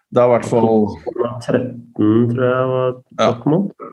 det 0.09 0.22
er 0.22 0.31
i 0.31 0.33
hvert 0.33 0.49
fall 0.49 0.70
13, 1.45 1.74
tror 1.95 2.41
jeg 2.49 2.70
var 2.72 2.97
Dortmund. 3.20 3.70
Ja. 3.76 3.91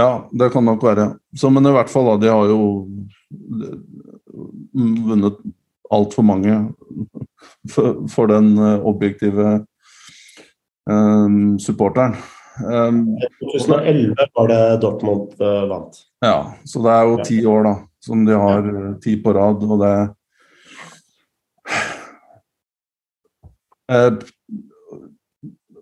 ja, 0.00 0.10
det 0.40 0.50
kan 0.54 0.66
nok 0.66 0.86
være. 0.88 1.10
Så, 1.36 1.52
men 1.52 1.68
i 1.68 1.74
hvert 1.76 1.92
fall, 1.92 2.08
da, 2.08 2.16
de 2.24 2.32
har 2.32 2.50
jo 2.50 2.58
vunnet 4.72 5.38
altfor 5.94 6.26
mange 6.26 6.56
for, 7.72 8.04
for, 8.10 8.30
den 8.30 8.52
eh, 8.58 8.86
objektive 8.86 9.64
um, 10.90 11.58
supporteren. 11.58 12.16
Um, 12.58 13.04
2011 13.54 14.14
var 14.34 14.48
det 14.50 14.62
Dortmund 14.82 15.34
uh, 15.40 15.64
vant. 15.70 16.00
Ja, 16.24 16.54
så 16.66 16.82
det 16.82 16.94
er 16.94 17.04
jo 17.06 17.18
ti 17.26 17.40
år 17.46 17.68
da, 17.68 17.74
som 18.02 18.24
de 18.26 18.38
har 18.38 18.70
ti 19.04 19.14
på 19.22 19.34
rad. 19.36 19.62
og 19.62 19.84
det 19.84 19.94
uh, 23.92 24.18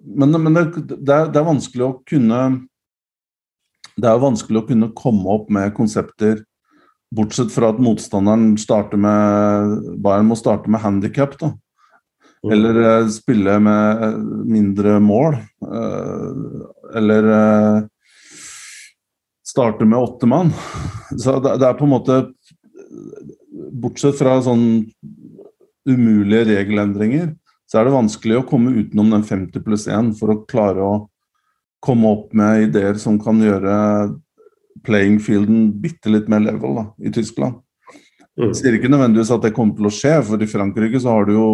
men, 0.07 0.31
men 0.43 0.55
det, 0.55 0.65
det, 0.77 1.13
er, 1.13 1.31
det, 1.33 1.41
er, 1.41 1.47
vanskelig 1.47 1.85
å 1.87 1.95
kunne 2.07 2.43
Det 3.97 4.07
er 4.07 4.21
vanskelig 4.23 4.61
å 4.61 4.69
kunne 4.69 4.93
komme 4.97 5.33
opp 5.35 5.51
med 5.53 5.75
konsepter 5.77 6.45
Bortsett 7.15 7.53
fra 7.55 7.71
at 7.71 7.83
motstanderen 7.83 8.57
starter 8.59 8.99
med 8.99 9.77
Bayern 10.03 10.27
må 10.31 10.39
starte 10.39 10.71
med 10.71 10.83
handikap. 10.83 11.37
da. 11.39 11.53
Eller 12.47 12.79
uh, 12.83 13.09
spille 13.11 13.59
med 13.63 14.03
eh, 14.07 14.19
mindre 14.57 14.99
mål. 15.03 15.39
Uh, 15.63 16.67
eller 16.99 17.31
starte 19.47 19.87
med 19.87 19.99
åtte 19.99 20.27
mann. 20.27 20.53
Så 21.23 21.39
det, 21.41 21.57
er 21.63 21.79
på 21.79 21.87
en 21.87 21.95
måte 21.95 22.21
Bortsett 23.77 24.19
fra 24.19 24.37
sånn 24.45 24.87
umulige 25.87 26.47
regelendringer, 26.51 27.31
så 27.71 27.81
er 27.81 27.87
det 27.87 27.95
vanskelig 27.95 28.41
å 28.41 28.47
komme 28.47 28.75
utenom 28.75 29.13
den 29.15 29.25
50 29.27 29.63
pluss 29.65 29.87
1 29.91 30.13
for 30.19 30.33
å 30.33 30.41
klare 30.49 30.83
å 30.83 30.95
komme 31.85 32.11
opp 32.11 32.35
med 32.37 32.69
ideer 32.69 32.99
som 33.01 33.19
kan 33.23 33.39
gjøre 33.43 33.77
playing 34.85 35.21
fielden 35.23 35.71
bitte 35.81 36.13
litt 36.13 36.29
mer 36.33 36.43
level 36.45 36.77
da, 36.81 36.85
i 37.01 37.13
Tyskland. 37.15 37.63
Mm. 38.37 38.51
Jeg 38.51 38.59
sier 38.59 38.77
ikke 38.77 38.91
nødvendigvis 38.93 39.33
at 39.33 39.47
det 39.47 39.55
kommer 39.57 39.79
til 39.79 39.89
å 39.89 39.95
skje, 39.95 40.19
for 40.29 40.43
i 40.43 40.51
Frankrike 40.51 41.01
så 41.01 41.15
har 41.15 41.29
du 41.29 41.33
jo 41.37 41.49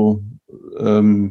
um, 0.82 1.30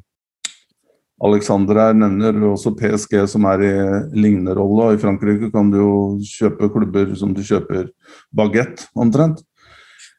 Alexander 1.21 1.77
her 1.77 1.97
nevner 1.97 2.39
også 2.49 2.73
PSG 2.79 3.19
som 3.29 3.45
er 3.51 3.63
i 3.67 3.73
lignende 4.15 4.55
rolle. 4.57 4.87
og 4.87 4.95
I 4.95 5.01
Frankrike 5.01 5.51
kan 5.53 5.69
du 5.73 5.77
jo 5.77 5.93
kjøpe 6.25 6.71
klubber 6.73 7.11
som 7.19 7.35
du 7.35 7.43
kjøper 7.45 7.91
bagett, 8.33 8.87
omtrent. 8.95 9.43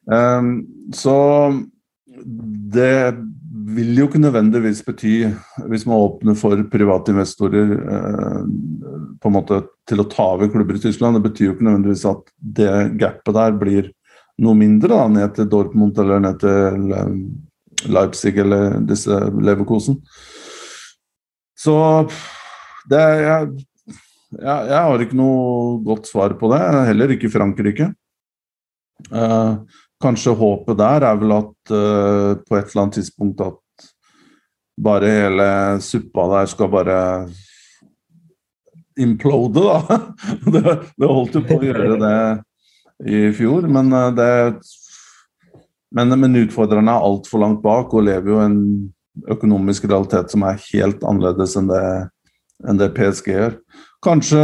Um, 0.07 0.63
så 0.95 1.17
det 2.77 3.15
vil 3.77 3.97
jo 3.99 4.07
ikke 4.09 4.21
nødvendigvis 4.23 4.83
bety, 4.87 5.15
hvis 5.71 5.85
man 5.89 6.01
åpner 6.01 6.37
for 6.39 6.61
private 6.73 7.13
investorer 7.15 7.73
eh, 7.79 8.43
på 9.23 9.31
en 9.31 9.35
måte 9.35 9.61
til 9.89 10.03
å 10.03 10.09
ta 10.11 10.33
over 10.35 10.51
klubber 10.53 10.79
i 10.79 10.83
Tyskland, 10.83 11.19
det 11.19 11.27
betyr 11.27 11.49
jo 11.49 11.55
ikke 11.57 11.67
nødvendigvis 11.69 12.05
at 12.11 12.33
det 12.59 12.73
gapet 13.01 13.37
der 13.39 13.59
blir 13.61 13.91
noe 14.43 14.59
mindre, 14.59 14.95
da, 14.95 15.07
ned 15.13 15.35
til 15.37 15.51
Dortmund 15.53 15.99
eller 16.01 16.23
ned 16.25 16.41
til 16.43 16.95
eh, 16.97 17.13
Leipzig 17.93 18.37
eller 18.43 18.79
disse 18.89 19.19
Leverkosen. 19.43 19.99
Så 21.59 21.75
det 22.91 23.03
jeg, 23.03 23.51
jeg, 24.39 24.71
jeg, 24.73 24.79
har 24.79 25.05
ikke 25.05 25.19
noe 25.19 25.81
godt 25.87 26.09
svar 26.11 26.35
på 26.41 26.51
det, 26.55 26.63
heller 26.89 27.15
ikke 27.15 27.31
Frankrike. 27.31 27.93
Uh, 29.11 29.63
Kanskje 30.03 30.35
håpet 30.37 30.79
der 30.81 31.07
er 31.07 31.19
vel 31.21 31.35
at 31.37 31.73
uh, 31.73 32.35
på 32.43 32.59
et 32.59 32.71
eller 32.71 32.85
annet 32.85 32.99
tidspunkt 32.99 33.43
at 33.45 33.89
bare 34.83 35.11
hele 35.13 35.49
suppa 35.85 36.27
der 36.33 36.49
skal 36.51 36.71
bare 36.73 37.01
implode, 38.99 39.63
da. 39.63 39.99
det, 40.55 40.63
det, 40.97 41.09
holdt 41.09 41.39
jo 41.39 41.45
på 41.47 41.59
å 41.61 41.67
gjøre 41.69 41.99
det 42.03 42.17
i 43.13 43.23
fjor, 43.37 43.69
men 43.71 43.93
uh, 43.95 44.09
det 44.17 44.33
men, 45.93 46.15
men 46.17 46.41
utfordrerne 46.41 46.93
er 46.93 47.05
altfor 47.05 47.43
langt 47.43 47.61
bak 47.65 47.93
og 47.93 48.07
lever 48.07 48.33
jo 48.33 48.41
en 48.41 48.59
økonomisk 49.29 49.85
realitet 49.91 50.33
som 50.33 50.45
er 50.49 50.61
helt 50.71 51.03
annerledes 51.05 51.57
enn 51.61 51.69
det, 51.69 51.83
enn 52.69 52.79
det 52.81 52.93
PSG 52.97 53.33
gjør. 53.33 53.57
Kanskje 54.03 54.43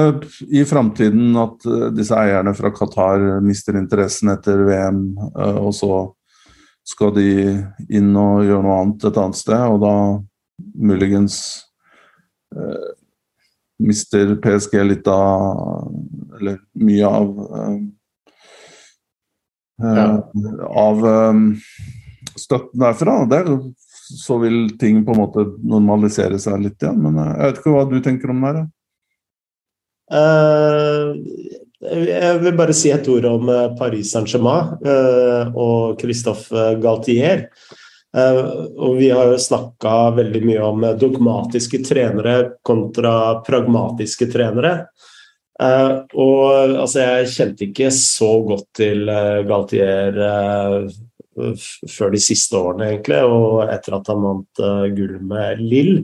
i 0.54 0.62
framtiden 0.68 1.36
at 1.40 1.66
eh, 1.66 1.88
disse 1.96 2.16
eierne 2.16 2.54
fra 2.56 2.70
Qatar 2.74 3.40
mister 3.44 3.78
interessen 3.78 4.32
etter 4.34 4.62
VM, 4.68 5.02
eh, 5.34 5.58
og 5.58 5.72
så 5.76 5.92
skal 6.88 7.12
de 7.16 7.30
inn 7.92 8.14
og 8.16 8.46
gjøre 8.46 8.64
noe 8.64 8.78
annet 8.82 9.08
et 9.10 9.20
annet 9.20 9.38
sted, 9.40 9.64
og 9.74 9.82
da 9.82 9.94
muligens 10.78 11.40
eh, 12.56 12.88
mister 13.78 14.34
PSG 14.42 14.80
litt 14.86 15.06
av 15.10 15.92
Eller 16.38 16.58
mye 16.78 17.06
av 17.06 17.34
eh, 17.58 17.76
ja. 19.82 20.06
av 20.86 21.04
eh, 21.06 21.42
støtten 22.38 22.82
derfra. 22.82 23.20
Der 23.30 23.50
så 24.08 24.38
vil 24.42 24.76
ting 24.80 25.04
på 25.04 25.14
en 25.14 25.22
måte 25.22 25.44
normalisere 25.60 26.38
seg 26.40 26.62
litt 26.64 26.82
igjen. 26.82 27.00
Men 27.04 27.20
jeg 27.22 27.38
vet 27.42 27.60
ikke 27.60 27.74
hva 27.74 27.86
du 27.88 27.98
tenker 28.04 28.32
om 28.32 28.44
det 28.44 28.52
her? 28.52 28.66
Uh, 30.08 31.12
jeg 31.78 32.38
vil 32.42 32.56
bare 32.58 32.74
si 32.74 32.90
et 32.90 33.06
ord 33.12 33.26
om 33.28 33.50
eh, 33.52 33.66
Paris 33.78 34.10
Saint-Germain 34.10 34.72
uh, 34.82 35.52
og 35.54 36.00
Christophe 36.00 36.72
Galtier. 36.82 37.44
Og 38.18 38.96
vi 38.96 39.10
har 39.12 39.28
jo 39.28 39.36
snakka 39.38 39.92
veldig 40.16 40.40
mye 40.42 40.62
om 40.64 40.86
dogmatiske 40.98 41.82
trenere 41.84 42.38
kontra 42.66 43.12
pragmatiske 43.46 44.26
trenere. 44.32 44.72
Og 45.60 46.46
altså, 46.48 47.02
jeg 47.04 47.28
kjente 47.34 47.66
ikke 47.68 47.90
så 47.94 48.30
godt 48.48 48.64
til 48.80 49.04
Galtier 49.46 50.18
før 51.88 52.14
de 52.14 52.20
siste 52.22 52.58
årene, 52.58 52.92
egentlig, 52.92 53.20
og 53.26 53.68
etter 53.68 53.98
at 53.98 54.10
han 54.12 54.24
vant 54.24 54.66
gull 54.96 55.16
med 55.28 55.62
Lill. 55.62 55.94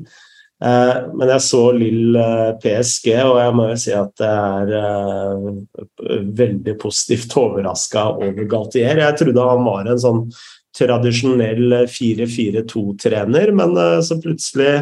Eh, 0.64 0.98
men 1.12 1.30
jeg 1.34 1.44
så 1.44 1.60
Lill 1.76 2.16
eh, 2.16 2.50
PSG, 2.62 3.08
og 3.26 3.38
jeg 3.42 3.54
må 3.58 3.68
jo 3.72 3.78
si 3.82 3.94
at 3.96 4.22
jeg 4.22 4.66
er 4.70 4.74
eh, 4.78 6.26
veldig 6.38 6.76
positivt 6.80 7.36
overraska 7.42 8.06
over 8.14 8.48
Galtier. 8.50 9.02
Jeg 9.02 9.18
trodde 9.20 9.48
han 9.50 9.66
var 9.66 9.90
en 9.90 10.00
sånn 10.00 10.22
tradisjonell 10.74 11.84
4-4-2-trener, 11.86 13.52
men 13.54 13.76
så 14.02 14.16
plutselig 14.18 14.72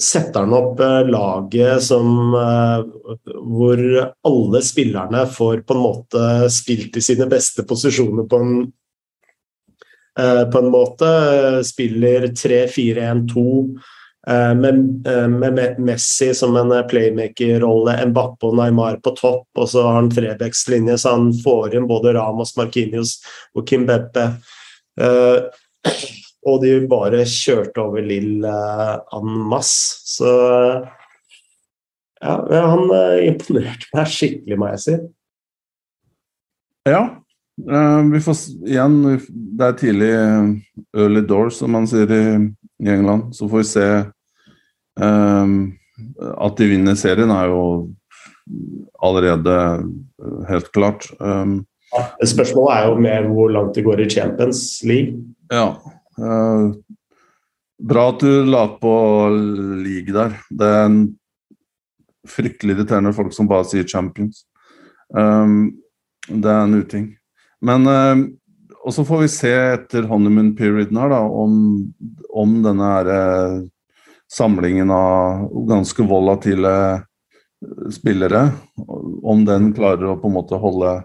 setter 0.00 0.42
han 0.42 0.54
opp 0.56 0.80
laget 1.06 1.82
som 1.86 2.32
hvor 2.34 3.82
alle 4.26 4.62
spillerne 4.64 5.26
får 5.30 5.62
på 5.68 5.76
en 5.76 5.82
måte 5.84 6.22
spilt 6.50 6.96
i 6.98 7.02
sine 7.04 7.28
beste 7.30 7.62
posisjoner 7.68 8.26
på 8.30 8.40
en 8.42 8.56
Eh, 10.18 10.50
på 10.50 10.58
en 10.58 10.70
måte. 10.70 11.06
Spiller 11.64 12.26
3-4-1-2 12.26 13.78
eh, 14.26 14.54
med, 14.54 15.06
eh, 15.06 15.28
med, 15.28 15.78
Messi 15.78 16.34
som 16.34 16.56
en 16.56 16.88
playmaker-rolle, 16.88 18.06
Mbappe 18.06 18.46
og 18.46 18.56
Neymar 18.56 19.00
på 19.02 19.10
topp, 19.18 19.48
og 19.58 19.68
så 19.68 19.82
har 19.82 19.98
han 19.98 20.10
trebekslinje, 20.10 20.98
så 20.98 21.16
han 21.16 21.32
får 21.44 21.74
inn 21.74 21.90
både 21.90 22.14
Ramos, 22.14 22.56
Markinios 22.56 23.18
og 23.54 23.66
Kim 23.68 23.86
Beppe. 23.90 24.30
Og 26.44 26.60
de 26.64 26.76
bare 26.90 27.24
kjørte 27.28 27.82
over 27.82 28.04
Lill 28.04 28.44
en 28.44 29.34
masse. 29.50 30.02
Så 30.16 30.30
ja, 32.24 32.34
han 32.52 32.88
imponerte 33.24 33.90
meg 33.96 34.10
skikkelig, 34.12 34.58
må 34.60 34.72
jeg 34.72 34.82
si. 34.84 34.96
Ja. 36.88 37.02
vi 37.56 38.20
får 38.20 38.40
igjen 38.68 38.96
Det 39.56 39.66
er 39.66 39.76
tidlig 39.80 40.12
early 40.92 41.22
doors, 41.24 41.58
som 41.60 41.72
man 41.72 41.88
sier 41.88 42.10
i, 42.12 42.24
i 42.84 42.90
England. 42.92 43.32
Så 43.36 43.48
får 43.48 43.62
vi 43.62 43.68
se 43.68 43.88
um, 45.00 45.58
at 46.18 46.56
de 46.58 46.68
vinner 46.68 46.98
serien, 46.98 47.32
er 47.32 47.52
jo 47.52 47.62
allerede 49.02 49.56
helt 50.48 50.72
klart. 50.72 51.08
Um, 51.20 51.62
Spørsmålet 52.24 52.76
er 52.76 52.88
jo 52.88 53.00
mer 53.00 53.28
hvor 53.30 53.52
langt 53.54 53.76
det 53.76 53.84
går 53.86 54.02
i 54.02 54.10
Champions 54.10 54.82
League. 54.84 55.20
Ja. 55.52 55.74
Uh, 56.18 56.74
bra 57.82 58.08
at 58.12 58.22
du 58.22 58.44
la 58.46 58.64
på 58.80 58.94
league 59.82 60.14
der. 60.14 60.36
Det 60.50 60.70
er 60.70 60.86
en 60.88 60.98
fryktelig 62.28 62.78
irriterende 62.78 63.12
folk 63.16 63.34
som 63.36 63.50
bare 63.50 63.66
sier 63.68 63.88
Champions. 63.88 64.44
Um, 65.10 65.74
det 66.28 66.50
er 66.50 66.64
en 66.64 66.80
uting. 66.80 67.10
Men 67.64 67.86
uh, 67.88 68.24
Og 68.84 68.92
så 68.92 69.04
får 69.04 69.22
vi 69.22 69.28
se 69.32 69.50
etter 69.50 70.04
honeymoon 70.10 70.54
perioden 70.56 70.98
her, 71.00 71.08
da, 71.08 71.22
om, 71.24 71.54
om 72.28 72.58
denne 72.64 72.90
her, 72.90 73.08
uh, 73.08 73.62
samlingen 74.28 74.90
av 74.92 75.46
ganske 75.68 76.04
volatile 76.04 76.74
spillere, 77.92 78.50
om 79.24 79.44
den 79.48 79.70
klarer 79.76 80.10
å 80.10 80.18
på 80.20 80.28
en 80.28 80.36
måte 80.36 80.58
holde 80.60 80.98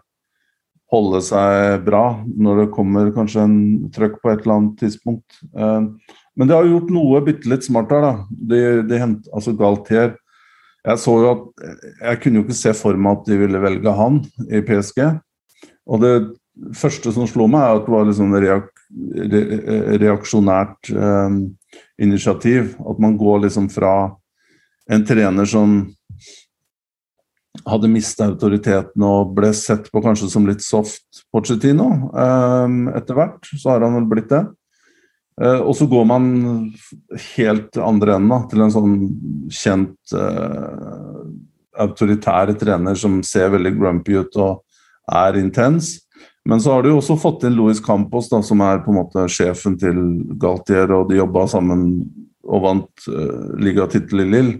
holde 0.89 1.21
seg 1.21 1.83
bra 1.85 2.03
når 2.25 2.63
det 2.63 2.71
kommer 2.73 3.11
kanskje 3.13 3.45
en 3.45 3.59
trøkk 3.93 4.17
på 4.23 4.31
et 4.31 4.41
eller 4.43 4.55
annet 4.55 4.81
tidspunkt. 4.81 5.41
Uh, 5.53 5.91
men 6.39 6.49
de 6.49 6.55
har 6.55 6.67
gjort 6.69 6.91
noe 6.93 7.21
bitte 7.25 7.49
litt 7.51 7.67
smart 7.67 7.91
her, 7.93 8.05
da. 8.05 8.13
De, 8.29 8.59
de 8.87 8.99
hent, 9.01 9.29
altså 9.35 9.51
Galtier 9.59 10.13
Jeg 10.87 11.01
så 11.01 11.15
jo 11.19 11.31
at 11.33 11.65
Jeg 12.05 12.19
kunne 12.23 12.39
jo 12.39 12.45
ikke 12.45 12.55
se 12.55 12.71
for 12.77 12.95
meg 12.95 13.17
at 13.17 13.25
de 13.27 13.39
ville 13.41 13.63
velge 13.63 13.95
han 13.97 14.21
i 14.47 14.61
PSG. 14.63 15.01
Og 15.89 16.03
det 16.05 16.13
første 16.79 17.11
som 17.15 17.27
slo 17.27 17.47
meg, 17.51 17.63
er 17.65 17.79
at 17.79 17.87
det 17.87 17.93
var 17.93 18.13
sånn 18.15 18.37
reak, 18.39 18.69
re, 19.33 19.41
reaksjonært 20.01 20.91
eh, 20.93 21.37
initiativ. 22.05 22.75
At 22.79 23.01
man 23.03 23.17
går 23.19 23.45
liksom 23.45 23.69
fra 23.73 23.93
en 24.89 25.05
trener 25.05 25.49
som 25.49 25.81
hadde 27.65 27.89
mista 27.91 28.27
autoriteten 28.29 29.03
og 29.05 29.33
ble 29.37 29.51
sett 29.57 29.89
på 29.91 30.01
kanskje 30.03 30.29
som 30.31 30.47
litt 30.47 30.63
soft 30.63 31.23
Pochettino 31.33 31.89
um, 32.13 32.81
etter 32.93 33.17
hvert. 33.17 33.49
Så 33.49 33.73
har 33.73 33.85
han 33.85 33.97
vel 33.97 34.09
blitt 34.11 34.29
det. 34.31 34.43
Uh, 35.39 35.61
og 35.63 35.73
så 35.79 35.87
går 35.89 36.05
man 36.07 36.25
helt 37.35 37.79
andre 37.79 38.17
enden 38.19 38.45
til 38.51 38.63
en 38.63 38.73
sånn 38.73 38.97
kjent 39.55 40.13
uh, 40.15 41.23
autoritær 41.79 42.51
trener 42.59 42.97
som 42.99 43.21
ser 43.25 43.53
veldig 43.55 43.73
grumpy 43.79 44.19
ut 44.19 44.39
og 44.39 44.61
er 45.09 45.39
intens. 45.39 45.97
Men 46.47 46.61
så 46.61 46.73
har 46.73 46.83
de 46.83 46.93
jo 46.93 46.99
også 47.01 47.17
fått 47.19 47.43
inn 47.47 47.57
Louis 47.57 47.79
Campos, 47.83 48.29
da, 48.31 48.39
som 48.45 48.61
er 48.65 48.81
på 48.83 48.93
en 48.93 49.01
måte 49.01 49.25
sjefen 49.31 49.75
til 49.79 49.99
Galtier, 50.39 50.89
og 50.95 51.09
de 51.09 51.19
jobba 51.19 51.45
sammen 51.51 51.83
og 52.49 52.63
vant 52.63 53.09
uh, 53.09 53.57
ligatittel 53.61 54.23
i 54.23 54.29
Lill. 54.29 54.53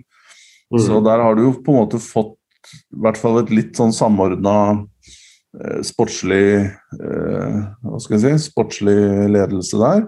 Mm. 0.70 0.82
Så 0.86 1.00
der 1.06 1.24
har 1.24 1.38
du 1.38 1.48
jo 1.48 1.56
på 1.64 1.74
en 1.74 1.82
måte 1.84 2.02
fått 2.02 2.36
i 2.68 3.02
hvert 3.04 3.20
fall 3.20 3.40
et 3.42 3.52
litt 3.54 3.78
sånn 3.80 3.94
samordna 3.96 4.56
uh, 4.80 5.80
sportslig 5.86 6.68
uh, 7.00 7.56
Hva 7.84 8.02
skal 8.02 8.18
jeg 8.18 8.40
si 8.40 8.50
sportslig 8.50 9.00
ledelse 9.34 9.80
der. 9.82 10.04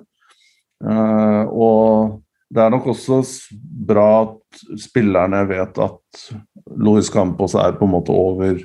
Uh, 0.81 1.43
og 1.51 2.19
det 2.51 2.63
er 2.63 2.73
nok 2.73 2.89
også 2.91 3.21
bra 3.87 4.07
at 4.25 4.63
spillerne 4.81 5.45
vet 5.47 5.77
at 5.79 6.23
Louis 6.75 7.07
Campos 7.11 7.55
er 7.55 7.77
på 7.77 7.87
en 7.87 7.95
måte 7.95 8.15
over 8.15 8.59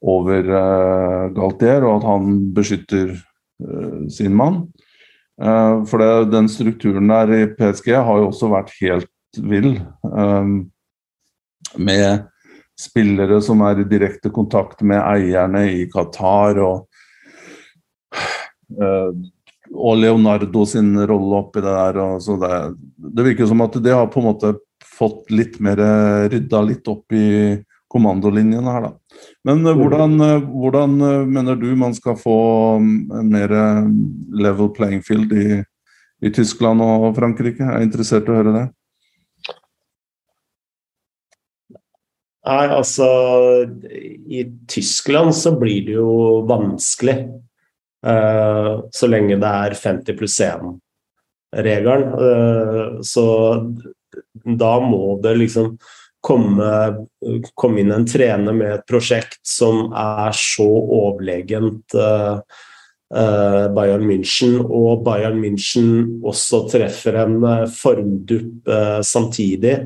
over 0.00 0.46
Galtier, 1.36 1.84
og 1.84 1.98
at 1.98 2.04
han 2.08 2.36
beskytter 2.56 3.10
sin 4.08 4.32
mann. 4.32 4.62
For 5.36 6.00
det, 6.00 6.30
den 6.32 6.48
strukturen 6.48 7.12
der 7.12 7.32
i 7.36 7.40
PSG 7.52 7.90
har 7.98 8.22
jo 8.22 8.30
også 8.30 8.48
vært 8.48 8.72
helt 8.78 9.40
vill. 9.44 9.74
Med 11.76 12.29
spillere 12.80 13.40
som 13.44 13.60
er 13.66 13.82
i 13.82 13.88
direkte 13.88 14.32
kontakt 14.34 14.80
med 14.86 15.02
eierne 15.02 15.66
i 15.72 15.84
Qatar 15.92 16.62
og 16.64 16.86
og 19.70 19.96
Leonardo 19.98 20.64
sin 20.66 20.92
rolle 21.06 21.40
oppi 21.40 21.62
det 21.62 21.72
der. 21.74 21.98
Det, 22.42 22.60
det 23.16 23.24
virker 23.26 23.48
som 23.50 23.62
at 23.64 23.78
det 23.82 23.94
har 23.94 24.06
på 24.10 24.20
en 24.22 24.28
måte 24.28 24.52
fått 24.86 25.30
litt 25.34 25.58
mer 25.62 25.80
rydda 26.30 26.62
litt 26.66 26.88
opp 26.90 27.14
i 27.14 27.58
kommandolinjene 27.90 28.70
her, 28.70 28.86
da. 28.86 29.20
Men 29.46 29.64
uh, 29.66 29.74
hvordan, 29.74 30.14
uh, 30.22 30.44
hvordan 30.62 30.94
mener 31.30 31.58
du 31.58 31.68
man 31.78 31.94
skal 31.96 32.16
få 32.18 32.36
um, 32.78 32.90
mer 33.26 33.50
level 34.30 34.70
playing 34.76 35.02
field 35.06 35.32
i, 35.34 35.60
i, 36.22 36.30
Tyskland 36.30 36.84
og 36.84 37.10
Frankrike? 37.18 37.64
Jeg 37.64 37.80
er 37.80 37.86
interessert 37.86 38.28
i 38.28 38.34
å 38.34 38.38
høre 38.38 38.54
det. 38.54 38.66
Nei, 42.48 42.66
altså 42.72 43.06
I 44.32 44.46
Tyskland 44.70 45.34
så 45.36 45.52
blir 45.60 45.84
det 45.86 45.96
jo 45.98 46.40
vanskelig. 46.48 47.18
så 48.00 49.08
lenge 49.12 49.36
det 49.36 49.50
er 49.66 49.74
50 49.76 50.16
pluss 50.16 50.38
1-regelen. 50.40 52.14
så 53.04 53.26
da 54.44 54.80
må 54.80 55.20
det 55.20 55.34
liksom 55.36 55.74
komme, 56.20 56.68
komme, 57.54 57.80
inn 57.80 57.92
en 57.94 58.06
trener 58.08 58.56
med 58.56 58.74
et 58.74 58.86
prosjekt 58.88 59.40
som 59.46 59.88
er 59.96 60.34
så 60.36 60.66
overlegent 60.68 61.96
uh, 61.96 62.40
uh, 63.14 63.66
Bayern 63.76 64.04
München, 64.08 64.58
og 64.60 65.04
Bayern 65.06 65.40
München 65.40 66.20
også 66.26 66.66
treffer 66.72 67.22
en 67.24 67.40
uh, 67.44 67.66
formdupp 67.72 68.70
samtidig, 69.06 69.76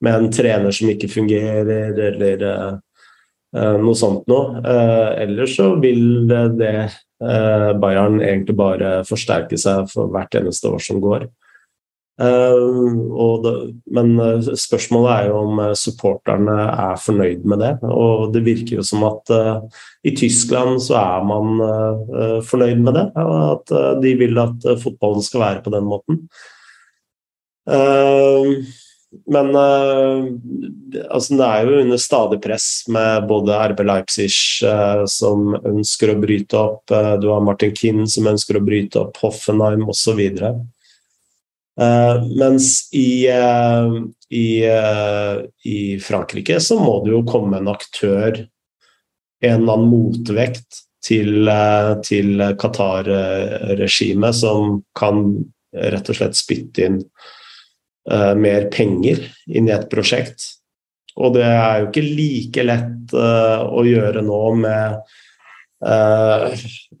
med 0.00 0.16
en 0.16 0.30
trener 0.32 0.74
som 0.74 0.90
ikke 0.92 1.10
fungerer, 1.12 1.68
eller 2.10 2.44
noe 3.82 3.98
sånt 3.98 4.28
noe. 4.30 4.60
ellers 5.18 5.56
så 5.58 5.72
vil 5.82 6.28
det 6.30 6.74
Bayern 7.20 8.20
egentlig 8.22 8.54
bare 8.56 8.92
forsterke 9.04 9.58
seg 9.58 9.90
for 9.90 10.12
hvert 10.14 10.36
eneste 10.38 10.70
år 10.70 10.84
som 10.84 11.02
går. 11.02 11.26
Uh, 12.20 13.40
det, 13.40 13.52
men 13.96 14.10
spørsmålet 14.58 15.10
er 15.14 15.28
jo 15.30 15.38
om 15.40 15.60
supporterne 15.78 16.56
er 16.68 16.98
fornøyd 17.00 17.46
med 17.48 17.62
det. 17.64 17.70
Og 17.88 18.34
det 18.34 18.42
virker 18.44 18.76
jo 18.80 18.84
som 18.84 19.06
at 19.08 19.32
uh, 19.32 19.62
i 20.04 20.12
Tyskland 20.16 20.82
så 20.84 20.98
er 21.00 21.24
man 21.24 21.62
uh, 21.64 22.42
fornøyd 22.44 22.84
med 22.84 22.98
det. 22.98 23.06
At 23.24 23.74
de 24.02 24.14
vil 24.20 24.42
at 24.42 24.68
fotballen 24.82 25.24
skal 25.24 25.46
være 25.46 25.64
på 25.64 25.72
den 25.72 25.88
måten. 25.88 26.22
Men 29.26 29.48
altså, 29.56 31.34
det 31.34 31.46
er 31.46 31.66
jo 31.66 31.80
under 31.82 31.98
stadig 31.98 32.38
press 32.44 32.66
med 32.94 33.26
både 33.30 33.56
RB 33.72 33.82
Leipzig 33.88 34.28
som 35.10 35.56
ønsker 35.58 36.12
å 36.12 36.18
bryte 36.22 36.58
opp, 36.60 36.94
du 37.18 37.26
har 37.32 37.42
Martin 37.42 37.74
Kinn 37.74 38.04
som 38.06 38.28
ønsker 38.30 38.60
å 38.60 38.62
bryte 38.62 39.02
opp 39.02 39.18
Hoffenheim 39.24 39.88
osv. 39.90 40.22
Uh, 41.80 42.26
mens 42.36 42.90
i, 42.92 43.30
uh, 43.30 44.02
i, 44.28 44.68
uh, 44.68 45.40
i, 45.64 45.98
Frankrike 46.02 46.58
så 46.60 46.76
må 46.80 46.98
det 47.04 47.14
jo 47.14 47.22
komme 47.28 47.56
en 47.56 47.70
aktør, 47.72 48.42
en 49.40 49.62
eller 49.62 49.78
annen 49.78 49.88
motvekt 49.88 50.82
til, 51.00 51.48
til 52.04 52.42
Qatar-regimet, 52.60 54.36
som 54.36 54.82
kan 54.98 55.22
rett 55.72 56.10
og 56.12 56.18
slett 56.18 56.36
spytte 56.36 56.84
inn 56.84 56.98
mer 58.08 58.64
penger 58.72 59.18
inn 59.52 59.68
i 59.68 59.74
et 59.74 59.90
prosjekt. 59.92 60.46
Og 61.20 61.34
det 61.34 61.44
er 61.44 61.82
jo 61.82 61.88
ikke 61.90 62.04
like 62.06 62.64
lett 62.64 63.12
å 63.12 63.82
gjøre 63.84 64.22
nå 64.24 64.38
med 64.62 65.16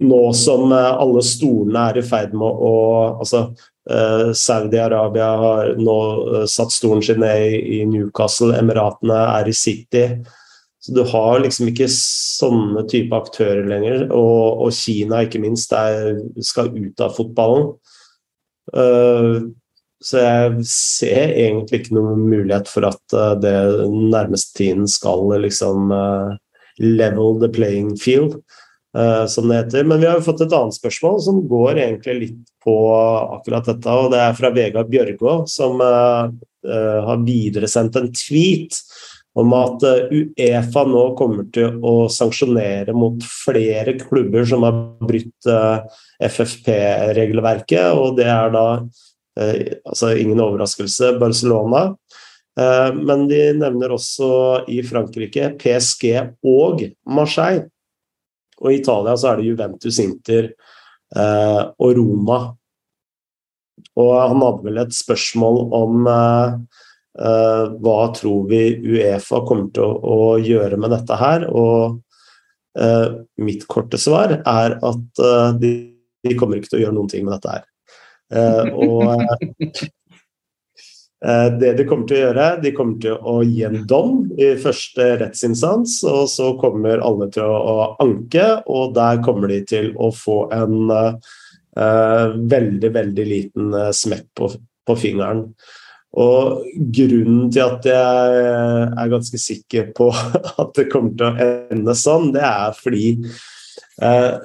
Nå 0.00 0.20
som 0.36 0.72
alle 0.72 1.22
stolene 1.24 1.86
er 1.90 1.98
i 2.00 2.04
ferd 2.04 2.36
med 2.36 2.62
å 2.68 2.76
altså, 3.20 3.42
Uh, 3.90 4.30
Saudi-Arabia 4.36 5.28
har 5.40 5.70
nå 5.80 5.96
uh, 6.20 6.44
satt 6.46 6.70
stolen 6.74 7.02
sin 7.02 7.22
ned 7.24 7.56
i 7.58 7.80
Newcastle, 7.88 8.52
Emiratene 8.58 9.16
er 9.40 9.48
i 9.50 9.54
City. 9.56 10.04
Så 10.80 10.94
du 10.96 11.02
har 11.10 11.40
liksom 11.42 11.68
ikke 11.68 11.88
sånne 11.92 12.84
type 12.88 13.16
aktører 13.16 13.66
lenger. 13.68 14.06
Og, 14.16 14.66
og 14.66 14.76
Kina, 14.76 15.24
ikke 15.24 15.42
minst, 15.42 15.74
er, 15.76 16.20
skal 16.44 16.70
ut 16.76 17.02
av 17.02 17.16
fotballen. 17.16 17.72
Uh, 18.70 19.50
så 20.00 20.22
jeg 20.22 20.64
ser 20.70 21.34
egentlig 21.34 21.82
ikke 21.82 21.96
noen 21.98 22.22
mulighet 22.24 22.70
for 22.72 22.88
at 22.88 23.16
det 23.42 23.56
nærmeste 23.90 24.56
tiden 24.56 24.88
skal 24.88 25.28
liksom 25.42 25.92
level 26.80 27.36
the 27.42 27.50
playing 27.52 27.96
field. 28.00 28.38
uh, 28.96 29.26
som 29.26 29.48
det 29.48 29.56
heter. 29.56 29.84
Men 29.84 30.00
vi 30.00 30.06
har 30.06 30.18
jo 30.18 30.26
fått 30.26 30.44
et 30.44 30.56
annet 30.56 30.76
spørsmål 30.76 31.20
som 31.22 31.42
går 31.48 31.78
egentlig 31.84 32.16
litt 32.20 32.52
på 32.64 32.76
akkurat 33.36 33.68
dette. 33.70 33.94
og 33.94 34.10
Det 34.12 34.20
er 34.24 34.36
fra 34.38 34.52
Vegard 34.54 34.90
Bjørgå, 34.92 35.40
som 35.48 35.80
har 35.80 37.22
videresendt 37.24 37.96
en 37.96 38.10
tweet 38.12 38.76
om 39.40 39.54
at 39.56 39.80
Uefa 40.12 40.82
nå 40.84 41.04
kommer 41.16 41.46
til 41.54 41.78
å 41.86 42.04
sanksjonere 42.12 42.92
mot 42.92 43.22
flere 43.24 43.94
klubber 43.96 44.44
som 44.44 44.66
har 44.66 44.74
brutt 45.00 45.48
FFP-regelverket, 46.20 47.94
og 47.96 48.18
det 48.18 48.28
er 48.28 48.52
da 48.52 48.66
altså 49.40 50.12
ingen 50.18 50.40
overraskelse 50.42 51.14
Barcelona. 51.20 51.88
Men 52.96 53.22
de 53.30 53.38
nevner 53.56 53.94
også 53.94 54.28
i 54.68 54.80
Frankrike 54.84 55.52
PSG 55.60 56.10
og 56.44 56.82
Marseille. 57.08 57.68
Og 58.60 58.72
i 58.72 58.80
Italia 58.80 59.16
så 59.16 59.30
er 59.30 59.40
det 59.40 59.48
Juventus, 59.48 59.98
Inter 60.02 60.50
eh, 60.50 61.62
og 61.80 61.96
Roma. 61.96 62.40
Og 64.00 64.12
han 64.20 64.44
hadde 64.44 64.66
vel 64.66 64.82
et 64.82 64.94
spørsmål 64.94 65.62
om 65.76 66.10
eh, 66.12 66.58
eh, 67.24 67.64
hva 67.80 67.98
tror 68.16 68.44
vi 68.50 68.62
Uefa 68.84 69.42
kommer 69.48 69.72
til 69.74 69.86
å, 69.86 69.96
å 69.96 70.36
gjøre 70.44 70.80
med 70.80 70.92
dette 70.96 71.20
her. 71.20 71.48
Og 71.48 72.00
uh, 72.80 73.06
mitt 73.42 73.64
korte 73.70 73.98
svar 73.98 74.36
er 74.38 74.76
at 74.76 75.24
uh, 75.24 75.50
de, 75.58 75.72
de, 76.22 76.36
kommer 76.38 76.60
ikke 76.60 76.74
til 76.74 76.82
å 76.82 76.84
gjøre 76.84 76.98
noen 77.00 77.10
ting 77.10 77.24
med 77.26 77.38
dette 77.38 77.56
her. 77.56 77.69
Eh, 78.30 78.66
og 78.74 79.24
Eh, 81.24 81.58
det 81.58 81.74
de 81.76 81.84
kommer 81.84 82.08
til 82.08 82.16
å 82.16 82.20
gjøre, 82.22 82.46
de 82.62 82.70
kommer 82.72 83.00
til 83.02 83.16
å 83.28 83.34
gi 83.44 83.64
en 83.68 83.82
dom 83.88 84.22
i 84.40 84.54
første 84.60 85.10
rettsinstans, 85.20 85.98
og 86.08 86.24
så 86.32 86.54
kommer 86.60 87.02
alle 87.04 87.28
til 87.34 87.44
å 87.44 87.90
anke, 88.00 88.46
og 88.64 88.94
der 88.96 89.20
kommer 89.24 89.52
de 89.52 89.60
til 89.68 89.92
å 90.00 90.08
få 90.16 90.38
en 90.56 90.88
uh, 90.88 92.24
veldig, 92.54 92.92
veldig 92.94 93.26
liten 93.28 93.76
smekk 93.92 94.24
på, 94.40 94.48
på, 94.88 94.96
fingeren. 94.96 95.44
Og 96.20 96.64
grunnen 96.96 97.52
til 97.52 97.66
at 97.66 97.84
jeg 97.86 98.40
er 98.88 99.12
ganske 99.12 99.42
sikker 99.44 99.92
på 99.96 100.08
at 100.64 100.72
det 100.78 100.88
kommer 100.90 101.12
til 101.20 101.28
å 101.28 101.50
ende 101.76 101.98
sånn, 102.00 102.32
det 102.32 102.46
er 102.48 102.80
fordi 102.80 103.12
uh, 104.00 104.40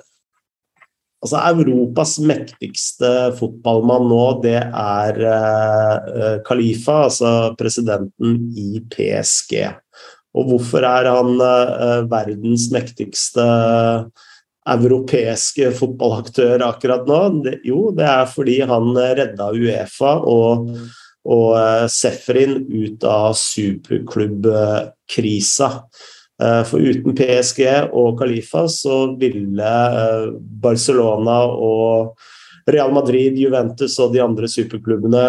Altså 1.25 1.39
Europas 1.55 2.11
mektigste 2.21 3.09
fotballmann 3.39 4.03
nå, 4.11 4.25
det 4.43 4.59
er 4.61 5.15
uh, 5.25 6.35
Khalifa, 6.45 7.07
altså 7.07 7.31
presidenten 7.57 8.35
i 8.53 8.77
PSG. 8.93 9.65
Og 10.37 10.45
hvorfor 10.51 10.85
er 10.85 11.09
han 11.09 11.41
uh, 11.41 12.05
verdens 12.11 12.67
mektigste 12.69 13.41
europeiske 14.69 15.71
fotballaktør 15.79 16.61
akkurat 16.67 17.09
nå? 17.09 17.41
Det, 17.47 17.55
jo, 17.65 17.89
det 17.97 18.05
er 18.05 18.29
fordi 18.29 18.61
han 18.69 18.93
redda 18.93 19.49
Uefa 19.49 20.21
og, 20.21 20.69
og 21.25 21.57
uh, 21.57 21.89
Sefrin 21.89 22.69
ut 22.69 23.01
av 23.09 23.33
superklubbkrisa. 23.41 25.69
Eh, 25.73 26.13
for 26.67 26.83
uten 26.83 27.15
PSG 27.15 27.61
og 27.95 28.17
Khalifa 28.19 28.65
så 28.71 29.15
ville 29.19 29.69
eh, 29.99 30.31
Barcelona 30.35 31.43
og 31.47 32.17
Real 32.67 32.91
Madrid, 32.91 33.37
Juventus 33.37 33.95
og 34.01 34.11
de 34.15 34.23
andre 34.23 34.49
superklubbene 34.49 35.25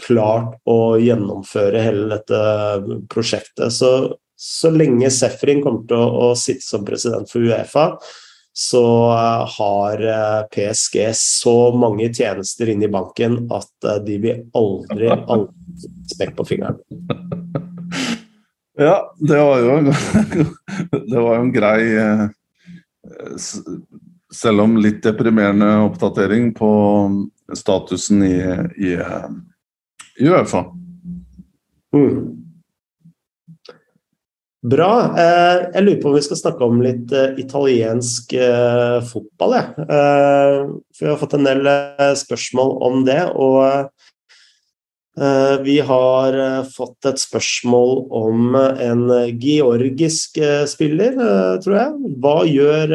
klart 0.00 0.56
å 0.66 0.96
gjennomføre 0.98 1.82
hele 1.84 2.08
dette 2.16 2.40
prosjektet. 3.12 3.70
Så, 3.76 3.90
så 4.34 4.72
lenge 4.72 5.12
Sefrin 5.12 5.60
kommer 5.62 5.84
til 5.86 6.00
å, 6.00 6.30
å, 6.30 6.32
sitte 6.38 6.64
som 6.64 6.86
president 6.88 7.28
for 7.30 7.44
Uefa, 7.44 7.90
så 8.58 8.82
uh, 9.12 9.44
har 9.58 10.02
PSG 10.50 11.04
så 11.14 11.58
mange 11.76 12.08
tjenester 12.08 12.72
inne 12.72 12.88
i 12.88 12.90
banken 12.90 13.44
at 13.54 13.92
de 14.08 14.16
vil 14.24 14.40
aldri, 14.58 15.12
aldri 15.12 15.92
spekk 16.16 16.34
på 16.40 16.48
fingeren. 16.56 16.80
Ja, 18.78 19.14
det 19.18 19.38
var 19.42 19.58
jo 19.58 19.92
det 21.10 21.20
var 21.20 21.38
en 21.38 21.52
grei 21.52 21.82
eh, 21.98 22.26
Selv 24.34 24.62
om 24.62 24.76
litt 24.78 25.00
deprimerende 25.02 25.72
oppdatering 25.88 26.52
på 26.54 26.70
statusen 27.58 28.22
i, 28.22 28.36
i, 28.76 28.92
i 30.20 30.28
Uefa. 30.28 30.62
Mm. 31.96 32.20
Bra. 34.68 34.90
Eh, 35.16 35.56
jeg 35.74 35.86
lurer 35.86 36.00
på 36.02 36.12
om 36.12 36.18
vi 36.18 36.24
skal 36.28 36.42
snakke 36.44 36.68
om 36.68 36.82
litt 36.84 37.14
eh, 37.16 37.34
italiensk 37.42 38.36
fotball. 39.10 39.56
Jeg. 39.58 39.88
For 39.88 41.06
vi 41.06 41.10
har 41.10 41.22
fått 41.24 41.38
en 41.40 41.48
del 41.48 41.72
spørsmål 42.20 42.76
om 42.92 43.02
det. 43.08 43.22
og 43.32 43.58
Eh, 43.64 43.86
vi 45.64 45.78
har 45.82 46.36
eh, 46.38 46.66
fått 46.70 47.06
et 47.10 47.18
spørsmål 47.18 48.04
om 48.14 48.54
en 48.58 49.04
georgisk 49.40 50.38
eh, 50.42 50.64
spiller, 50.70 51.16
tror 51.64 51.76
jeg. 51.80 52.14
Hva 52.22 52.36
gjør 52.48 52.94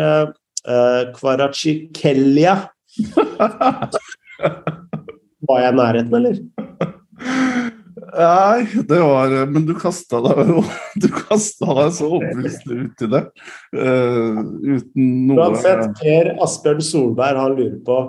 Kvarachikelia? 1.18 2.56
Var 5.44 5.60
jeg 5.60 5.74
i 5.74 5.76
nærheten, 5.76 6.14
eller? 6.16 6.36
Nei, 8.14 8.68
det 8.86 9.00
var 9.02 9.32
Men 9.50 9.66
du 9.66 9.74
kasta 9.80 10.20
deg 10.22 10.52
jo 10.52 10.62
Du 11.02 11.08
kasta 11.14 11.74
deg 11.80 11.96
så 11.98 12.10
overbevisende 12.12 12.86
uti 12.86 13.10
det. 13.10 13.24
Uh, 13.74 14.40
uten 14.62 15.10
noe 15.30 15.50
Uansett, 15.50 15.88
Per 16.02 16.32
Asbjørn 16.44 16.84
Solberg 16.86 17.42
han 17.42 17.58
lurer 17.58 17.80
på 17.88 18.00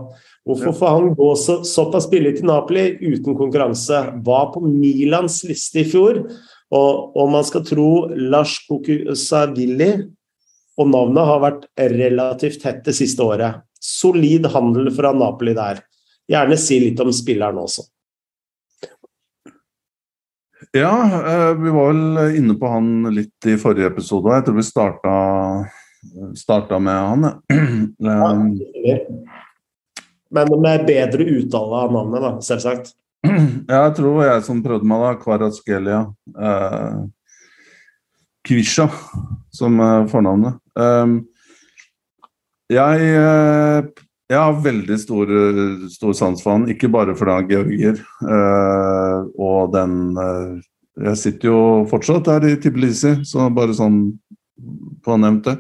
Hvorfor 0.45 0.75
får 0.77 0.91
han 0.93 1.15
gå 1.17 1.29
så, 1.41 1.63
såpass 1.65 2.11
billig 2.11 2.37
til 2.37 2.49
Napoli 2.51 2.91
uten 3.01 3.37
konkurranse? 3.37 4.03
Var 4.27 4.51
på 4.53 4.61
Milans 4.67 5.41
liste 5.49 5.81
i 5.81 5.87
fjor, 5.89 6.21
og 6.75 7.17
om 7.21 7.33
man 7.33 7.47
skal 7.49 7.65
tro 7.65 7.89
Lars 8.13 8.59
Kukusavilli 8.69 9.91
og 10.81 10.91
navnet 10.91 11.31
har 11.31 11.41
vært 11.43 11.67
relativt 11.95 12.61
tett 12.65 12.83
det 12.85 12.97
siste 12.99 13.25
året. 13.25 13.63
Solid 13.81 14.51
handel 14.53 14.91
fra 14.95 15.15
Napoli 15.17 15.55
der. 15.57 15.81
Gjerne 16.29 16.59
si 16.61 16.81
litt 16.83 17.01
om 17.01 17.13
spilleren 17.15 17.61
også. 17.63 17.87
Ja, 20.75 20.95
eh, 21.21 21.51
vi 21.61 21.71
var 21.71 21.93
vel 21.93 22.37
inne 22.41 22.57
på 22.59 22.69
han 22.69 23.15
litt 23.15 23.47
i 23.47 23.57
forrige 23.61 23.93
episode. 23.93 24.33
Jeg 24.35 24.47
tror 24.47 24.57
vi 24.59 24.65
starta, 24.67 25.15
starta 26.37 26.81
med 26.83 26.99
han. 26.99 27.29
Ja, 28.03 28.97
men 30.35 30.55
med 30.61 30.87
bedre 30.89 31.27
uttale 31.39 31.83
av 31.87 31.95
navnet, 31.95 32.23
da, 32.25 32.37
selvsagt. 32.45 32.95
Ja, 33.65 33.87
jeg 33.87 33.95
tror 33.97 34.19
jeg 34.21 34.43
som 34.45 34.63
prøvde 34.65 34.89
meg, 34.89 35.01
da. 35.01 35.13
Kvaraskelia. 35.21 36.01
Eh, 36.37 37.05
Kvisha, 38.45 38.91
som 39.55 39.79
er 39.81 40.09
fornavnet. 40.11 40.59
Um, 40.77 41.23
jeg, 42.69 43.07
eh, 43.15 43.87
jeg, 44.29 44.37
har 44.37 44.61
veldig 44.65 44.99
stor, 45.01 45.33
stor 45.93 46.13
sans 46.19 46.43
for 46.45 46.59
han, 46.59 46.69
ikke 46.69 46.91
bare 46.93 47.15
fordi 47.17 47.39
han 47.39 47.47
er 47.47 47.55
georgier. 47.55 48.03
Eh, 48.21 49.33
og 49.41 49.73
den 49.73 49.97
uh, 50.19 50.61
Jeg 50.95 51.19
sitter 51.19 51.49
jo 51.49 51.61
fortsatt 51.91 52.29
her 52.31 52.45
i 52.47 52.55
Tbilisi, 52.61 53.17
så 53.27 53.49
bare 53.51 53.75
sånn 53.75 54.03
på 55.03 55.17
nevnt 55.19 55.49
det. 55.49 55.57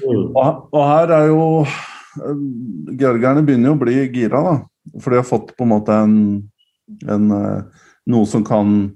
Mm. 0.00 0.32
Og, 0.32 0.64
og 0.72 0.82
her 0.88 1.12
er 1.14 1.28
jo 1.28 1.44
Georgierne 2.18 3.42
begynner 3.46 3.70
jo 3.70 3.76
å 3.76 3.80
bli 3.80 3.98
gira, 4.10 4.40
da. 4.42 4.54
For 5.02 5.12
de 5.12 5.20
har 5.20 5.28
fått 5.28 5.52
på 5.56 5.66
en 5.66 5.72
måte 5.74 5.94
en, 5.94 6.16
en, 7.06 7.30
eh, 7.36 7.86
noe 8.10 8.26
som 8.26 8.42
kan 8.46 8.90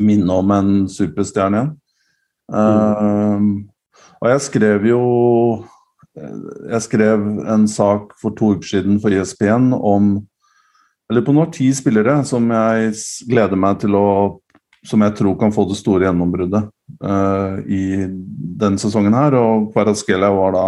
minne 0.00 0.38
om 0.42 0.54
en 0.54 0.72
superstjerne 0.90 1.60
igjen. 1.60 1.76
Mm. 2.50 2.56
Uh, 2.58 3.70
og 4.18 4.26
jeg 4.32 4.40
skrev 4.42 4.86
jo 4.88 5.02
Jeg 6.74 6.80
skrev 6.82 7.20
en 7.46 7.68
sak 7.70 8.16
for 8.18 8.34
to 8.34 8.56
uker 8.56 8.66
siden 8.66 8.96
for 8.98 9.14
ISPN 9.14 9.68
om 9.70 10.16
Eller 11.06 11.22
på 11.22 11.30
noen 11.30 11.52
ti 11.54 11.68
spillere 11.70 12.16
som 12.26 12.50
jeg 12.50 12.90
gleder 13.30 13.54
meg 13.54 13.78
til 13.84 13.94
å 13.94 14.08
Som 14.82 15.06
jeg 15.06 15.14
tror 15.14 15.38
kan 15.38 15.54
få 15.54 15.68
det 15.70 15.78
store 15.78 16.08
gjennombruddet 16.08 16.66
uh, 17.06 17.62
i 17.68 18.10
denne 18.10 18.80
sesongen 18.80 19.14
her. 19.14 19.36
Og 19.36 19.70
Kvaraskelia 19.74 20.32
var 20.34 20.56
da 20.56 20.66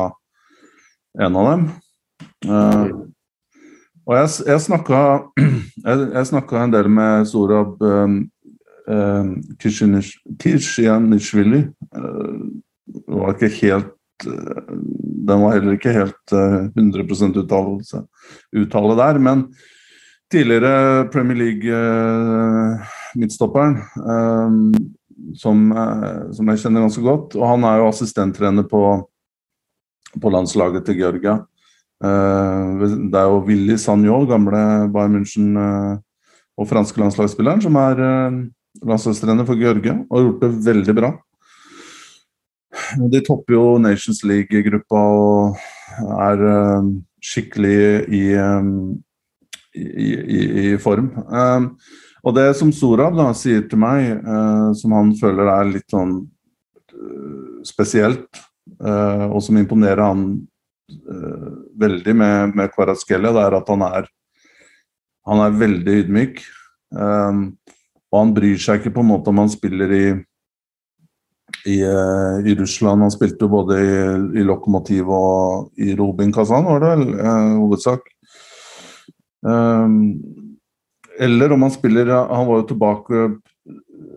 en 1.20 1.36
av 1.36 1.44
dem. 1.50 1.64
Uh, 2.46 2.86
og 4.08 4.14
jeg, 4.18 4.28
jeg 4.48 4.60
snakka 6.26 6.54
en 6.64 6.74
del 6.74 6.88
med 6.90 7.26
Sorab 7.30 7.82
um, 7.86 8.14
um, 8.90 9.28
Kishianishvili. 9.62 11.60
Uh, 11.94 12.42
var 13.08 13.32
ikke 13.36 13.58
helt 13.60 13.94
uh, 14.26 14.62
Den 15.22 15.42
var 15.44 15.52
heller 15.54 15.72
ikke 15.78 15.94
helt 15.94 16.26
uh, 16.34 16.66
100 16.74 17.38
uttalelse, 17.44 17.98
uttale 18.58 18.94
der, 18.98 19.14
men 19.22 19.54
tidligere 20.32 21.06
Premier 21.12 21.36
League-midtstopperen 21.36 23.74
uh, 24.00 24.50
som, 25.38 25.72
som, 26.34 26.48
jeg 26.50 26.58
kjenner 26.58 26.82
ganske 26.82 27.02
godt. 27.04 27.36
Og 27.38 27.46
han 27.46 27.64
er 27.68 27.76
jo 27.78 27.88
assistenttrener 27.92 28.64
på 28.68 28.80
på 30.20 30.32
landslaget 30.32 30.84
til 30.86 30.98
Georgia. 31.00 31.38
Eh, 32.02 32.86
det 33.12 33.18
er 33.18 33.28
jo 33.30 33.42
Willy 33.46 33.76
Sagnol, 33.80 34.26
gamle 34.30 34.62
Bayern 34.92 35.20
München 35.20 35.52
og 36.58 36.68
franske 36.68 37.00
landslagsspilleren, 37.00 37.62
som 37.64 37.76
er 37.80 38.00
landslagstrener 38.82 39.46
for 39.48 39.56
Georgia 39.60 39.94
og 40.08 40.16
har 40.16 40.26
gjort 40.26 40.42
det 40.42 40.50
veldig 40.66 40.94
bra. 40.98 41.12
De 43.12 43.20
topper 43.24 43.54
jo 43.56 43.64
Nations 43.80 44.22
League-gruppa 44.24 45.00
og 45.00 45.56
er 46.26 46.42
skikkelig 47.24 47.78
i, 48.12 48.22
i, 49.76 50.08
i, 50.36 50.40
i 50.72 50.76
form. 50.80 51.10
Og 52.22 52.36
det 52.36 52.46
som 52.58 52.72
Sorab 52.74 53.16
da 53.18 53.30
sier 53.36 53.64
til 53.68 53.80
meg, 53.82 54.24
som 54.78 54.94
han 54.96 55.12
føler 55.18 55.52
er 55.52 55.72
litt 55.72 55.88
sånn 55.92 56.18
spesielt, 57.66 58.42
og 58.82 59.38
som 59.44 59.58
imponerer 59.60 60.02
han 60.02 60.24
veldig 61.78 62.14
med, 62.18 62.56
med 62.58 62.72
Kvaratskhelia, 62.74 63.30
det 63.32 63.44
er 63.46 63.56
at 63.56 63.70
han 63.70 63.84
er, 63.86 64.08
han 65.30 65.42
er 65.44 65.54
veldig 65.60 65.94
ydmyk. 66.02 66.42
og 66.92 68.18
han 68.18 68.34
bryr 68.34 68.58
seg 68.60 68.80
ikke 68.80 68.92
på 68.96 69.04
en 69.04 69.10
måte 69.12 69.30
om 69.30 69.40
han 69.40 69.52
spiller 69.52 69.94
i 69.96 70.04
i, 71.66 71.80
i, 72.44 72.54
Russland. 72.58 73.02
Han 73.02 73.12
spilte 73.12 73.46
jo 73.46 73.52
både 73.52 73.78
i, 73.78 73.94
i 74.40 74.46
Lokomotiv 74.46 75.10
og 75.12 75.80
i 75.80 75.94
Robin 75.98 76.32
Kazan, 76.34 76.66
var 76.66 76.82
det 76.82 76.92
vel, 76.94 77.06
eh, 77.20 77.54
hovedsak. 77.60 78.08
Um, 79.42 79.96
eller 81.18 81.52
om 81.52 81.64
han 81.66 81.72
spiller 81.74 82.06
Han 82.06 82.46
var 82.46 82.60
jo 82.60 82.66
tilbake 82.70 83.22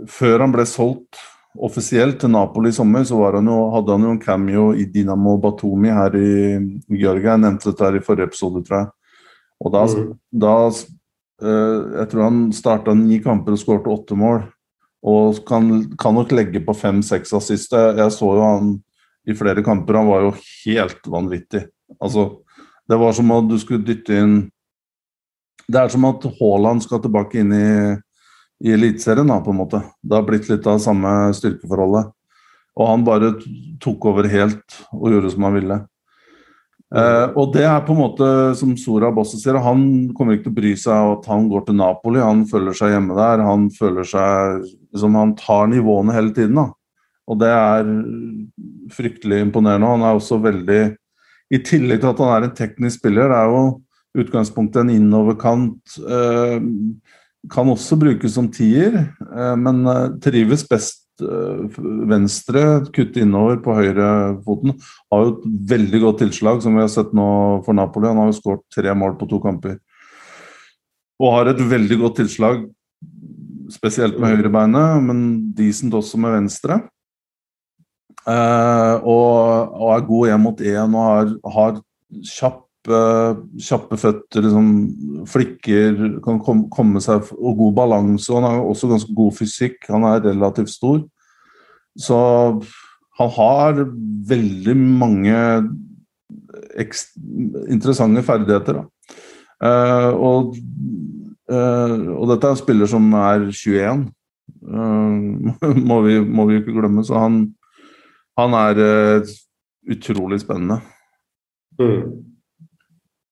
Før 0.06 0.44
han 0.44 0.52
ble 0.54 0.68
solgt 0.70 1.18
offisielt 1.64 2.20
til 2.22 2.32
Napoli 2.34 2.72
i 2.72 2.76
sommer, 2.76 3.04
så 3.08 3.20
han 3.36 3.48
jo, 3.50 3.58
hadde 3.74 3.96
han 3.96 4.06
jo 4.08 4.14
en 4.16 4.22
cameo 4.22 4.66
i 4.76 4.86
Dinamo 4.92 5.38
Batumi 5.42 5.94
her 5.94 6.18
i 6.20 6.30
Georgia. 6.90 7.34
Jeg 7.34 7.44
nevnte 7.44 7.72
dette 7.72 7.86
her 7.86 7.98
i 8.00 8.04
forrige 8.04 8.30
episode, 8.32 8.64
tror 8.66 8.80
jeg. 8.80 8.90
Og 9.64 9.72
da, 9.72 9.84
mm. 9.88 10.10
da 10.44 10.56
uh, 10.68 12.00
Jeg 12.02 12.10
tror 12.12 12.26
han 12.26 12.42
starta 12.54 12.96
ni 12.98 13.22
kamper 13.24 13.56
og 13.56 13.62
skårte 13.62 13.94
åtte 13.94 14.18
mål. 14.20 14.44
Og 15.06 15.40
kan, 15.48 15.70
kan 16.02 16.18
nok 16.18 16.34
legge 16.34 16.64
på 16.66 16.74
fem-seks 16.76 17.34
assist. 17.38 17.76
Jeg 17.76 18.12
så 18.12 18.32
jo 18.36 18.42
han 18.42 18.74
i 19.26 19.36
flere 19.38 19.64
kamper, 19.66 20.00
han 20.00 20.10
var 20.10 20.26
jo 20.26 20.34
helt 20.66 21.08
vanvittig. 21.10 21.64
Altså, 22.02 22.30
det 22.90 22.98
var 23.02 23.14
som 23.18 23.32
at 23.34 23.48
du 23.50 23.58
skulle 23.62 23.86
dytte 23.86 24.18
inn 24.18 24.36
det 25.66 25.82
er 25.82 25.90
som 25.90 26.06
at 26.06 26.26
Haaland 26.38 26.84
skal 26.86 27.02
tilbake 27.02 27.42
inn 27.42 27.54
i, 27.56 27.68
i 28.64 28.72
Eliteserien, 28.76 29.32
på 29.44 29.52
en 29.52 29.60
måte. 29.60 29.82
Det 30.02 30.16
har 30.16 30.28
blitt 30.28 30.48
litt 30.50 30.68
av 30.68 30.80
samme 30.84 31.34
styrkeforholdet. 31.36 32.14
Og 32.76 32.90
han 32.90 33.04
bare 33.08 33.34
tok 33.84 34.08
over 34.12 34.28
helt 34.32 34.80
og 34.96 35.12
gjorde 35.12 35.32
som 35.32 35.48
han 35.48 35.56
ville. 35.56 35.78
Eh, 36.96 37.28
og 37.34 37.54
det 37.56 37.66
er 37.66 37.84
på 37.84 37.96
en 37.96 38.02
måte, 38.04 38.28
som 38.60 38.76
Sora 38.80 39.10
Bosse 39.16 39.40
sier, 39.42 39.58
han 39.64 39.86
kommer 40.16 40.36
ikke 40.36 40.50
til 40.50 40.54
å 40.54 40.60
bry 40.60 40.74
seg 40.80 40.94
av 40.94 41.14
at 41.18 41.30
han 41.32 41.48
går 41.52 41.66
til 41.68 41.80
Napoli. 41.80 42.22
Han 42.24 42.44
føler 42.50 42.78
seg 42.78 42.94
hjemme 42.94 43.18
der. 43.18 43.44
Han 43.48 43.70
føler 43.74 44.08
seg 44.08 44.66
liksom, 44.66 45.18
Han 45.20 45.36
tar 45.40 45.72
nivåene 45.72 46.16
hele 46.16 46.36
tiden. 46.36 46.60
da. 46.62 46.70
Og 47.26 47.40
det 47.42 47.50
er 47.50 47.90
fryktelig 48.94 49.42
imponerende. 49.48 49.90
Han 49.96 50.06
er 50.06 50.20
også 50.20 50.40
veldig 50.44 50.84
I 51.54 51.60
tillegg 51.62 52.02
til 52.02 52.10
at 52.10 52.22
han 52.22 52.32
er 52.34 52.48
en 52.48 52.56
teknisk 52.58 53.00
spiller, 53.00 53.30
det 53.30 53.38
er 53.38 53.52
jo 53.54 53.60
utgangspunktet 54.18 54.82
en 54.82 54.94
innoverkant. 54.96 55.98
Eh, 56.02 56.56
kan 57.52 57.70
også 57.72 57.98
brukes 58.00 58.36
som 58.36 58.48
tier, 58.52 58.98
eh, 59.26 59.56
men 59.60 59.84
eh, 59.90 60.14
trives 60.24 60.66
best 60.70 61.02
venstre, 61.16 62.62
kutte 62.92 63.22
innover 63.24 63.62
på 63.64 63.72
høyrefoten. 63.78 64.74
Har 65.14 65.22
jo 65.24 65.30
et 65.32 65.46
veldig 65.72 66.02
godt 66.04 66.18
tilslag, 66.26 66.60
som 66.60 66.76
vi 66.76 66.84
har 66.84 66.90
sett 66.92 67.14
nå 67.16 67.28
for 67.64 67.78
Napoli. 67.78 68.10
Han 68.12 68.20
har 68.20 68.34
jo 68.34 68.36
skåret 68.36 68.66
tre 68.76 68.92
mål 68.92 69.16
på 69.20 69.30
to 69.32 69.40
kamper. 69.40 69.78
Og 71.24 71.32
har 71.32 71.54
et 71.54 71.62
veldig 71.72 72.02
godt 72.02 72.20
tilslag, 72.20 72.66
spesielt 73.72 74.20
med 74.20 74.36
høyrebeinet, 74.36 75.08
men 75.08 75.24
decent 75.56 75.96
også 75.96 76.20
med 76.20 76.36
venstre. 76.36 76.82
Eh, 78.26 78.96
og, 79.06 79.72
og, 79.72 79.90
er 79.94 80.08
god 80.10 80.30
én 80.34 80.42
mot 80.42 80.62
én 80.66 80.96
og 80.98 81.04
har, 81.06 81.34
har 81.56 81.76
kjapp 82.26 82.65
kjappe 82.86 83.98
føtter, 83.98 84.46
liksom, 84.46 84.72
flikker, 85.30 85.98
kan 86.26 86.40
komme 86.72 87.02
seg 87.04 87.32
og 87.36 87.60
god 87.62 87.76
balanse. 87.78 88.34
Han 88.34 88.46
har 88.48 88.62
også 88.62 88.90
ganske 88.92 89.16
god 89.18 89.36
fysikk. 89.38 89.80
Han 89.90 90.08
er 90.10 90.24
relativt 90.28 90.74
stor. 90.74 91.02
Så 91.96 92.18
han 93.20 93.32
har 93.38 93.82
veldig 94.30 94.76
mange 94.76 95.40
interessante 97.72 98.24
ferdigheter. 98.24 98.84
Uh, 99.64 100.12
og, 100.20 100.56
uh, 101.52 101.96
og, 102.18 102.26
dette 102.34 102.50
er 102.50 102.52
en 102.52 102.60
spiller 102.60 102.90
som 102.92 103.08
er 103.16 103.48
21, 103.48 104.04
uh, 104.68 104.82
eh, 104.82 105.80
må, 105.90 106.02
vi, 106.04 106.20
må 106.20 106.48
vi 106.50 106.60
ikke 106.60 106.76
glemme. 106.76 107.06
Så 107.08 107.18
han, 107.20 107.40
han 108.40 108.58
er 108.60 108.84
utrolig 109.96 110.42
spennende. 110.44 110.82
Mm. 111.80 112.35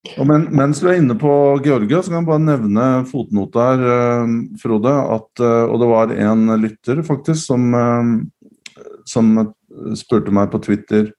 Men, 0.03 0.49
mens 0.51 0.81
du 0.83 0.89
er 0.91 0.97
inne 0.99 1.15
på 1.15 1.31
Georgia, 1.63 2.01
så 2.03 2.11
kan 2.11 2.19
jeg 2.19 2.27
bare 2.27 2.43
nevne 2.43 2.85
fotnota 3.07 3.67
her, 3.69 3.83
eh, 3.93 4.31
Frode. 4.59 4.91
At, 4.91 5.29
eh, 5.39 5.63
og 5.63 5.79
det 5.79 5.87
var 5.87 6.11
en 6.11 6.41
lytter 6.59 6.99
faktisk 7.07 7.39
som, 7.39 7.69
eh, 7.73 8.83
som 9.07 9.53
spurte 9.95 10.31
meg 10.31 10.51
på 10.51 10.59
Twitter 10.63 11.13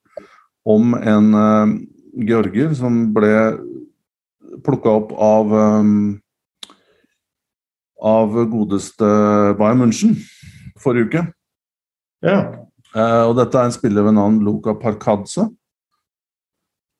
om 0.65 0.93
en 0.93 1.33
georgier 2.15 2.73
som 2.73 3.13
ble 3.13 3.57
plukka 4.63 4.89
opp 4.89 5.11
av 5.11 5.51
av 8.01 8.37
godeste 8.49 9.05
Bayern 9.59 9.83
München 9.83 10.15
forrige 10.79 11.05
uke. 11.05 11.25
Ja. 12.23 12.39
og 12.95 13.35
dette 13.37 13.59
er 13.59 13.67
en 13.67 13.75
spiller 13.75 14.07
ved 14.07 14.15
navn 14.15 14.39
Luka 14.41 14.73
Parkadze. 14.73 15.49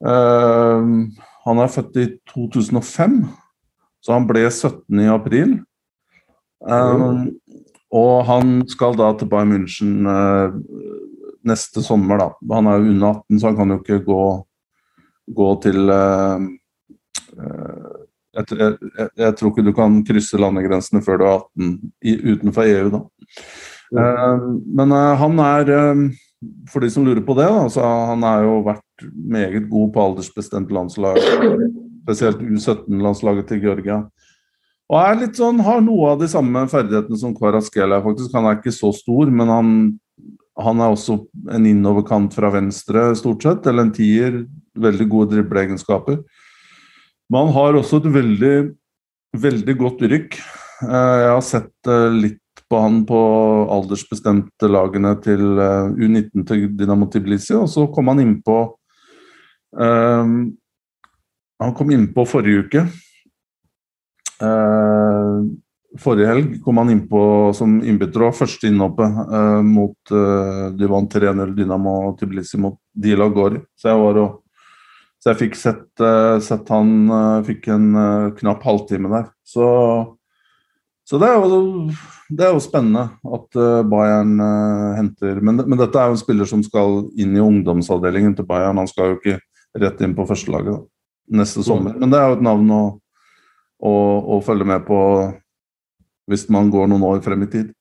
Uh, 0.05 1.07
han 1.45 1.61
er 1.61 1.71
født 1.71 1.99
i 2.01 2.07
2005, 2.31 3.19
så 4.01 4.15
han 4.15 4.27
ble 4.29 4.45
17 4.49 5.01
i 5.03 5.09
april. 5.13 5.57
Um, 6.65 7.27
og 7.93 8.25
han 8.25 8.57
skal 8.69 8.97
da 8.97 9.11
til 9.17 9.29
Bayern 9.29 9.53
München 9.53 10.07
uh, 10.09 10.55
neste 11.45 11.83
sommer, 11.85 12.21
da. 12.21 12.29
Han 12.55 12.69
er 12.69 12.79
jo 12.79 12.95
under 12.95 13.21
18, 13.21 13.39
så 13.39 13.51
han 13.51 13.59
kan 13.59 13.75
jo 13.75 13.79
ikke 13.83 14.01
gå, 14.07 14.23
gå 15.37 15.51
til 15.67 15.93
uh, 15.93 16.47
uh, 17.37 17.93
jeg, 18.35 18.57
jeg, 18.59 19.09
jeg, 19.21 19.35
tror 19.37 19.53
ikke 19.53 19.63
du 19.69 19.73
kan 19.77 20.01
krysse 20.07 20.41
landegrensene 20.41 20.99
før 21.05 21.21
du 21.21 21.27
er 21.27 21.35
18 21.37 21.69
i, 22.03 22.17
utenfor 22.33 22.67
EU, 22.67 22.89
da. 22.91 22.99
men 24.75 24.91
han 24.91 25.39
er 25.39 25.69
for 26.71 26.83
de 26.83 26.89
som 26.91 27.05
lurer 27.05 27.23
på 27.25 27.35
det, 27.37 27.47
da, 27.47 27.65
så 27.71 27.83
han 28.11 28.23
har 28.25 28.45
jo 28.45 28.59
vært 28.65 29.07
meget 29.13 29.69
god 29.71 29.91
på 29.95 30.05
aldersbestemt 30.09 30.73
landslag. 30.73 31.19
Spesielt 32.05 32.41
U17-landslaget 32.43 33.49
til 33.49 33.63
Georgia. 33.65 34.03
Og 34.91 34.99
er 35.01 35.17
litt 35.17 35.39
sånn, 35.39 35.63
har 35.65 35.81
noe 35.81 36.11
av 36.13 36.21
de 36.21 36.29
samme 36.29 36.65
ferdighetene 36.69 37.17
som 37.17 37.33
Kvaraskela, 37.37 38.03
faktisk. 38.05 38.33
Han 38.37 38.49
er 38.49 38.59
ikke 38.59 38.75
så 38.75 38.91
stor, 38.93 39.31
men 39.33 39.49
han, 39.49 39.71
han 40.61 40.83
er 40.83 40.93
også 40.93 41.17
en 41.55 41.65
innoverkant 41.65 42.35
fra 42.37 42.51
venstre, 42.53 43.07
stort 43.17 43.45
sett. 43.47 43.65
Eller 43.65 43.87
en 43.87 43.95
tier. 43.95 44.43
Veldig 44.75 45.07
gode 45.09 45.31
dribleegenskaper. 45.33 46.19
Men 47.31 47.47
han 47.47 47.55
har 47.55 47.79
også 47.79 48.03
et 48.03 48.09
veldig, 48.13 48.55
veldig 49.41 49.75
godt 49.79 50.05
rykk. 50.13 50.37
Eh, 50.85 51.15
jeg 51.23 51.31
har 51.31 51.45
sett 51.47 51.89
eh, 51.89 52.17
litt 52.25 52.41
på 52.70 52.80
han 52.82 53.01
på 53.05 53.20
aldersbestemte 53.74 54.70
lagene 54.70 55.13
til 55.24 55.43
uh, 55.59 55.91
U19 55.93 56.45
til 56.49 56.70
Dynamo 56.78 57.07
Tbilisi, 57.11 57.53
og 57.57 57.68
så 57.70 57.86
kom 57.93 58.09
han 58.11 58.24
innpå 58.24 58.55
um, 59.78 60.39
Han 61.61 61.76
kom 61.78 61.93
innpå 61.93 62.26
forrige 62.28 62.66
uke. 62.66 62.86
Uh, 64.41 65.45
forrige 66.01 66.32
helg 66.32 66.57
kom 66.66 66.82
han 66.82 66.91
innpå 66.91 67.22
som 67.55 67.78
innbytter 67.86 68.26
og 68.28 68.36
første 68.36 68.68
innhoppet 68.68 69.22
uh, 69.30 69.61
mot 69.63 70.11
uh, 70.11 70.74
De 70.76 70.89
vant 70.91 71.13
3-0 71.22 71.53
Dynamo 71.55 71.95
Tbilisi 72.20 72.59
mot 72.59 72.82
Dila 72.91 73.30
Gori. 73.30 73.61
Så 73.78 73.93
jeg 73.93 74.01
var 74.01 74.24
og 74.26 74.41
så 75.22 75.32
jeg 75.32 75.39
fikk 75.39 75.55
sett, 75.57 76.01
sett 76.45 76.68
han 76.70 76.89
fikk 77.47 77.72
en 77.74 77.86
knapp 78.38 78.61
halvtime 78.61 79.09
der. 79.09 79.24
Så 79.41 79.66
så 81.05 81.20
det 81.22 81.28
er, 81.30 81.38
jo, 81.38 81.89
det 82.30 82.45
er 82.45 82.55
jo, 82.55 82.61
spennende 82.63 83.03
at 83.38 83.57
uh, 83.59 83.84
Bayern 83.86 84.34
uh, 84.41 84.95
henter 84.97 85.38
men, 85.45 85.61
men, 85.61 85.78
dette 85.78 85.99
er 86.01 86.09
jo 86.09 86.15
en 86.15 86.21
spiller 86.21 86.49
som 86.49 86.63
skal 86.65 87.03
inn 87.21 87.36
i 87.38 87.43
ungdomsavdelingen 87.43 88.34
til 88.38 88.47
Bayern. 88.49 88.82
Han 88.82 88.89
skal 88.89 89.11
jo 89.11 89.19
ikke 89.19 89.38
rett 89.78 90.01
inn 90.01 90.15
på 90.17 90.26
førstelaget 90.26 90.88
neste 91.38 91.63
sommer. 91.65 91.93
Men 91.99 92.09
det 92.09 92.19
er 92.19 92.32
jo 92.32 92.38
et 92.39 92.45
navn 92.45 92.73
å, 92.73 92.84
å, 93.86 93.93
å, 94.36 94.41
følge 94.45 94.67
med 94.69 94.86
på 94.88 94.99
hvis 96.30 96.47
man 96.53 96.71
går 96.73 96.89
noen 96.89 97.05
år 97.05 97.21
frem 97.26 97.45
i 97.45 97.49
tid. 97.51 97.73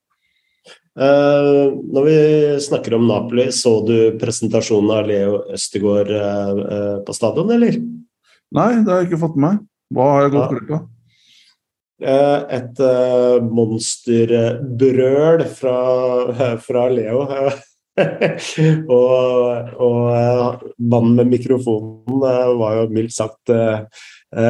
Uh, 0.95 1.75
når 1.91 2.07
vi 2.07 2.17
snakker 2.63 2.95
om 2.95 3.09
Napoli, 3.09 3.49
så 3.53 3.79
du 3.87 4.15
presentasjonen 4.21 4.93
av 4.95 5.09
Leo 5.09 5.39
Østegård 5.57 6.13
uh, 6.13 6.53
uh, 6.61 6.99
på 7.07 7.17
stadion, 7.17 7.51
eller? 7.51 7.81
Nei, 8.55 8.71
det 8.85 8.93
har 8.93 9.03
jeg 9.03 9.11
ikke 9.11 9.25
fått 9.25 9.39
med 9.39 9.49
meg. 9.49 9.63
Hva 9.95 10.11
har 10.13 10.27
jeg 10.27 10.35
gått 10.37 10.53
glipp 10.53 10.77
av? 10.77 10.85
Et 12.05 12.81
monsterbrøl 13.49 15.45
fra, 15.57 15.79
fra 16.61 16.89
Leo. 16.93 17.23
og, 18.91 19.71
og 19.87 20.65
mannen 20.83 21.15
med 21.21 21.31
mikrofonen 21.31 22.21
var 22.59 22.81
jo 22.81 22.91
mildt 22.93 23.15
sagt 23.15 23.55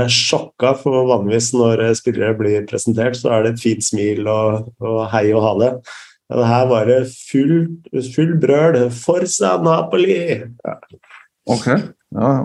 sjokka, 0.09 0.72
for 0.80 1.05
vanligvis 1.11 1.52
når 1.55 1.84
spillere 2.00 2.34
blir 2.38 2.66
presentert, 2.66 3.18
så 3.20 3.36
er 3.36 3.44
det 3.44 3.55
et 3.55 3.62
fint 3.66 3.84
smil 3.84 4.26
og, 4.32 4.72
og 4.80 5.05
hei 5.12 5.28
og 5.36 5.44
ha 5.44 5.55
det. 5.61 5.72
Men 6.32 6.46
her 6.48 6.66
var 6.70 6.88
det 6.88 7.00
full, 7.12 7.57
full 8.14 8.36
brøl. 8.40 8.78
Forza 8.90 9.57
Napoli! 9.62 10.18
Ja. 10.40 10.76
Ok, 11.46 11.66
ja, 11.68 12.28
ja. 12.32 12.44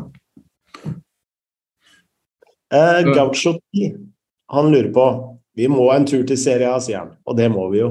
Eh, 2.69 3.13
Gaucho 3.15 3.55
han 4.53 4.71
lurer 4.73 4.91
på 4.95 5.05
Vi 5.59 5.67
må 5.67 5.89
en 5.91 6.05
tur 6.07 6.21
til 6.27 6.37
Serie 6.39 6.69
A, 6.71 6.79
sier 6.79 7.01
han. 7.01 7.15
Og 7.27 7.35
det 7.35 7.49
må 7.51 7.65
vi 7.73 7.81
jo. 7.81 7.89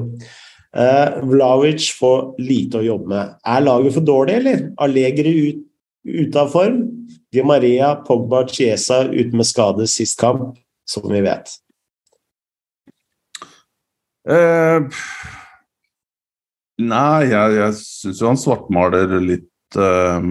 Eh, 0.73 1.19
Vlavic 1.29 1.91
får 1.99 2.39
lite 2.41 2.79
å 2.79 2.85
jobbe 2.85 3.11
med. 3.11 3.35
Er 3.45 3.65
laget 3.65 3.93
for 3.97 4.05
dårlig, 4.05 4.39
eller? 4.39 4.63
Allegri 4.81 5.33
ut, 5.49 5.59
ute 6.09 6.41
av 6.41 6.49
form? 6.53 6.79
Di 7.29 7.43
Maria, 7.45 7.91
Pogba, 8.07 8.41
Chiesa 8.49 9.03
ute 9.11 9.37
med 9.37 9.45
skade 9.45 9.85
sist 9.91 10.17
kamp, 10.21 10.57
som 10.89 11.05
vi 11.11 11.21
vet. 11.25 11.53
Eh, 14.29 14.89
Nei, 16.79 17.27
jeg, 17.27 17.55
jeg 17.57 17.75
syns 17.75 18.21
jo 18.21 18.29
han 18.29 18.39
svartmaler 18.39 19.17
litt, 19.19 19.75
eh, 19.75 20.27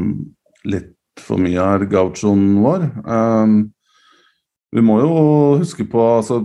litt 0.72 0.94
for 1.20 1.40
mye 1.42 1.60
her, 1.60 1.84
gauchoen 1.90 2.46
vår. 2.62 2.86
Um, 3.04 3.58
vi 4.74 4.84
må 4.84 4.98
jo 5.00 5.12
huske 5.62 5.86
på 5.88 6.02
altså 6.18 6.42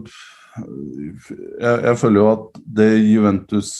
jeg, 0.54 1.78
jeg, 1.88 1.98
føler 1.98 2.20
jo 2.20 2.28
at 2.30 2.62
det 2.78 2.90
Juventus 3.02 3.72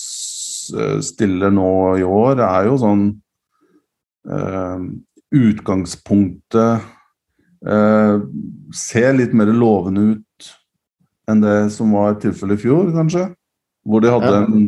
uh, 0.74 1.00
stiller 1.06 1.54
nå 1.54 1.70
i 2.02 2.06
år, 2.08 2.41
er 2.41 2.70
jo 2.72 2.80
sånn 2.82 3.06
eh, 4.26 4.86
Utgangspunktet 5.34 6.84
eh, 7.66 8.18
ser 8.76 9.16
litt 9.18 9.34
mer 9.34 9.50
lovende 9.50 10.04
ut 10.14 10.50
enn 11.30 11.41
det 11.41 11.58
som 11.74 11.94
var 11.96 12.20
tilfellet 12.22 12.60
i 12.60 12.64
fjor, 12.66 12.91
kanskje. 12.94 13.24
Hvor 13.88 14.04
de 14.04 14.12
hadde 14.14 14.30
ja. 14.30 14.44
en 14.46 14.68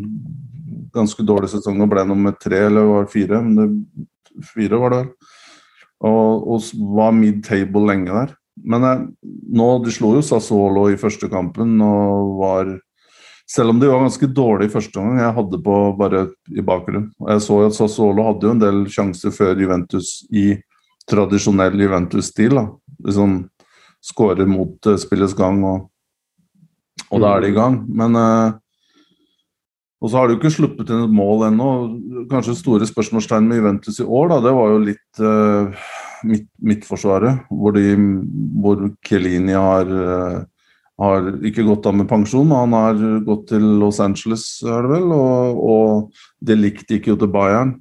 ganske 0.96 1.26
dårlig 1.28 1.52
sesong 1.52 1.84
og 1.84 1.92
ble 1.92 2.06
nummer 2.08 2.36
tre 2.40 2.66
eller 2.70 2.88
var 2.90 3.10
fire. 3.12 3.42
Men 3.44 3.56
det, 3.60 3.68
fire 4.54 4.80
var 4.82 4.94
det 4.94 5.02
vel. 5.04 5.12
Og, 6.06 6.48
og 6.56 6.88
var 6.98 7.16
mid-table 7.16 7.86
lenge 7.92 8.16
der. 8.16 8.34
Men 8.66 8.86
jeg, 8.88 9.05
nå, 9.55 9.70
du 9.86 9.91
slo 9.93 10.16
jo 10.18 10.26
Sassuolo 10.26 10.88
i 10.91 10.99
første 10.99 11.30
kampen 11.32 11.78
og 11.86 12.36
var 12.41 12.76
Selv 13.45 13.76
om 13.76 13.80
de 13.80 13.86
var 13.86 14.01
ganske 14.01 14.26
dårlige 14.34 14.74
første 14.74 14.97
gang, 14.97 15.20
jeg 15.22 15.34
hadde 15.38 15.57
på 15.61 15.74
bare 15.99 16.24
i 16.49 16.63
bakgrunnen. 16.66 17.11
Jeg 17.30 17.43
så 17.45 17.59
at 17.68 17.76
Sassuolo 17.78 18.24
hadde 18.26 18.47
jo 18.47 18.53
en 18.55 18.61
del 18.63 18.80
sjanser 18.89 19.30
før 19.36 19.59
Juventus 19.61 20.24
i 20.34 20.55
tradisjonell 21.05 21.78
Juventus-stil. 21.78 22.57
Liksom 23.05 23.36
skårer 24.01 24.49
mot 24.49 24.89
uh, 24.89 24.97
spillets 24.97 25.38
gang, 25.38 25.61
og, 25.61 25.86
og 27.11 27.22
da 27.22 27.36
er 27.36 27.45
de 27.45 27.51
i 27.53 27.55
gang. 27.59 27.84
Men 27.86 28.18
eh, 28.18 28.57
og 30.01 30.11
så 30.11 30.20
har 30.20 30.28
de 30.28 30.36
jo 30.36 30.39
ikke 30.41 30.53
sluppet 30.53 30.91
inn 30.91 31.05
et 31.07 31.13
mål 31.18 31.47
ennå. 31.47 31.70
Kanskje 32.30 32.57
store 32.59 32.86
spørsmålstegn 32.86 33.47
med 33.49 33.61
Juventus 33.61 34.01
i 34.01 34.05
år, 34.05 34.28
da, 34.34 34.41
det 34.43 34.51
var 34.53 34.74
jo 34.74 34.82
litt 34.89 35.22
uh, 35.24 35.88
midt, 36.26 36.50
midtforsvaret. 36.62 37.46
Hvor, 37.50 37.76
de, 37.76 37.96
hvor 38.62 38.84
Chiellini 39.06 39.56
har, 39.56 39.90
uh, 39.90 40.44
har, 41.02 41.32
ikke 41.46 41.66
gått 41.68 41.88
av 41.90 41.98
med 42.00 42.10
pensjon. 42.10 42.54
Han 42.56 42.76
har 42.76 43.02
gått 43.28 43.50
til 43.54 43.66
Los 43.82 44.02
Angeles, 44.04 44.48
er 44.66 44.86
det 44.86 44.94
vel, 44.96 45.12
og, 45.16 45.60
og 45.66 46.24
det 46.46 46.60
likte 46.60 47.00
ikke 47.00 47.14
jo 47.14 47.20
til 47.24 47.34
Bayern. 47.34 47.76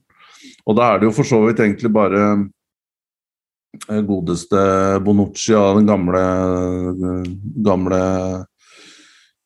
Og 0.65 0.79
da 0.79 0.91
er 0.91 1.01
det 1.01 1.11
jo 1.11 1.17
for 1.17 1.29
så 1.29 1.43
vidt 1.45 1.61
egentlig 1.61 1.91
bare 1.93 2.25
eh, 3.91 4.01
godeste 4.07 4.61
Bonucci 5.05 5.53
av 5.57 5.79
den 5.79 5.89
gamle, 5.91 6.25
gamle 7.67 8.03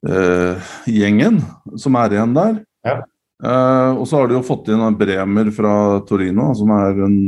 eh, 0.06 0.72
gjengen 0.86 1.40
som 1.78 1.98
er 1.98 2.14
igjen 2.14 2.36
der. 2.38 2.60
Ja. 2.86 3.00
Uh, 3.38 3.94
og 3.94 4.06
så 4.10 4.18
har 4.18 4.26
de 4.26 4.34
jo 4.34 4.46
fått 4.46 4.66
inn 4.72 4.96
Bremer 4.98 5.52
fra 5.54 5.72
Torino, 6.08 6.50
som 6.58 6.72
er 6.74 7.04
en 7.06 7.18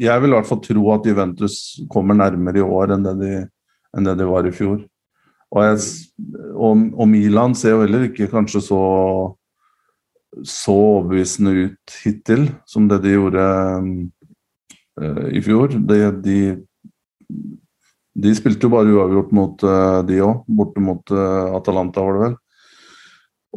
jeg, 0.00 0.20
vil 0.22 0.32
i 0.32 0.36
hvert 0.36 0.48
fall 0.48 0.62
tro 0.64 0.86
at 0.94 1.08
Juventus 1.08 1.56
kommer 1.92 2.16
nærmere 2.16 2.62
i 2.62 2.64
år 2.64 2.94
enn 2.94 3.04
det 3.04 3.16
de 3.20 3.32
enn 3.92 4.06
det 4.08 4.14
det 4.22 4.28
var 4.28 4.46
i 4.48 4.54
fjor. 4.56 4.78
Og, 5.52 5.60
jeg, 5.66 5.78
og, 6.56 6.84
og 6.96 7.08
Milan 7.10 7.54
ser 7.58 7.76
jo 7.76 7.82
heller 7.84 8.06
ikke 8.08 8.30
kanskje 8.32 8.62
så 8.64 8.82
så 10.44 10.72
overbevisende 10.72 11.50
ut 11.50 11.96
hittil 12.04 12.46
som 12.66 12.86
det 12.88 13.02
de 13.04 13.16
gjorde 13.16 13.46
uh, 15.00 15.26
i 15.28 15.42
fjor. 15.44 15.74
De, 15.88 15.98
de, 16.24 16.38
de, 18.14 18.34
spilte 18.36 18.66
jo 18.66 18.72
bare 18.72 18.94
uavgjort 18.94 19.34
mot 19.36 19.66
uh, 19.66 20.00
de 20.08 20.22
òg, 20.24 20.46
borte 20.48 20.84
mot 20.84 21.14
uh, 21.14 21.52
Atalanta, 21.58 22.04
var 22.04 22.16
det 22.16 22.24
vel. 22.26 22.38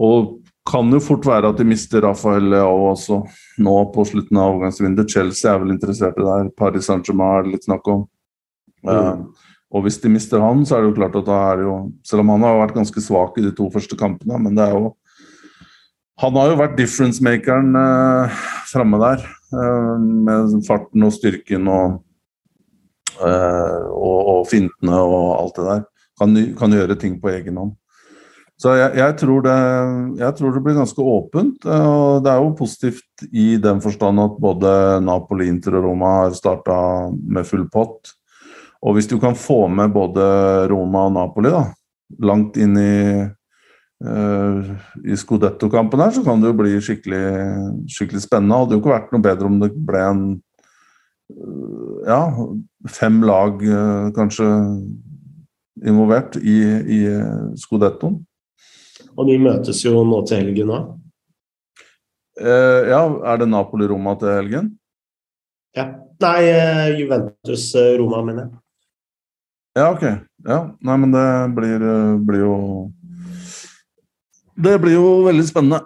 Og 0.05 0.33
kan 0.67 0.89
jo 0.91 0.99
fort 1.03 1.27
være 1.29 1.53
at 1.53 1.59
de 1.61 1.67
mister 1.69 2.03
Rafael 2.03 2.49
Leao 2.51 2.89
også 2.89 3.21
nå 3.63 3.75
på 3.93 4.05
slutten 4.09 4.39
av 4.41 4.55
overgangsvinduet. 4.55 5.11
Chelsea 5.13 5.51
er 5.53 5.61
vel 5.61 5.75
interessert 5.75 6.17
i 6.17 6.25
det 6.25 6.31
her. 6.31 6.53
Paris 6.57 6.89
Saint-Germain 6.89 7.39
er 7.39 7.45
det 7.45 7.53
litt 7.53 7.67
snakk 7.67 7.91
om. 7.93 8.07
Mm. 8.85 9.27
Og 9.73 9.85
hvis 9.85 9.97
de 10.03 10.11
mister 10.13 10.43
han, 10.43 10.61
så 10.65 10.77
er 10.77 10.83
det 10.83 10.91
jo 10.91 10.99
klart 10.99 11.17
at 11.19 11.25
da 11.27 11.39
er 11.49 11.59
det 11.59 11.65
jo 11.65 11.77
Selv 12.05 12.21
om 12.21 12.29
han 12.35 12.45
har 12.45 12.59
vært 12.61 12.77
ganske 12.77 13.01
svak 13.01 13.39
i 13.39 13.45
de 13.47 13.53
to 13.55 13.69
første 13.73 13.97
kampene, 13.97 14.37
men 14.39 14.57
det 14.57 14.67
er 14.67 14.75
jo 14.77 14.93
Han 16.21 16.37
har 16.39 16.53
jo 16.53 16.59
vært 16.61 16.77
difference-makeren 16.79 17.75
eh, 17.75 18.43
framme 18.71 18.99
der. 19.01 19.25
Eh, 19.51 19.95
med 19.99 20.53
farten 20.63 21.03
og 21.03 21.11
styrken 21.11 21.67
og, 21.67 21.97
eh, 23.19 23.81
og, 23.91 24.19
og, 24.21 24.45
fintene 24.47 25.01
og 25.01 25.25
alt 25.41 25.59
det 25.59 25.65
der. 25.67 25.83
Kan, 26.15 26.37
kan 26.55 26.71
gjøre 26.71 26.95
ting 26.95 27.17
på 27.19 27.33
egen 27.33 27.59
hånd. 27.59 27.73
Så 28.55 28.71
jeg, 28.79 28.93
jeg, 28.95 29.15
tror 29.19 29.43
det, 29.43 29.55
jeg, 30.21 30.31
tror 30.37 30.53
det, 30.55 30.61
blir 30.63 30.77
ganske 30.79 31.03
åpent. 31.03 31.65
Eh, 31.67 31.87
og 31.91 32.23
Det 32.23 32.31
er 32.31 32.39
jo 32.39 32.55
positivt 32.63 33.25
i 33.31 33.47
den 33.61 33.81
forstand 33.83 34.23
at 34.23 34.37
både 34.39 34.71
Napoli, 35.03 35.49
Inter 35.51 35.81
og 35.81 35.89
Roma 35.89 36.13
har 36.21 36.37
starta 36.37 36.77
med 37.11 37.47
full 37.47 37.67
pott. 37.71 38.15
Og 38.85 38.93
hvis 38.93 39.09
du 39.09 39.17
kan 39.21 39.37
få 39.37 39.65
med 39.71 39.93
både 39.95 40.23
Roma 40.69 41.07
og 41.07 41.15
Napoli 41.15 41.49
da, 41.49 41.63
langt 42.21 42.57
inn 42.61 42.77
i, 42.77 42.97
uh, 44.05 44.73
i 45.01 45.17
Scudetto-kampen 45.17 46.03
her, 46.03 46.11
så 46.13 46.21
kan 46.25 46.41
det 46.41 46.51
jo 46.51 46.59
bli 46.59 46.75
skikkelig, 46.77 47.23
skikkelig 47.89 48.21
spennende. 48.27 48.59
Hadde 48.61 48.77
jo 48.77 48.83
ikke 48.83 48.93
vært 48.93 49.15
noe 49.15 49.25
bedre 49.25 49.49
om 49.49 49.57
det 49.63 49.71
ble 49.87 50.03
en 50.05 50.21
uh, 51.33 51.95
ja, 52.05 52.21
fem 52.93 53.17
lag 53.25 53.65
uh, 53.65 54.11
kanskje 54.15 54.51
involvert 55.85 56.37
i, 56.39 56.59
i 56.85 56.99
Scudettoen. 57.59 58.19
Og 59.15 59.27
de 59.27 59.39
møtes 59.41 59.81
jo 59.83 60.05
nå 60.07 60.21
til 60.27 60.43
helgen 60.43 60.71
òg. 60.71 60.93
ja, 62.39 63.01
er 63.31 63.37
det 63.39 63.47
Napoli-Roma 63.47 64.15
til 64.19 64.31
helgen? 64.31 64.73
Ja. 65.75 65.89
Nei, 66.23 66.47
Juventus-Roma, 66.95 68.21
mener 68.23 68.45
jeg. 68.45 68.53
Ja, 69.75 69.89
ok. 69.91 70.05
Ja, 70.45 70.59
Nei, 70.85 70.97
men 71.01 71.11
det 71.11 71.25
blir, 71.57 71.81
blir 72.23 72.43
jo 72.45 72.55
Det 74.55 74.77
blir 74.79 74.95
jo 74.95 75.09
veldig 75.25 75.45
spennende. 75.49 75.81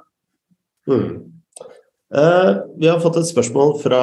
Mm. 0.90 1.30
Uh, 2.10 2.66
vi 2.82 2.88
har 2.90 3.02
fått 3.02 3.20
et 3.22 3.28
spørsmål 3.30 3.76
fra 3.84 4.02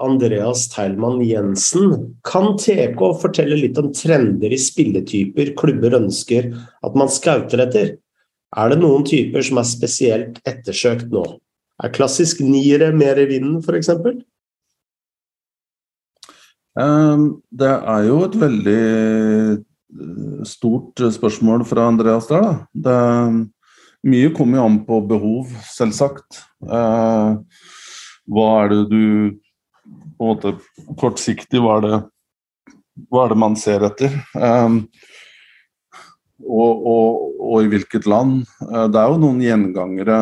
Andreas 0.00 0.64
Teilmann 0.72 1.20
Jensen. 1.24 2.14
Kan 2.24 2.54
TK 2.60 3.00
fortelle 3.20 3.58
litt 3.60 3.80
om 3.80 3.90
trender 3.92 4.52
i 4.52 4.60
spilletyper 4.60 5.52
klubber 5.60 5.98
ønsker 6.00 6.48
at 6.56 6.96
man 6.96 7.12
scouter 7.12 7.64
etter? 7.66 7.94
Er 8.56 8.70
det 8.72 8.80
noen 8.80 9.04
typer 9.04 9.44
som 9.44 9.60
er 9.60 9.68
spesielt 9.68 10.40
ettersøkt 10.48 11.12
nå? 11.12 11.24
Er 11.84 11.92
klassisk 11.92 12.40
niere 12.40 12.92
mer 12.96 13.20
i 13.20 13.26
vinden, 13.28 13.60
f.eks.? 13.60 13.92
Ehm, 16.80 17.26
det 17.54 17.70
er 17.70 18.06
jo 18.08 18.18
et 18.26 18.36
veldig 18.38 18.80
eh, 18.82 20.46
stort 20.48 21.02
spørsmål 21.16 21.66
fra 21.68 21.88
Andreas 21.90 22.26
der, 22.30 22.42
da. 22.42 22.54
Det, 22.74 22.96
mye 24.04 24.32
kommer 24.36 24.58
jo 24.58 24.66
an 24.68 24.80
på 24.84 24.98
behov, 25.08 25.52
selvsagt. 25.70 26.42
Ehm, 26.66 27.40
hva 28.34 28.48
er 28.64 28.72
det 28.72 28.82
du 28.90 29.04
på 30.14 30.24
en 30.24 30.30
måte 30.30 30.54
Kortsiktig, 30.98 31.60
hva 31.62 31.78
er 31.78 31.84
det, 31.84 31.96
hva 33.10 33.24
er 33.24 33.34
det 33.34 33.38
man 33.42 33.56
ser 33.58 33.84
etter? 33.86 34.14
Ehm, 34.38 34.84
og, 36.44 36.84
og, 36.84 37.38
og, 37.38 37.58
i 37.62 37.70
hvilket 37.72 38.08
land. 38.10 38.42
Eh, 38.66 38.86
det 38.90 39.00
er 39.00 39.12
jo 39.12 39.20
noen 39.22 39.40
gjengangere 39.42 40.18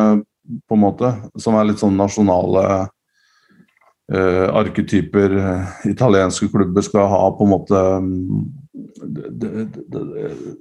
på 0.69 0.77
en 0.77 0.83
måte, 0.83 1.09
som 1.39 1.57
er 1.57 1.71
litt 1.71 1.81
sånn 1.81 1.97
nasjonale 1.97 2.85
uh, 4.11 4.47
arketyper 4.59 5.37
italienske 5.89 6.49
klubber 6.51 6.85
skal 6.85 7.07
ha 7.11 7.21
på 7.37 7.47
en 7.47 7.53
måte 7.53 7.83
De, 9.03 9.29
de, 9.29 9.65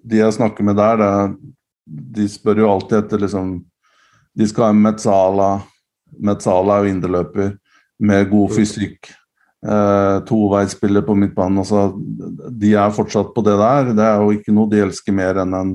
de 0.05 0.21
jeg 0.21 0.35
snakker 0.37 0.67
med 0.67 0.77
der, 0.77 1.01
det, 1.01 1.53
de 1.87 2.29
spør 2.31 2.63
jo 2.63 2.71
alltid 2.71 2.99
etter 2.99 3.23
liksom 3.25 3.57
De 4.39 4.47
skal 4.49 4.69
ha 4.69 4.73
en 4.73 4.81
Metzala. 4.81 5.51
Mezzala 6.23 6.79
er 6.79 6.87
jo 6.87 6.95
indreløper 6.95 7.51
med 8.03 8.31
god 8.31 8.55
fysikk. 8.57 9.11
Uh, 9.63 10.25
Toveisspiller 10.27 11.05
på 11.07 11.15
midtbanen. 11.15 11.61
Altså, 11.63 11.93
de 12.51 12.73
er 12.75 12.95
fortsatt 12.97 13.35
på 13.35 13.45
det 13.47 13.59
der. 13.61 13.93
Det 13.93 14.07
er 14.07 14.23
jo 14.23 14.33
ikke 14.35 14.55
noe 14.57 14.71
de 14.73 14.81
elsker 14.83 15.15
mer 15.15 15.43
enn 15.45 15.55
en, 15.59 15.75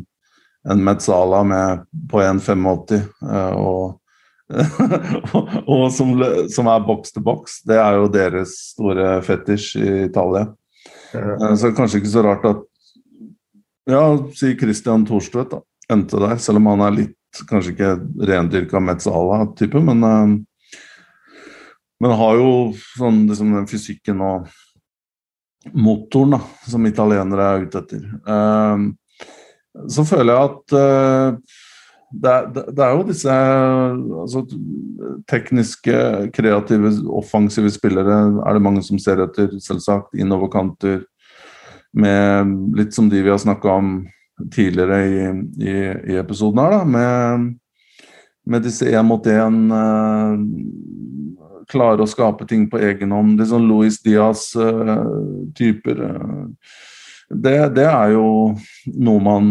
en 0.67 0.83
Metzala 0.83 1.43
med, 1.47 1.85
på 2.09 2.23
1,85. 2.23 3.05
Uh, 3.21 3.53
og 3.61 3.96
og 5.73 5.83
som, 5.91 6.13
som, 6.53 6.69
er 6.71 6.85
boks 6.87 7.13
til 7.15 7.25
boks. 7.25 7.59
Det 7.67 7.77
er 7.81 7.99
jo 7.99 8.09
deres 8.11 8.55
store 8.73 9.17
fetisj 9.25 9.69
i 9.81 9.93
Italia. 10.07 10.47
Ja. 11.11 11.53
Så 11.59 11.73
kanskje 11.75 12.01
ikke 12.01 12.15
så 12.15 12.25
rart 12.25 12.47
at 12.47 12.65
Ja, 13.87 14.01
si 14.35 14.51
Christian 14.59 15.05
Thorstvedt 15.07 15.53
da, 15.53 15.61
endte 15.93 16.19
der, 16.19 16.35
selv 16.43 16.59
om 16.59 16.65
han 16.73 16.81
er 16.83 16.95
litt 16.95 17.39
kanskje 17.47 17.71
ikke 17.71 17.91
rendyrka 18.27 18.81
Metzala-type, 18.83 19.79
men 19.79 20.03
uh, 20.03 20.33
men 22.03 22.13
har 22.13 22.37
jo 22.37 22.49
sånn 22.97 23.23
liksom 23.29 23.53
den 23.55 23.69
fysikken 23.69 24.21
og 24.21 24.49
motoren 25.73 26.35
da, 26.37 26.41
som 26.69 26.85
italienere 26.85 27.47
er 27.47 27.65
ute 27.65 27.81
etter. 27.81 28.03
Uh, 28.27 29.87
så 29.89 30.05
føler 30.07 30.33
jeg 30.33 30.51
at 30.51 30.75
det, 32.23 32.33
det, 32.55 32.63
det, 32.73 32.83
er 32.83 32.95
jo 32.95 33.03
disse 33.07 33.33
altså, 34.21 34.43
tekniske, 35.29 35.97
kreative, 36.33 36.91
offensive 37.19 37.71
spillere 37.73 38.17
er 38.41 38.57
det 38.57 38.63
mange 38.63 38.83
som 38.85 38.99
ser 39.01 39.21
etter, 39.25 39.53
selvsagt. 39.63 40.15
Innoverkanter 40.17 41.03
med 41.97 42.77
litt 42.77 42.93
som 42.95 43.09
de 43.11 43.21
vi 43.23 43.31
har 43.31 43.41
snakka 43.41 43.69
om 43.79 44.07
tidligere 44.53 44.97
i, 45.05 45.21
i, 45.65 45.77
i, 46.13 46.17
episoden 46.19 46.61
her, 46.61 46.71
da. 46.77 46.83
Med, 46.85 47.55
med 48.47 48.65
disse 48.65 48.85
én 48.89 49.05
mot 49.07 49.25
én 49.29 49.71
uh, 49.73 50.35
klare 51.71 52.03
å 52.03 52.09
skape 52.09 52.45
ting 52.49 52.69
på 52.71 52.81
egen 52.81 53.11
hånd. 53.15 53.37
Litt 53.39 53.51
sånn 53.51 53.69
Louis 53.69 53.97
Diaz-typer. 54.05 55.97
Uh, 55.97 56.11
uh, 56.13 56.45
det, 57.29 57.57
det 57.75 57.87
er 57.89 58.13
jo 58.15 58.27
noe 58.95 59.23
man 59.23 59.49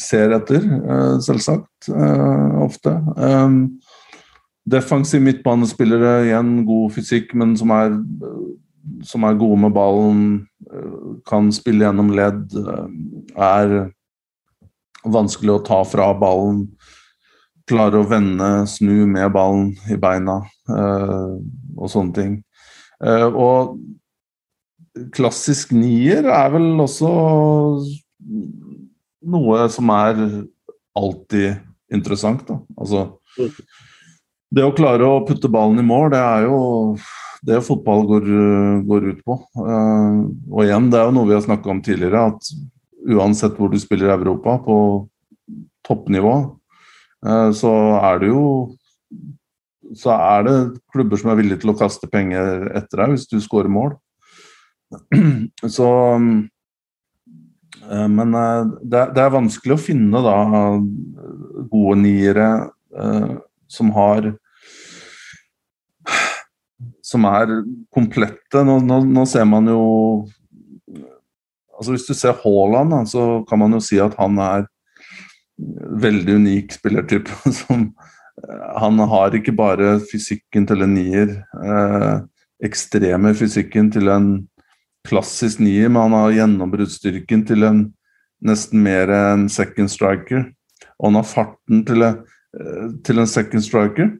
ser 0.00 0.34
etter, 0.36 0.62
eh, 0.62 1.18
selvsagt. 1.20 1.88
Eh, 1.88 2.62
ofte. 2.62 2.94
Defensive 4.62 5.22
midtbanespillere, 5.22 6.26
igjen 6.28 6.64
god 6.66 6.92
fysikk, 6.94 7.34
men 7.34 7.56
som 7.58 7.72
er, 7.74 7.96
som 9.02 9.24
er 9.24 9.38
gode 9.38 9.58
med 9.64 9.74
ballen, 9.74 10.46
eh, 10.70 11.18
kan 11.26 11.50
spille 11.52 11.84
gjennom 11.84 12.14
ledd, 12.14 12.54
er 13.36 13.92
vanskelig 15.04 15.58
å 15.58 15.64
ta 15.64 15.82
fra 15.84 16.12
ballen. 16.14 16.68
Klare 17.66 18.02
å 18.02 18.08
vende, 18.08 18.66
snu 18.66 19.06
med 19.06 19.32
ballen 19.32 19.76
i 19.90 19.96
beina 19.96 20.42
og 20.68 21.88
sånne 21.88 22.14
ting. 22.14 22.44
Og 23.00 23.78
klassisk 25.14 25.72
nier 25.76 26.26
er 26.28 26.50
vel 26.52 26.80
også 26.82 27.10
noe 29.32 29.66
som 29.72 29.92
er 29.94 30.20
alltid 30.98 31.62
interessant. 31.92 32.44
Da. 32.48 32.58
Altså, 32.76 33.06
det 34.52 34.64
å 34.66 34.74
klare 34.76 35.08
å 35.08 35.22
putte 35.26 35.50
ballen 35.52 35.80
i 35.80 35.86
mål, 35.86 36.10
det 36.12 36.20
er 36.22 36.46
jo 36.48 36.58
det 37.42 37.62
fotball 37.66 38.04
går, 38.06 38.28
går 38.86 39.08
ut 39.10 39.22
på. 39.26 39.38
Uh, 39.58 40.28
og 40.52 40.60
igjen, 40.66 40.90
det 40.92 41.00
er 41.00 41.08
jo 41.08 41.16
noe 41.16 41.30
vi 41.30 41.34
har 41.34 41.42
snakka 41.46 41.72
om 41.72 41.80
tidligere, 41.82 42.28
at 42.30 42.52
uansett 43.16 43.56
hvor 43.58 43.72
du 43.72 43.80
spiller 43.82 44.12
i 44.12 44.14
Europa, 44.14 44.60
på 44.62 44.76
toppnivå, 45.88 46.36
uh, 47.26 47.50
så 47.56 47.72
er 47.98 48.22
det 48.22 48.30
jo 48.30 48.44
så 49.98 50.14
er 50.14 50.46
det 50.46 50.54
klubber 50.92 51.20
som 51.20 51.32
er 51.32 51.36
villige 51.42 51.60
til 51.64 51.72
å 51.72 51.76
kaste 51.76 52.08
penger 52.08 52.70
etter 52.78 53.02
deg 53.02 53.12
hvis 53.12 53.26
du 53.28 53.36
skårer 53.44 53.68
mål. 53.72 53.90
Så 55.76 55.88
Eh, 57.90 58.08
men 58.08 58.34
eh, 58.34 58.66
det, 58.82 59.02
er 59.18 59.34
vanskelig 59.34 59.76
å 59.76 59.80
finne 59.80 60.22
da 60.24 60.36
gode 61.72 61.98
niere 62.02 62.48
eh, 62.98 63.34
som 63.70 63.92
har 63.96 64.34
Som 67.02 67.26
er 67.28 67.50
komplette. 67.92 68.62
Nå, 68.64 68.78
nå, 68.80 69.02
nå, 69.04 69.24
ser 69.28 69.44
man 69.44 69.66
jo 69.68 69.82
altså 71.76 71.92
Hvis 71.92 72.06
du 72.06 72.14
ser 72.16 72.38
Haaland, 72.44 72.94
så 73.10 73.42
kan 73.48 73.60
man 73.60 73.74
jo 73.76 73.82
si 73.82 73.98
at 74.00 74.14
han 74.20 74.38
er 74.40 74.68
veldig 76.02 76.38
unik 76.40 76.76
spillertype. 76.78 77.34
Som, 77.60 77.90
han 78.78 79.02
har 79.10 79.34
ikke 79.36 79.52
bare 79.54 79.98
fysikken 80.08 80.64
til 80.66 80.86
en 80.86 80.94
nier, 80.96 81.34
eh, 81.58 82.22
ekstreme 82.64 83.34
fysikken 83.36 83.90
til 83.92 84.08
en 84.14 84.30
klassisk 85.08 85.60
nier, 85.62 85.90
men 85.90 86.06
han 86.06 86.18
har 86.18 86.36
gjennombruddsstyrken 86.36 87.46
til 87.48 87.66
en 87.68 87.82
nesten 88.42 88.82
mer 88.82 89.10
en 89.14 89.48
second 89.52 89.90
striker. 89.90 90.46
Og 90.98 91.10
han 91.10 91.18
har 91.20 91.28
farten 91.28 91.84
til, 91.86 92.02
eh, 92.02 92.86
til 93.04 93.18
en 93.18 93.26
second 93.30 93.62
striker. 93.62 94.12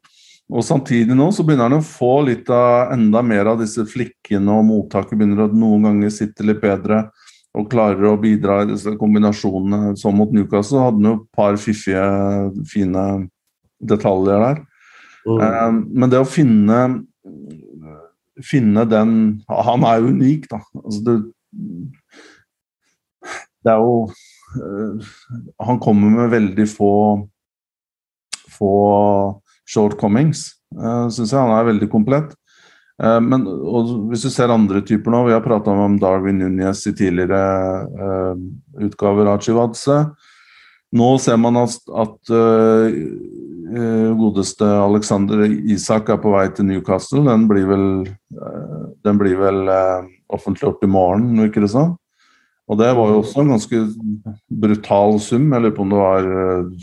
Og 0.53 0.65
samtidig 0.65 1.15
nå 1.17 1.31
så 1.33 1.45
begynner 1.47 1.71
han 1.71 1.81
å 1.81 1.87
få 1.87 2.27
litt 2.27 2.51
av 2.51 2.93
enda 2.93 3.23
mer 3.23 3.47
av 3.47 3.61
disse 3.63 3.85
flikkene, 3.89 4.51
og 4.53 4.67
mottaket 4.69 5.17
begynner 5.17 5.47
å 5.47 5.53
noen 5.55 5.83
ganger 5.83 6.11
sitte 6.11 6.45
litt 6.45 6.61
bedre 6.61 7.11
og 7.55 7.69
klarer 7.71 8.09
å 8.09 8.21
bidra 8.21 8.63
i 8.63 8.71
disse 8.73 8.95
kombinasjonene. 9.01 9.97
Som 9.97 10.17
mot 10.17 10.33
Newcastle 10.33 10.81
hadde 10.81 11.01
han 11.01 11.09
jo 11.11 11.15
et 11.21 11.37
par 11.37 11.57
fiffige, 11.61 12.05
fine 12.69 13.29
detaljer 13.81 14.47
der. 14.47 14.63
Mm. 15.27 15.39
Um, 15.39 15.89
men 15.95 16.11
det 16.11 16.21
å 16.21 16.29
finne 16.29 16.79
finne 18.41 18.85
den 18.89 19.15
Han 19.49 19.85
er 19.85 20.01
jo 20.01 20.13
unik, 20.15 20.49
da. 20.51 20.61
Altså 20.81 21.01
det, 21.07 21.17
det, 23.63 23.73
er 23.75 23.83
jo 23.83 23.97
uh, 24.09 25.13
Han 25.67 25.81
kommer 25.83 26.15
med 26.17 26.33
veldig 26.33 26.69
få 26.71 26.95
få 28.53 28.73
shortcomings, 29.69 30.51
uh, 30.77 30.85
eh, 30.85 31.07
syns 31.15 31.33
jeg. 31.33 31.41
Han 31.41 31.55
er 31.57 31.71
veldig 31.71 31.89
komplett. 31.91 32.35
Eh, 33.03 33.21
men 33.25 33.47
hvis 34.11 34.27
du 34.27 34.31
ser 34.33 34.53
andre 34.53 34.83
typer 34.87 35.15
nå, 35.15 35.25
vi 35.27 35.35
har 35.35 35.45
prata 35.45 35.73
om 35.73 35.97
Darwin 36.01 36.43
Núñez 36.43 36.85
i 36.91 36.95
tidligere 36.97 37.41
uh, 37.89 38.43
utgaver 38.85 39.33
av 39.33 39.43
Chivadze. 39.43 39.99
Nå 40.93 41.09
ser 41.23 41.39
man 41.41 41.57
at, 41.63 41.79
at 42.05 42.33
uh, 42.35 42.93
godeste 44.19 44.66
Alexander 44.66 45.44
Isak 45.70 46.11
er 46.12 46.20
på 46.20 46.32
vei 46.35 46.47
til 46.55 46.69
Newcastle. 46.69 47.23
Den 47.27 47.49
blir 47.51 47.66
vel, 47.70 47.89
uh, 48.39 48.85
den 49.05 49.20
blir 49.20 49.39
vel 49.40 49.66
offentliggjort 50.32 50.85
i 50.85 50.90
morgen, 50.90 51.35
virker 51.40 51.66
det 51.66 51.73
som. 51.74 51.97
Og 52.70 52.78
det 52.81 52.93
var 52.97 53.11
jo 53.11 53.20
også 53.20 53.43
en 53.43 53.53
ganske 53.53 53.81
brutal 54.62 55.19
sum. 55.20 55.51
Jeg 55.51 55.65
lurer 55.65 55.77
på 55.77 55.85
om 55.85 55.93
det 55.93 56.01
var 56.01 56.28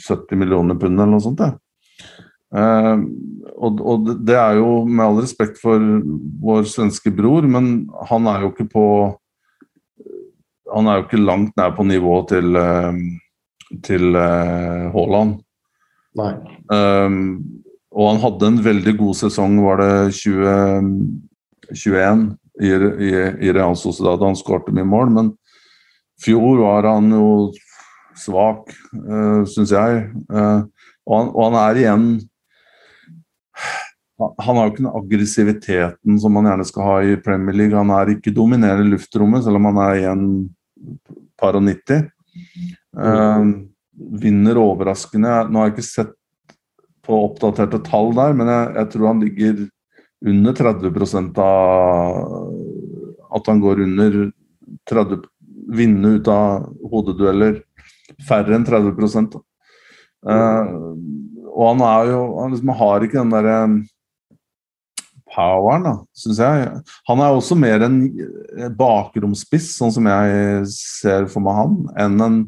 70 0.06 0.38
millioner 0.38 0.78
pund 0.78 0.99
eller 0.99 1.14
noe 1.16 1.24
sånt. 1.24 1.41
Ja. 1.41 1.56
Og, 3.60 3.82
og, 3.82 4.11
det 4.26 4.36
er 4.38 4.60
jo 4.60 4.84
med 4.86 5.03
all 5.06 5.20
respekt 5.22 5.60
for 5.61 5.82
vår 6.44 6.68
svenske 6.70 7.14
bror, 7.16 7.48
men 7.48 7.90
han 8.10 8.30
er 8.30 8.45
jo 8.45 8.53
ikke 8.53 8.70
på 8.74 8.86
Han 10.70 10.86
er 10.86 10.99
jo 10.99 11.07
ikke 11.07 11.18
langt 11.24 11.56
nær 11.57 11.72
på 11.74 11.84
nivået 11.90 12.28
til, 12.30 12.57
til 13.82 14.11
uh, 14.14 14.91
Haaland. 14.94 15.40
Nei. 16.18 16.34
og 17.94 18.07
han 18.07 18.19
hadde 18.23 18.48
en 18.49 18.56
veldig 18.65 18.94
god 18.98 19.14
sesong, 19.19 19.60
var 19.61 19.77
det 19.77 20.10
2021 20.18 22.23
i, 22.60 22.69
i, 22.69 23.11
i 23.45 23.53
Real 23.53 23.76
Sociedad. 23.77 24.23
Han 24.26 24.40
skårte 24.40 24.73
mye 24.76 24.88
mål, 24.90 25.07
men 25.15 25.30
fjor 26.23 26.57
var 26.64 26.84
han 26.90 27.06
jo 27.14 27.27
svak, 28.19 28.73
uh, 29.06 29.41
syns 29.48 29.72
jeg. 29.76 29.91
Og 30.30 31.14
han, 31.14 31.30
og, 31.30 31.41
han, 31.45 31.56
er 31.61 31.73
igjen 31.84 32.06
han 34.19 34.57
har 34.57 34.64
jo 34.65 34.72
ikke 34.73 34.84
den 34.84 34.98
aggressiviteten 34.99 36.14
som 36.19 36.31
man 36.36 36.48
gjerne 36.49 36.68
skal 36.68 36.84
ha 36.90 36.95
i 37.07 37.22
Premier 37.23 37.56
League. 37.56 37.77
Han 37.77 37.94
er 37.95 38.18
ikke 38.18 38.36
dominerende 38.36 38.91
luftrommet, 38.91 39.45
selv 39.45 39.56
om 39.61 39.65
han 39.69 39.80
er 39.86 39.94
igjen 40.02 40.26
par 41.40 41.56
og 41.56 41.64
90. 41.64 42.10
Uh, 42.99 43.69
vinner 44.00 44.60
overraskende. 44.60 45.34
Nå 45.50 45.60
har 45.60 45.70
jeg 45.70 45.78
ikke 45.78 45.88
sett 45.88 46.16
på 47.06 47.18
oppdaterte 47.26 47.82
tall 47.86 48.14
der, 48.18 48.36
men 48.38 48.50
jeg, 48.52 48.72
jeg 48.78 48.92
tror 48.94 49.08
han 49.10 49.24
ligger 49.24 49.68
under 50.30 50.54
30 50.54 51.40
av 51.40 52.18
At 53.38 53.48
han 53.48 53.62
går 53.64 53.86
under 53.86 54.18
30 54.90 55.22
Vinne 55.70 56.16
ut 56.18 56.28
av 56.34 56.66
hodedueller. 56.92 57.60
Færre 58.28 58.56
enn 58.58 58.66
30 58.66 58.98
uh, 58.98 59.40
Og 60.26 61.64
han 61.68 61.84
er 61.86 62.10
jo 62.10 62.22
Han 62.42 62.56
liksom 62.56 62.74
har 62.80 63.06
ikke 63.06 63.22
den 63.22 63.34
derre 63.36 63.60
poweren, 65.30 65.86
da, 65.86 65.92
syns 66.18 66.40
jeg. 66.42 66.70
Han 67.06 67.20
er 67.22 67.36
også 67.38 67.54
mer 67.54 67.84
en 67.86 68.00
bakromspiss, 68.76 69.68
sånn 69.78 69.94
som 69.94 70.08
jeg 70.10 70.64
ser 70.74 71.28
for 71.30 71.46
meg 71.46 71.60
han, 71.60 71.76
enn 72.02 72.24
en 72.26 72.40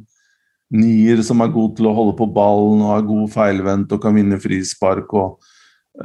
nier 0.71 1.21
som 1.25 1.41
er 1.43 1.51
god 1.51 1.75
til 1.77 1.89
å 1.89 1.95
holde 1.95 2.15
på 2.19 2.27
ballen 2.31 2.83
og 2.85 2.93
er 2.95 3.07
god 3.09 3.31
feilvendt 3.33 3.95
og 3.95 4.03
kan 4.03 4.15
vinne 4.15 4.39
frispark 4.41 5.11
og, 5.19 5.41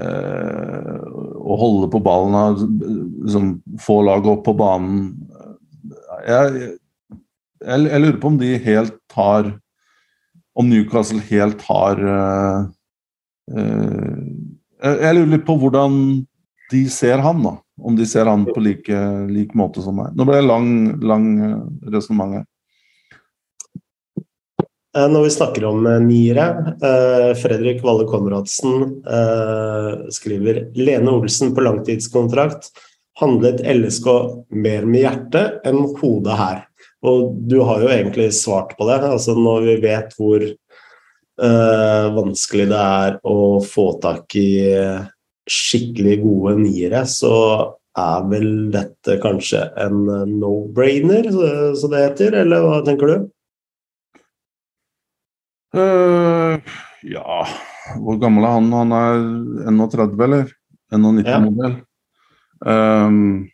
eh, 0.00 1.04
og 1.36 1.60
holde 1.62 1.90
på 1.92 2.00
ballen 2.02 2.38
og 2.40 2.64
liksom, 2.64 3.52
få 3.82 4.00
laget 4.08 4.32
opp 4.34 4.42
på 4.48 4.56
banen. 4.58 5.04
Jeg, 6.26 6.72
jeg, 7.62 7.86
jeg, 7.86 8.02
lurer 8.02 8.18
på 8.22 8.32
om 8.32 8.40
de 8.40 8.56
helt 8.64 8.98
har 9.14 9.54
Om 10.56 10.70
Newcastle 10.70 11.20
helt 11.28 11.60
har 11.68 11.98
uh, 12.00 12.64
uh, 13.52 14.22
Jeg 14.80 15.16
lurer 15.18 15.30
litt 15.34 15.44
på 15.46 15.56
hvordan 15.60 15.98
de 16.72 16.80
ser 16.90 17.20
han, 17.22 17.42
da. 17.44 17.52
Om 17.78 17.96
de 17.98 18.06
ser 18.08 18.26
han 18.26 18.46
på 18.48 18.60
like, 18.64 19.00
like 19.30 19.54
måte 19.58 19.84
som 19.84 19.98
meg. 20.00 20.14
Nå 20.16 20.26
ble 20.26 20.40
det 20.40 20.46
lang, 20.48 20.70
lang 21.04 21.26
eh, 21.44 21.58
resonnement 21.92 22.40
her. 22.40 22.46
Eh, 24.96 25.08
når 25.12 25.26
vi 25.26 25.30
snakker 25.34 25.64
om 25.68 25.86
eh, 25.86 26.00
niere, 26.00 26.46
Fredrik 27.36 27.82
Valle 27.84 28.06
Konradsen 28.08 29.02
skriver 30.12 30.66
Lene 30.78 31.12
Olsen 31.12 31.54
på 31.54 31.64
langtidskontrakt. 31.66 32.70
Handlet 33.20 33.62
LSK 33.64 34.06
mer 34.56 34.86
med 34.88 35.04
hjertet 35.04 35.66
enn 35.68 35.82
hodet 36.00 36.36
her? 36.40 36.62
Og 37.06 37.36
du 37.48 37.58
har 37.64 37.84
jo 37.84 37.90
egentlig 37.92 38.30
svart 38.36 38.74
på 38.76 38.88
det. 38.88 38.98
altså 39.08 39.36
Når 39.36 39.68
vi 39.68 39.76
vet 39.84 40.16
hvor 40.18 40.44
vanskelig 42.16 42.66
det 42.70 42.80
er 42.80 43.18
å 43.28 43.60
få 43.64 43.86
tak 44.00 44.36
i 44.40 44.48
skikkelig 45.46 46.16
gode 46.22 46.54
niere, 46.62 47.04
så 47.08 47.36
er 47.96 48.28
vel 48.32 48.50
dette 48.72 49.18
kanskje 49.22 49.62
en 49.80 50.02
no-brainer, 50.40 51.28
som 51.76 51.92
det 51.92 52.04
heter, 52.08 52.40
eller 52.42 52.64
hva 52.64 52.80
tenker 52.84 53.12
du? 53.12 53.28
Uh, 55.76 56.56
ja 57.04 57.42
Hvor 58.00 58.16
gammel 58.20 58.46
er 58.46 58.54
han? 58.56 58.70
Han 58.72 58.94
er 58.96 59.20
31, 59.68 60.16
eller? 60.24 60.48
91-modell. 60.94 61.76
Ja. 62.64 63.06
Um, 63.06 63.46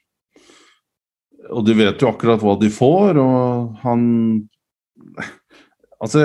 og 1.52 1.64
de 1.66 1.74
vet 1.76 2.00
jo 2.00 2.10
akkurat 2.12 2.42
hva 2.44 2.54
de 2.60 2.70
får, 2.72 3.18
og 3.20 3.82
han 3.82 4.02
Altså, 6.02 6.24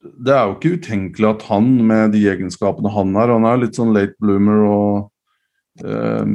det 0.00 0.32
er 0.34 0.48
jo 0.48 0.56
ikke 0.56 0.74
utenkelig 0.80 1.28
at 1.28 1.44
han, 1.46 1.68
med 1.86 2.14
de 2.16 2.24
egenskapene 2.32 2.90
han 2.90 3.14
har 3.14 3.30
Han 3.30 3.46
er 3.46 3.60
litt 3.62 3.78
sånn 3.78 3.92
late 3.94 4.16
bloomer 4.18 4.64
og 4.66 5.84
um, 5.84 6.32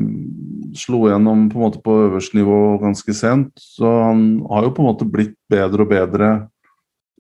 slo 0.78 1.06
gjennom 1.10 1.50
på 1.52 1.60
en 1.60 1.66
måte 1.66 1.82
på 1.84 1.98
øverste 2.06 2.38
nivå 2.40 2.78
ganske 2.84 3.16
sent. 3.18 3.52
Så 3.60 3.90
han 4.06 4.26
har 4.52 4.68
jo 4.68 4.76
på 4.76 4.84
en 4.84 4.90
måte 4.92 5.10
blitt 5.10 5.36
bedre 5.52 5.84
og 5.84 5.92
bedre 5.92 6.30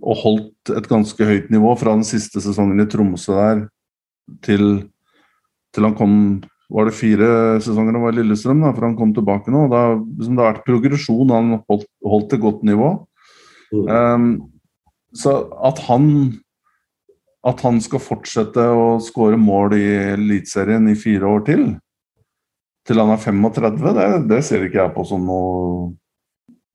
og 0.06 0.20
holdt 0.22 0.74
et 0.78 0.90
ganske 0.90 1.28
høyt 1.28 1.48
nivå 1.54 1.72
fra 1.80 1.96
den 1.98 2.06
siste 2.08 2.44
sesongen 2.44 2.84
i 2.84 2.88
Tromsø 2.90 3.34
der 3.36 3.64
til, 4.46 4.68
til 5.74 5.88
han 5.88 5.98
kom 5.98 6.14
Var 6.70 6.88
det 6.88 6.96
fire 6.98 7.28
sesonger 7.62 7.94
det 7.94 8.00
var 8.02 8.16
i 8.16 8.18
Lillestrøm, 8.18 8.64
da, 8.64 8.72
for 8.74 8.88
han 8.88 8.96
kom 8.98 9.12
tilbake 9.14 9.52
nå? 9.54 9.68
Da, 9.70 9.82
liksom 10.00 10.38
det 10.38 10.42
har 10.42 10.56
vært 10.56 10.66
progresjon, 10.66 11.30
han 11.30 11.60
holdt, 11.70 11.86
holdt 12.02 12.34
et 12.34 12.42
godt 12.42 12.64
nivå. 12.66 12.88
Mm. 13.70 13.86
Um, 13.86 14.32
så 15.14 15.36
at 15.70 15.84
han 15.86 16.08
at 17.46 17.62
han 17.62 17.78
skal 17.84 18.02
fortsette 18.02 18.64
å 18.74 18.96
skåre 19.04 19.38
mål 19.38 19.76
i 19.78 19.84
Eliteserien 20.16 20.90
i 20.90 20.98
fire 20.98 21.30
år 21.30 21.46
til, 21.46 21.68
til 22.86 23.02
han 23.02 23.14
er 23.14 23.22
35, 23.22 23.94
det, 23.98 24.08
det 24.32 24.42
ser 24.46 24.66
ikke 24.66 24.82
jeg 24.82 24.94
på 24.96 25.06
som 25.06 25.30
noe 25.30 25.94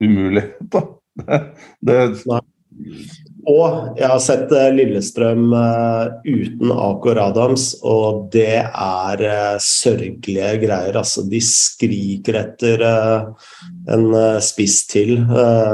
umulighet. 0.01 0.57
Da. 0.71 1.37
Det, 1.83 1.97
det... 2.23 2.37
Og 3.49 3.97
jeg 3.97 4.05
har 4.05 4.19
sett 4.21 4.51
eh, 4.53 4.67
Lillestrøm 4.75 5.47
uh, 5.55 6.11
uten 6.27 6.73
Akor 6.75 7.17
Adams, 7.17 7.71
og 7.81 8.27
det 8.33 8.59
er 8.61 9.23
uh, 9.25 9.55
sørgelige 9.57 10.51
greier. 10.61 10.99
Altså, 10.99 11.23
de 11.25 11.39
skriker 11.41 12.37
etter 12.43 12.85
en 12.85 14.05
spiss 14.45 14.83
til, 14.89 15.15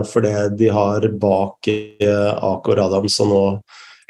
for 0.08 0.24
det 0.24 0.56
de 0.60 0.70
har 0.72 1.04
bak 1.20 1.68
Akor 1.68 2.80
Adams 2.86 3.20
og 3.24 3.32
nå 3.32 3.44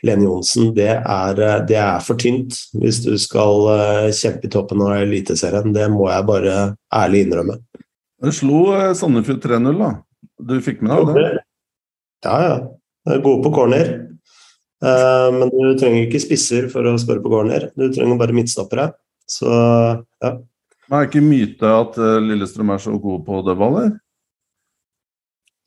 Lene 0.05 0.27
Johnsen, 0.27 0.69
det 0.77 0.91
er, 0.93 1.39
det 1.65 1.79
er, 1.81 1.97
for 2.05 2.19
tynt 2.21 2.53
hvis 2.77 2.99
du 3.01 3.15
skal 3.17 4.11
kjempe 4.13 4.45
i 4.45 4.51
toppen 4.53 4.83
av 4.85 4.99
Eliteserien. 4.99 5.73
Det 5.73 5.87
må 5.89 6.11
jeg 6.11 6.27
bare 6.29 6.57
ærlig 6.93 7.25
innrømme. 7.25 7.57
Du 8.21 8.29
slo 8.33 8.67
Sandefjord 8.97 9.41
3-0, 9.41 9.81
da. 9.81 9.91
Du 10.37 10.59
fikk 10.61 10.85
med 10.85 10.93
deg 10.93 11.17
det? 11.17 11.29
Ja, 12.27 12.37
ja. 12.45 12.57
Gode 13.15 13.41
på 13.45 13.53
corner. 13.55 13.95
Uh, 14.77 15.33
men 15.33 15.49
du 15.49 15.73
trenger 15.77 16.03
ikke 16.05 16.21
spisser 16.21 16.67
for 16.69 16.85
å 16.85 16.97
spørre 17.01 17.23
på 17.23 17.31
corner. 17.33 17.69
Du 17.77 17.87
trenger 17.89 18.19
bare 18.19 18.35
midtstoppere. 18.37 18.91
Så 19.27 19.49
ja. 19.49 20.35
Men 20.87 20.99
er 20.99 21.07
ikke 21.09 21.23
myte 21.23 21.71
at 21.81 21.97
uh, 21.99 22.17
Lillestrøm 22.23 22.75
er 22.75 22.83
så 22.83 22.93
gode 22.95 23.25
på 23.25 23.41
dødball, 23.45 23.79
eller? 23.79 23.95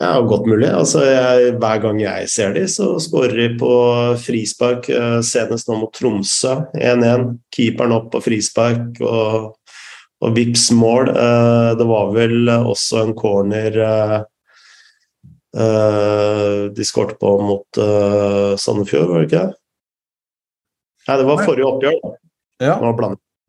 Ja, 0.01 0.15
godt 0.25 0.47
mulig. 0.49 0.71
Altså, 0.73 1.03
jeg, 1.05 1.57
hver 1.61 1.81
gang 1.83 1.99
jeg 2.01 2.29
ser 2.33 2.55
de, 2.57 2.63
så 2.73 2.95
skårer 3.03 3.35
de 3.37 3.49
på 3.61 3.73
frispark. 4.23 4.89
Uh, 4.89 5.19
senest 5.27 5.69
nå 5.69 5.77
mot 5.83 5.93
Tromsø, 5.97 6.61
1-1. 6.79 7.35
Keeperen 7.53 7.99
opp 7.99 8.09
på 8.15 8.23
frispark 8.31 9.03
og, 9.03 9.51
og 10.23 10.39
vips 10.39 10.71
mål. 10.77 11.11
det 11.77 11.87
var 11.89 12.15
vel 12.15 12.49
også 12.55 13.03
en 13.03 13.15
corner 13.19 13.77
de 15.51 16.85
skårte 16.87 17.17
på 17.19 17.33
mot 17.43 17.79
uh, 17.81 18.57
Sandefjord, 18.61 19.09
var 19.11 19.23
det 19.23 19.29
ikke? 19.31 19.47
Nei, 21.09 21.17
det 21.19 21.27
var 21.27 21.43
forrige 21.43 21.67
oppgjør. 21.67 21.97
Ja. 22.63 22.77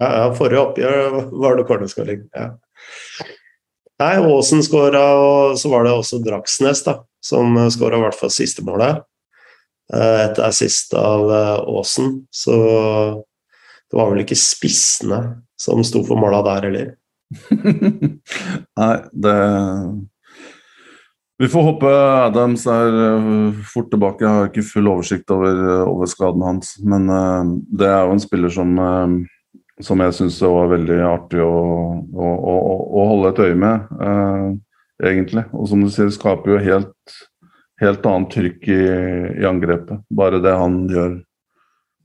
Ja, 0.01 0.09
ja, 0.09 0.25
forrige 0.33 0.63
oppgjør 0.63 1.19
var 1.43 1.59
det 1.59 1.67
cornerskåring. 1.69 2.23
Ja. 2.33 2.47
Nei, 4.01 4.15
Aasen 4.17 4.63
skåra, 4.65 5.03
og 5.21 5.59
så 5.61 5.69
var 5.69 5.85
det 5.85 5.93
også 5.93 6.23
Dragsnes 6.25 6.81
da, 6.87 6.95
som 7.21 7.59
skåra 7.69 7.99
i 7.99 8.05
hvert 8.07 8.17
fall 8.17 8.33
siste 8.33 8.65
målet. 8.65 9.03
Uh, 9.93 10.23
etter 10.23 10.47
assist 10.47 10.95
av 10.97 11.29
Aasen. 11.29 12.23
Så 12.33 12.55
det 13.91 13.99
var 13.99 14.09
vel 14.13 14.23
ikke 14.23 14.39
spissene 14.39 15.21
som 15.59 15.83
sto 15.85 16.01
for 16.07 16.17
måla 16.17 16.41
der 16.47 16.65
heller. 16.69 16.89
Nei, 18.79 18.95
det 19.11 19.35
Vi 21.41 21.47
får 21.49 21.63
håpe 21.65 21.91
Adams 22.27 22.67
er 22.69 22.93
uh, 22.93 23.61
fort 23.65 23.87
tilbake. 23.89 24.21
Jeg 24.21 24.29
har 24.29 24.49
ikke 24.51 24.65
full 24.67 24.89
oversikt 24.91 25.31
over, 25.33 25.55
uh, 25.57 25.87
over 25.89 26.09
skaden 26.09 26.43
hans. 26.45 26.75
Men 26.85 27.09
uh, 27.09 27.55
det 27.79 27.87
er 27.89 28.03
jo 28.05 28.13
en 28.13 28.21
spiller 28.21 28.53
som, 28.53 28.75
som 29.81 30.03
jeg 30.05 30.17
syns 30.19 30.37
var 30.45 30.69
veldig 30.75 30.99
artig 31.07 31.41
å, 31.41 31.49
å, 31.97 32.29
å, 32.53 32.55
å, 33.01 33.07
holde 33.15 33.33
et 33.33 33.43
øye 33.47 33.57
med, 33.57 33.89
egentlig. 35.01 35.47
Og 35.57 35.65
som 35.71 35.81
du 35.81 35.89
sier, 35.89 36.13
skaper 36.13 36.53
jo 36.53 36.61
helt, 36.61 37.17
helt 37.81 38.05
annet 38.05 38.33
trykk 38.37 38.69
i, 38.69 38.79
i 39.41 39.49
angrepet. 39.49 40.05
Bare 40.13 40.43
det 40.45 40.53
han 40.61 40.83
gjør 40.93 41.19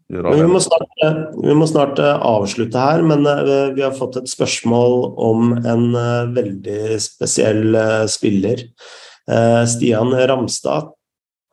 vi 0.06 0.44
må, 0.46 0.60
snart, 0.62 1.00
vi 1.34 1.54
må, 1.58 1.66
snart, 1.66 1.98
avslutte 1.98 2.78
her, 2.78 3.00
men 3.02 3.26
vi 3.74 3.82
har 3.82 3.96
fått 3.96 4.20
et 4.20 4.30
spørsmål 4.30 5.00
om 5.18 5.56
en 5.58 5.88
veldig 6.30 6.94
spesiell 7.02 7.74
spiller. 8.06 8.62
Eh, 9.30 9.62
Stian 9.66 10.12
Ramstad 10.14 10.92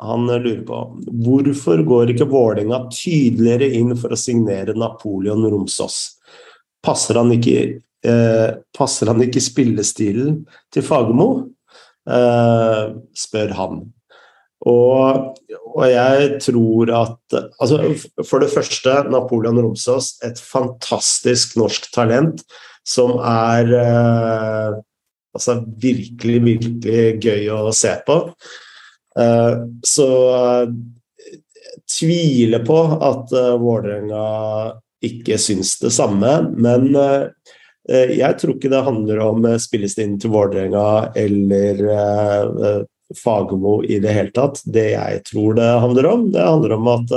han 0.03 0.27
lurer 0.27 0.63
på 0.67 0.79
hvorfor 1.23 1.83
går 1.87 2.11
ikke 2.13 2.27
Vålerenga 2.27 2.81
tydeligere 2.91 3.69
inn 3.77 3.93
for 3.95 4.13
å 4.13 4.19
signere 4.19 4.75
Napoleon 4.75 5.45
Romsås? 5.47 6.17
Passer 6.83 7.19
han 7.21 7.31
ikke, 7.31 7.79
eh, 8.03 8.49
passer 8.75 9.11
han 9.11 9.23
ikke 9.23 9.43
spillestilen 9.43 10.41
til 10.73 10.83
Fagermo? 10.83 11.29
Eh, 12.03 12.95
spør 13.15 13.53
han. 13.55 13.83
Og, 14.67 15.39
og, 15.75 15.85
jeg 15.91 16.37
tror 16.43 16.91
at 16.95 17.35
altså, 17.59 17.79
For 18.23 18.39
det 18.39 18.51
første, 18.51 18.93
Napoleon 19.11 19.59
Romsås, 19.59 20.17
et 20.23 20.39
fantastisk 20.39 21.57
norsk 21.59 21.89
talent 21.95 22.43
som 22.87 23.17
er 23.19 23.71
eh, 23.79 24.77
altså 25.33 25.57
virkelig, 25.81 26.39
virkelig 26.45 27.23
gøy 27.23 27.49
å 27.53 27.73
se 27.75 27.93
på. 28.07 28.19
Uh, 29.19 29.69
så 29.85 30.07
uh, 30.33 30.69
tviler 31.99 32.63
på 32.65 32.79
at 32.97 33.33
uh, 33.35 33.53
Vålerenga 33.61 34.23
ikke 35.03 35.37
syns 35.41 35.75
det 35.81 35.91
samme, 35.91 36.29
men 36.55 36.93
jeg 37.83 38.37
tror 38.39 38.53
ikke 38.53 38.69
det 38.71 38.79
handler 38.85 39.17
om 39.19 39.43
spillestilen 39.59 40.13
til 40.23 40.31
Vålerenga 40.31 41.09
eller 41.19 41.81
Fagermo 43.19 43.73
i 43.83 43.97
det 43.99 44.13
hele 44.15 44.31
tatt. 44.31 44.61
Det 44.63 44.85
jeg 44.93 45.17
tror 45.27 45.57
det 45.59 45.67
handler 45.83 46.07
om, 46.07 46.23
det 46.31 46.45
handler 46.47 46.75
om 46.77 46.87
at 46.93 47.11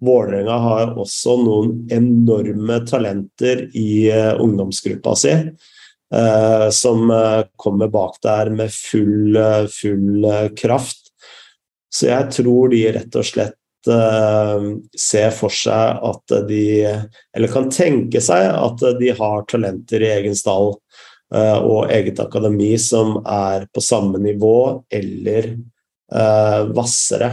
Vålerenga 0.00 0.56
har 0.64 0.94
også 1.04 1.36
noen 1.42 1.76
enorme 1.92 2.80
talenter 2.88 3.66
i 3.76 4.08
ungdomsgruppa 4.40 5.12
si. 5.20 5.36
Eh, 6.12 6.70
som 6.70 7.10
eh, 7.10 7.44
kommer 7.56 7.88
bak 7.88 8.16
der 8.22 8.50
med 8.50 8.72
full, 8.72 9.36
eh, 9.36 9.66
full 9.66 10.26
kraft. 10.56 10.98
Så 11.94 12.06
jeg 12.06 12.32
tror 12.32 12.68
de 12.72 12.84
rett 12.92 13.16
og 13.16 13.26
slett 13.26 13.58
ser 13.82 15.32
for 15.34 15.50
seg 15.50 16.04
at 16.06 16.32
de 16.46 16.66
Eller 16.86 17.50
kan 17.50 17.64
tenke 17.66 18.20
seg 18.22 18.44
at 18.54 18.84
de 19.00 19.08
har 19.18 19.42
talenter 19.50 20.04
i 20.06 20.12
egen 20.20 20.36
stall 20.38 20.76
og 21.34 21.90
eget 21.90 22.20
akademi 22.22 22.76
som 22.78 23.16
er 23.26 23.66
på 23.74 23.82
samme 23.82 24.20
nivå 24.22 24.84
eller 24.86 25.50
hvassere. 26.70 27.32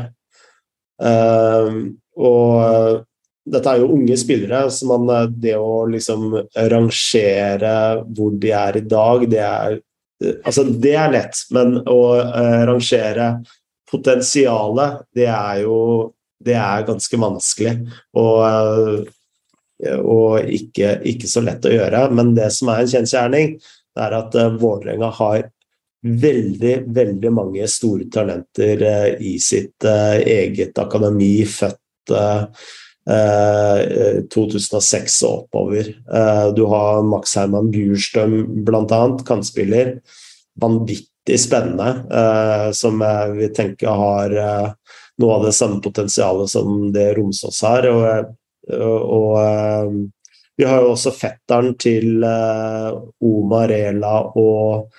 og 2.18 3.06
dette 3.50 3.72
er 3.72 3.82
jo 3.82 3.92
unge 3.96 4.18
spillere, 4.20 4.64
så 4.72 4.88
man, 4.90 5.10
eh, 5.16 5.28
det 5.46 5.56
å 5.58 5.84
liksom 5.90 6.34
rangere 6.72 7.76
hvor 8.16 8.36
de 8.42 8.52
er 8.56 8.80
i 8.82 8.88
dag, 8.88 9.30
det 9.30 9.46
er 9.46 9.80
Altså, 10.20 10.66
det 10.68 10.96
er 11.00 11.14
lett, 11.14 11.38
men 11.56 11.78
å 11.88 12.00
uh, 12.20 12.64
rangere 12.68 13.38
potensialet, 13.88 15.06
det 15.16 15.30
er 15.32 15.62
jo 15.64 15.78
Det 16.40 16.56
er 16.56 16.86
ganske 16.88 17.18
vanskelig. 17.20 17.72
Og, 18.16 18.38
uh, 18.44 19.96
og 20.00 20.52
ikke, 20.56 20.94
ikke, 21.08 21.28
så 21.28 21.44
lett 21.44 21.64
å 21.68 21.72
gjøre. 21.74 22.06
Men 22.16 22.32
det 22.36 22.50
som 22.56 22.72
er 22.72 22.84
en 22.84 22.92
kjensgjerning, 22.94 23.58
det 23.60 24.06
er 24.06 24.16
at 24.16 24.38
uh, 24.40 24.46
Vålerenga 24.60 25.10
har 25.18 25.50
veldig, 26.00 26.76
veldig 26.96 27.34
mange 27.36 27.68
store 27.68 28.08
talenter 28.12 28.86
i 29.20 29.34
sitt 29.44 29.84
eget 29.84 30.80
akademi, 30.80 31.44
født 31.44 32.16
2006 33.10 35.24
og 35.26 35.44
oppover. 35.44 35.90
Eh, 35.90 36.48
du 36.54 36.66
har 36.70 37.06
Max 37.08 37.36
Herman 37.40 37.72
Bjurstrøm 37.74 38.64
bl.a., 38.66 39.02
kantspiller. 39.26 39.96
Vanvittig 40.60 41.40
spennende, 41.42 42.04
eh, 42.12 42.70
som 42.76 43.02
vi 43.38 43.50
tenker 43.56 43.90
har 44.02 44.36
eh, 44.36 44.70
noe 45.20 45.40
av 45.40 45.48
det 45.48 45.56
samme 45.58 45.82
potensialet 45.84 46.52
som 46.52 46.92
det 46.94 47.14
Romsås 47.18 47.62
har. 47.66 47.90
Og, 47.90 48.34
og, 48.70 50.00
vi 50.60 50.68
har 50.68 50.84
jo 50.84 50.92
også 50.92 51.16
fetteren 51.16 51.72
til 51.80 52.20
Omar 52.20 53.72
Ela 53.72 54.18
og 54.38 54.90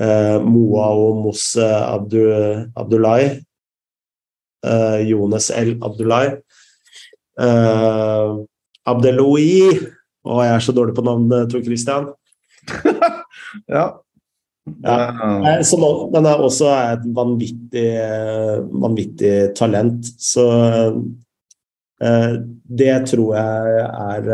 Moa 0.00 0.86
og 0.96 1.18
Mosse 1.26 1.66
Abdullahi. 1.68 3.28
Jonas 5.04 5.50
L. 5.52 5.74
Abdullahi 5.84 6.32
Uh, 7.34 8.44
Abdeloui 8.86 9.72
Å, 10.24 10.38
jeg 10.44 10.52
er 10.54 10.62
så 10.64 10.72
dårlig 10.72 10.94
på 10.96 11.02
navnet, 11.04 11.50
Tor 11.52 11.60
Christian. 11.66 12.06
ja. 13.74 13.82
ja. 14.80 15.56
Som 15.68 15.84
men 16.14 16.28
er 16.30 16.40
også 16.40 16.70
et 16.72 17.04
vanvittig, 17.12 17.90
vanvittig 18.72 19.34
talent. 19.58 20.08
Så 20.16 20.46
uh, 20.94 22.32
det 22.80 22.94
tror 23.10 23.36
jeg 23.36 23.84
er, 23.90 24.32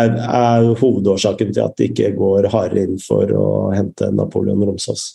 er, 0.00 0.16
er 0.24 0.70
hovedårsaken 0.80 1.52
til 1.52 1.66
at 1.66 1.76
de 1.76 1.90
ikke 1.90 2.14
går 2.16 2.48
hardere 2.56 2.88
inn 2.88 2.96
for 3.02 3.28
å 3.36 3.46
hente 3.76 4.08
Napoleon 4.16 4.64
Romsås. 4.70 5.10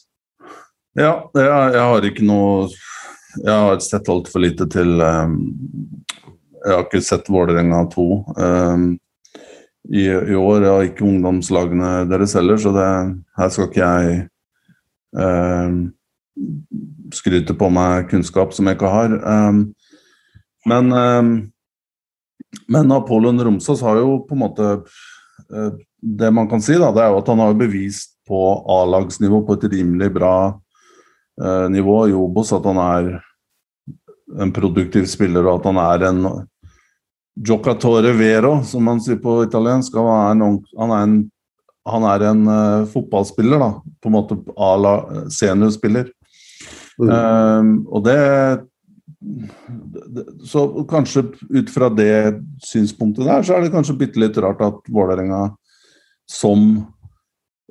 Ja, 0.93 1.15
jeg, 1.33 1.49
jeg 1.49 1.85
har 1.87 2.09
ikke 2.11 2.29
noe 2.29 2.69
jeg 3.39 3.53
har 3.53 3.79
sett 3.83 4.09
altfor 4.11 4.43
lite 4.43 4.67
til 4.71 4.99
um, 5.01 5.37
Jeg 6.61 6.73
har 6.73 6.83
ikke 6.85 7.01
sett 7.03 7.29
Vålerenga 7.31 7.85
2 7.93 8.05
um, 8.35 8.89
i, 9.89 10.03
i, 10.05 10.35
år. 10.37 10.61
Jeg 10.61 10.71
har 10.71 10.87
ikke 10.87 11.07
ungdomslagene 11.07 11.93
deres 12.09 12.35
heller, 12.37 12.59
så 12.61 12.73
det, 12.75 12.89
her 13.39 13.49
skal 13.49 13.69
ikke 13.69 13.87
jeg 13.87 14.19
um, 15.17 15.79
skryte 17.15 17.55
på 17.57 17.71
meg 17.73 18.11
kunnskap 18.11 18.53
som 18.53 18.69
jeg 18.69 18.77
ikke 18.77 18.91
har. 18.93 19.17
men 20.69 20.93
men 22.71 22.91
Apollon 22.91 23.39
Romsås 23.41 23.81
har 23.81 23.97
jo 23.97 24.19
på 24.27 24.35
en 24.35 24.41
måte 24.43 24.65
uh, 24.83 25.71
Det 25.97 26.29
man 26.33 26.49
kan 26.51 26.61
si, 26.61 26.75
da, 26.75 26.91
det 26.91 27.03
er 27.03 27.13
jo 27.13 27.21
at 27.23 27.31
han 27.31 27.41
har 27.41 27.57
bevist 27.57 28.19
på 28.27 28.39
A-lagsnivå 28.69 29.41
på 29.47 29.57
et 29.57 29.65
rimelig 29.71 30.11
bra 30.13 30.35
Eh, 30.51 30.70
nivå 31.73 31.95
i 32.09 32.13
Obos 32.13 32.51
at 32.53 32.65
han 32.69 32.77
er 32.81 33.11
en 34.39 34.51
produktiv 34.53 35.07
spiller, 35.09 35.47
og 35.47 35.59
at 35.59 35.69
han 35.71 35.79
er 35.81 36.05
en 36.09 36.23
Giocatore 37.39 38.11
vero, 38.17 38.57
som 38.67 38.83
man 38.85 38.99
sier 39.03 39.19
på 39.21 39.41
italiensk. 39.45 39.95
Han 39.95 40.41
er 40.41 40.49
en, 40.49 40.57
han 40.77 40.91
er 40.95 41.05
en, 41.05 41.15
han 41.87 42.07
er 42.11 42.25
en 42.29 42.41
uh, 42.47 42.89
fotballspiller, 42.91 43.61
da. 43.61 43.69
På 44.03 44.11
en 44.11 44.17
måte 44.17 44.37
à 44.57 44.73
la 44.77 44.95
seniorspiller. 45.31 46.11
Mm. 46.99 47.09
Um, 47.09 47.71
og 47.87 48.03
det, 48.05 48.17
det 49.21 50.25
Så 50.45 50.65
kanskje 50.89 51.23
ut 51.49 51.69
fra 51.71 51.89
det 51.89 52.41
synspunktet 52.67 53.25
der, 53.25 53.41
så 53.41 53.55
er 53.55 53.63
det 53.63 53.73
kanskje 53.73 53.97
bitte 53.97 54.21
litt 54.21 54.37
rart 54.43 54.61
at 54.61 54.91
Vålerenga 54.91 55.47
som 56.29 56.83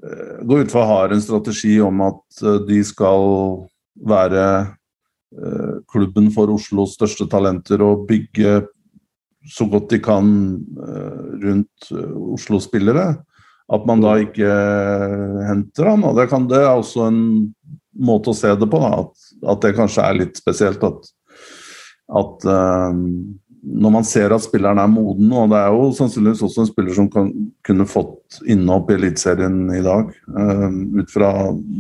Eh, 0.01 0.45
gå 0.45 0.59
ut 0.59 0.73
fra 0.73 0.85
har 0.85 1.09
en 1.13 1.23
strategi 1.23 1.81
om 1.81 2.01
at 2.01 2.43
eh, 2.43 2.61
de 2.69 2.81
skal 2.85 3.25
være 4.09 4.45
eh, 5.37 5.75
klubben 5.93 6.31
for 6.33 6.53
Oslos 6.55 6.95
største 6.97 7.27
talenter 7.29 7.83
og 7.85 8.07
bygge 8.09 8.63
så 9.51 9.65
godt 9.69 9.89
de 9.93 9.99
kan 10.05 10.27
rundt 11.41 11.87
Oslo-spillere. 12.37 13.15
At 13.73 13.87
man 13.89 14.03
da 14.05 14.19
ikke 14.21 14.51
henter 15.47 15.89
han. 15.89 16.05
Det, 16.17 16.27
det, 16.51 16.59
er 16.61 16.75
også 16.75 17.07
en 17.07 17.23
måte 17.97 18.35
å 18.35 18.37
se 18.37 18.51
det 18.53 18.69
på. 18.69 18.81
Da, 18.83 18.91
at, 19.01 19.31
at 19.55 19.63
det 19.65 19.73
kanskje 19.79 20.05
er 20.05 20.19
litt 20.19 20.37
spesielt 20.37 20.85
at, 20.85 21.09
at 22.21 22.47
um, 22.93 23.40
når 23.63 23.93
man 23.93 24.07
ser 24.09 24.33
at 24.33 24.45
spilleren 24.45 24.81
er 24.81 24.89
moden, 24.91 25.31
og 25.37 25.51
det 25.53 25.59
er 25.61 25.75
jo 25.75 25.91
sannsynligvis 25.97 26.43
også 26.47 26.65
en 26.65 26.71
spiller 26.71 26.97
som 26.97 27.09
kan, 27.13 27.31
kunne 27.67 27.87
fått 27.89 28.41
innhopp 28.49 28.91
i 28.91 28.97
Eliteserien 28.97 29.63
i 29.77 29.83
dag, 29.85 30.11
uh, 30.37 30.67
ut 30.97 31.13
fra 31.13 31.31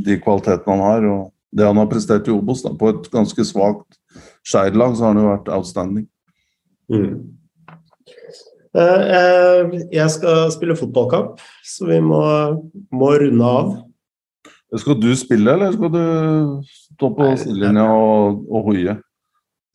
de 0.06 0.18
kvalitetene 0.20 0.76
han 0.76 0.84
har. 0.84 1.08
og 1.08 1.56
Det 1.56 1.66
han 1.66 1.80
har 1.80 1.90
prestert 1.90 2.28
i 2.28 2.34
Obos, 2.34 2.62
da, 2.66 2.74
på 2.76 2.92
et 2.92 3.10
ganske 3.12 3.46
svakt 3.48 3.98
Skeid-lag, 4.46 4.96
så 4.96 5.06
har 5.06 5.14
han 5.14 5.22
jo 5.22 5.28
vært 5.30 5.52
outstanding. 5.56 6.08
Mm. 6.92 7.20
Uh, 8.76 9.76
jeg 9.90 10.08
skal 10.14 10.50
spille 10.54 10.78
fotballkamp, 10.78 11.40
så 11.66 11.88
vi 11.88 12.00
må, 12.04 12.22
må 12.92 13.14
runde 13.24 13.54
av. 13.60 13.76
Skal 14.78 15.00
du 15.02 15.10
spille, 15.18 15.56
eller 15.56 15.72
skal 15.74 15.90
du 15.90 16.02
stå 16.70 17.08
på 17.16 17.30
sidelinja 17.40 17.88
og, 17.90 18.44
og 18.46 18.68
hoie? 18.68 19.00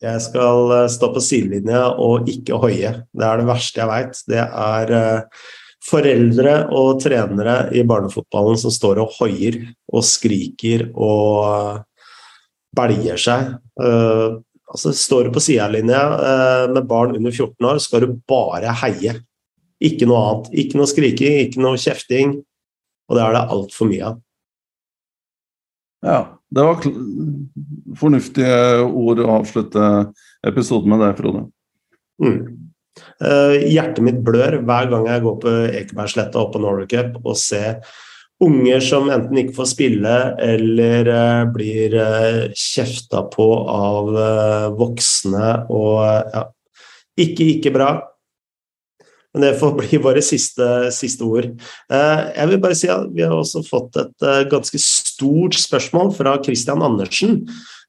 Jeg 0.04 0.20
skal 0.20 0.72
eh, 0.76 0.88
stå 0.92 1.08
på 1.14 1.22
sidelinja 1.24 1.86
og 2.02 2.28
ikke 2.28 2.58
hoie. 2.60 2.92
Det 3.16 3.26
er 3.26 3.40
det 3.40 3.48
verste 3.48 3.80
jeg 3.80 3.90
veit. 3.90 4.20
Det 4.28 4.42
er 4.44 4.92
uh, 4.92 5.44
foreldre 5.86 6.56
og 6.74 7.00
trenere 7.02 7.56
i 7.76 7.84
barnefotballen 7.86 8.58
som 8.60 8.74
står 8.74 9.00
og 9.04 9.14
hoier 9.20 9.60
og 9.92 10.04
skriker 10.04 10.88
og 10.92 11.84
belger 12.76 13.20
seg. 13.22 13.54
Altså 14.66 14.90
Står 14.98 15.28
du 15.28 15.36
på 15.36 15.44
sidelinja 15.46 16.00
med 16.74 16.88
barn 16.90 17.14
under 17.14 17.30
14 17.30 17.68
år, 17.70 17.78
skal 17.80 18.02
du 18.02 18.16
bare 18.28 18.74
heie. 18.82 19.14
Ikke 19.78 20.08
noe 20.10 20.24
annet. 20.24 20.50
Ikke 20.58 20.80
noe 20.80 20.90
skriking, 20.90 21.38
ikke 21.46 21.62
noe 21.62 21.78
kjefting. 21.80 22.34
Og 23.06 23.16
det 23.16 23.22
er 23.22 23.36
det 23.36 23.44
altfor 23.54 23.88
mye 23.88 24.10
av. 24.10 24.18
Ja, 26.04 26.18
det 26.54 26.62
var 26.62 26.82
fornuftige 27.98 28.58
ord 28.86 29.20
å 29.22 29.32
avslutte 29.40 29.86
episoden 30.46 30.92
med 30.92 31.02
det, 31.02 31.12
Frode. 31.18 31.46
Mm. 32.22 32.40
Uh, 33.20 33.54
hjertet 33.66 34.04
mitt 34.04 34.20
blør 34.24 34.60
hver 34.64 34.90
gang 34.92 35.08
jeg 35.10 35.24
går 35.24 35.38
på 35.42 35.54
Ekebergsletta 35.82 36.40
og 36.40 36.54
på 36.54 36.62
Norway 36.62 36.88
Cup 36.88 37.18
og 37.24 37.36
ser 37.36 37.82
unger 38.40 38.82
som 38.84 39.08
enten 39.12 39.40
ikke 39.40 39.56
får 39.58 39.68
spille 39.72 40.16
eller 40.44 41.10
uh, 41.10 41.42
blir 41.52 41.96
uh, 41.96 42.42
kjefta 42.56 43.26
på 43.32 43.48
av 43.72 44.12
voksne 44.78 45.52
og 45.72 46.04
ja, 46.04 46.46
ikke, 47.26 47.50
ikke 47.56 47.74
bra. 47.74 47.90
Men 49.36 49.42
det 49.44 49.58
får 49.60 49.72
bli 49.76 49.98
våre 50.00 50.22
siste, 50.24 50.66
siste 50.96 51.26
ord. 51.28 51.50
Eh, 51.92 52.20
jeg 52.38 52.48
vil 52.48 52.60
bare 52.62 52.76
si 52.78 52.88
at 52.88 53.10
Vi 53.12 53.20
har 53.20 53.34
også 53.36 53.60
fått 53.66 53.98
et 54.00 54.24
eh, 54.24 54.46
ganske 54.48 54.80
stort 55.16 55.56
spørsmål 55.58 56.12
fra 56.16 56.36
Christian 56.44 56.84
Andersen, 56.84 57.40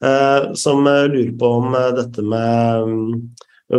eh, 0.04 0.48
som 0.58 0.88
lurer 0.88 1.36
på 1.38 1.52
om 1.60 1.78
dette 1.98 2.24
med 2.24 2.88
mm, 2.88 3.12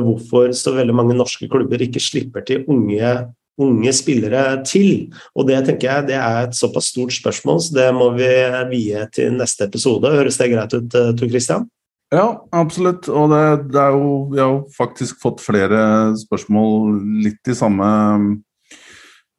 hvorfor 0.05 0.53
så 0.57 0.77
veldig 0.77 0.97
mange 0.97 1.17
norske 1.17 1.49
klubber 1.51 1.83
ikke 1.85 2.03
slipper 2.03 2.45
til 2.45 2.69
unge, 2.69 3.15
unge 3.59 3.95
spillere 3.97 4.61
til. 4.69 5.09
Og 5.35 5.49
Det 5.49 5.63
tenker 5.67 5.89
jeg 5.89 6.11
det 6.13 6.21
er 6.21 6.45
et 6.45 6.59
såpass 6.59 6.93
stort 6.93 7.17
spørsmål, 7.17 7.63
så 7.65 7.81
det 7.81 7.89
må 7.97 8.13
vi 8.19 8.31
vie 8.75 9.09
til 9.15 9.35
neste 9.41 9.67
episode. 9.67 10.13
Høres 10.13 10.39
det 10.39 10.53
greit 10.53 10.77
ut, 10.77 10.93
Tor 10.93 11.33
Christian? 11.33 11.67
Ja, 12.15 12.41
absolutt. 12.57 13.09
Og 13.13 13.29
det, 13.33 13.43
det 13.75 13.81
er 13.83 13.97
jo, 13.97 14.13
vi 14.33 14.41
har 14.41 14.53
jo 14.55 14.61
faktisk 14.73 15.21
fått 15.21 15.43
flere 15.45 16.15
spørsmål 16.17 16.97
litt 17.27 17.51
i 17.53 17.57
samme, 17.57 17.89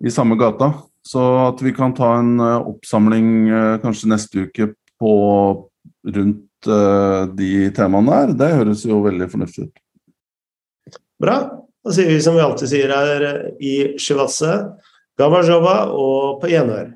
i 0.05 0.13
samme 0.13 0.37
gata. 0.39 0.71
Så 1.09 1.21
at 1.47 1.61
vi 1.65 1.73
kan 1.73 1.95
ta 1.97 2.11
en 2.19 2.35
uh, 2.37 2.67
oppsamling 2.69 3.29
uh, 3.49 3.77
kanskje 3.81 4.11
neste 4.11 4.45
uke 4.45 4.67
på 5.01 5.13
rundt 6.13 6.69
uh, 6.69 7.25
de 7.33 7.69
temaene 7.73 8.13
der, 8.13 8.35
det 8.37 8.51
høres 8.59 8.85
jo 8.85 9.01
veldig 9.07 9.29
fornuftig 9.31 9.69
ut. 9.69 9.81
Bra. 11.19 11.39
Da 11.79 11.95
sier 11.95 12.11
vi 12.11 12.19
som 12.21 12.35
vi 12.37 12.43
alltid 12.43 12.69
sier 12.69 12.91
her 12.93 13.25
i 13.63 13.73
Shivatse, 14.01 14.51
Gabajova 15.19 15.77
og 15.95 16.41
på 16.43 16.51
gjenhør. 16.51 16.91